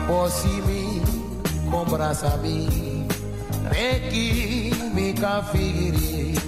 Bossy 0.07 0.61
me, 0.67 0.83
comprasa 1.71 2.37
me, 2.43 2.57
neki 3.71 4.73
mi 4.95 5.13
kafiri, 5.13 6.39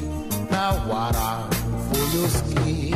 na 0.50 0.72
wara 0.88 1.30
fuluski. 1.86 2.94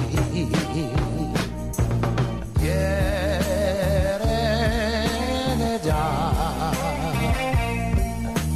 Yereja, 5.83 6.05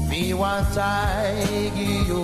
mi 0.08 0.32
wa 0.34 0.54
taigi 0.74 2.08
yo. 2.08 2.22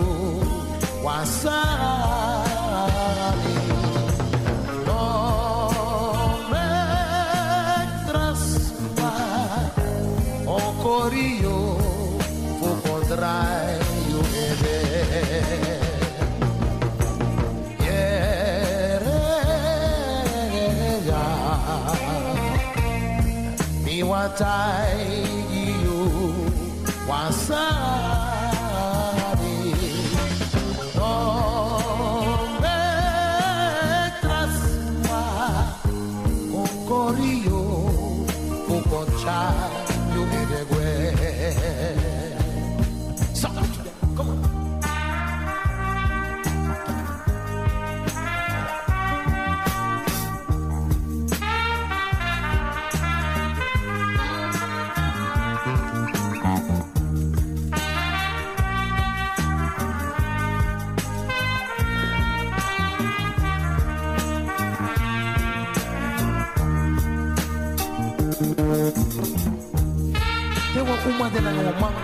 uma 71.08 71.26
dena 71.30 71.50
no 71.50 71.72
man 71.80 71.94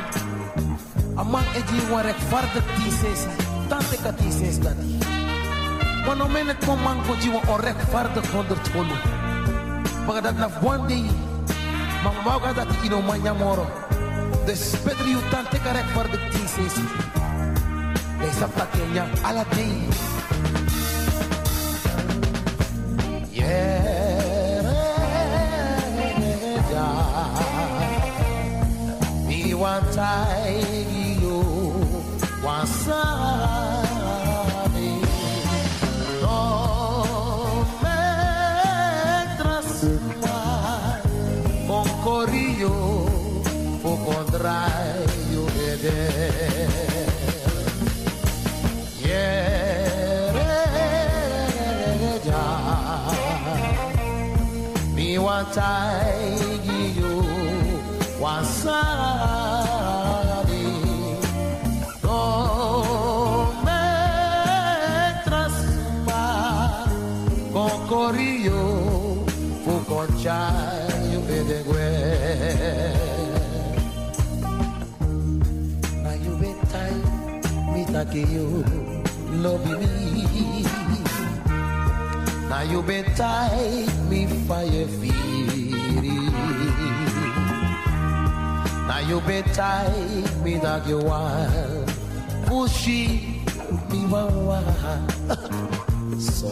amang 1.16 1.48
eji 1.58 1.78
warek 1.92 2.18
farde 2.30 2.60
tisesa 2.74 3.30
tante 3.70 3.96
ka 4.02 4.12
tisesa 4.12 4.72
di 4.80 4.98
wano 6.06 6.26
menet 6.28 6.58
ko 6.66 6.74
man 6.76 6.98
ko 7.06 7.14
jiwa 7.22 7.40
orek 7.54 7.78
farde 7.92 8.20
kondor 8.32 8.58
tolu 8.72 8.96
pagadat 10.06 10.36
na 10.40 10.48
one 10.62 10.82
day 10.88 11.04
mang 12.04 12.18
mauga 12.24 12.54
dat 12.54 12.70
ino 12.86 12.98
manya 13.02 13.34
moro 13.34 13.66
dus 14.46 14.74
beter 14.84 15.06
you 15.06 15.20
tante 15.30 15.58
ka 15.64 15.70
rek 15.76 15.88
farde 15.94 16.18
tisesa 16.32 16.82
Desa 18.18 18.50
pakenya 18.50 19.06
ala 19.22 19.46
day 19.54 19.86
mi 29.98 30.47
mi 78.12 78.24
take 78.24 78.30
you 78.30 78.64
love 79.42 79.64
me 79.80 79.86
na 82.48 82.60
you 82.62 82.82
betai 82.82 83.86
mi 84.08 84.26
fire 84.46 84.86
firi 84.98 86.18
Now 88.88 89.00
you 89.00 89.20
betai 89.20 90.42
mi 90.42 90.56
dag 90.58 90.86
you 90.88 90.98
want. 90.98 91.88
Pushi 92.46 93.44
mi 93.90 94.00
wawa. 94.12 94.62
So 96.18 96.48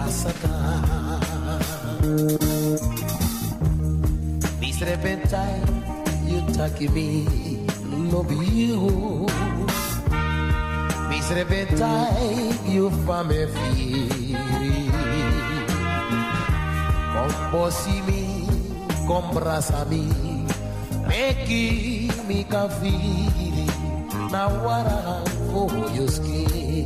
asaka 0.00 0.54
Misre 4.60 4.96
betai 5.04 5.60
you 6.26 6.40
taki 6.54 6.88
me 6.88 7.26
love 8.10 8.32
you 8.32 9.26
io 12.68 12.90
fame 13.06 13.46
firi 13.48 14.36
Composimi, 17.14 18.46
comprasami 19.06 20.04
Meki 21.08 22.10
mi 22.28 22.44
kafiri 22.44 23.66
Na 24.30 24.46
wara 24.48 25.22
foyoski 25.48 26.84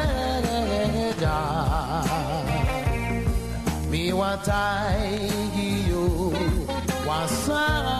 Yereja 0.00 1.38
Mi 3.90 4.12
watai 4.12 5.20
yo 5.90 6.32
wasa. 7.06 7.99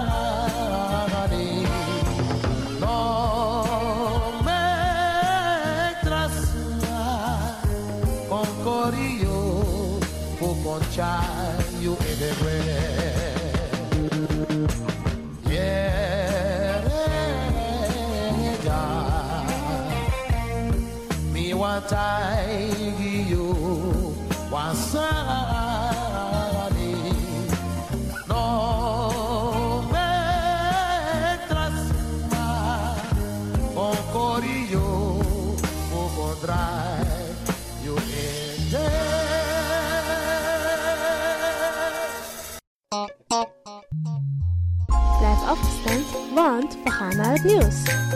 Blijf 45.19 45.43
afgestemd, 45.49 46.07
want 46.35 46.77
we 46.85 46.91
gaan 46.91 47.17
naar 47.17 47.33
het 47.33 47.45
nieuws. 47.45 48.10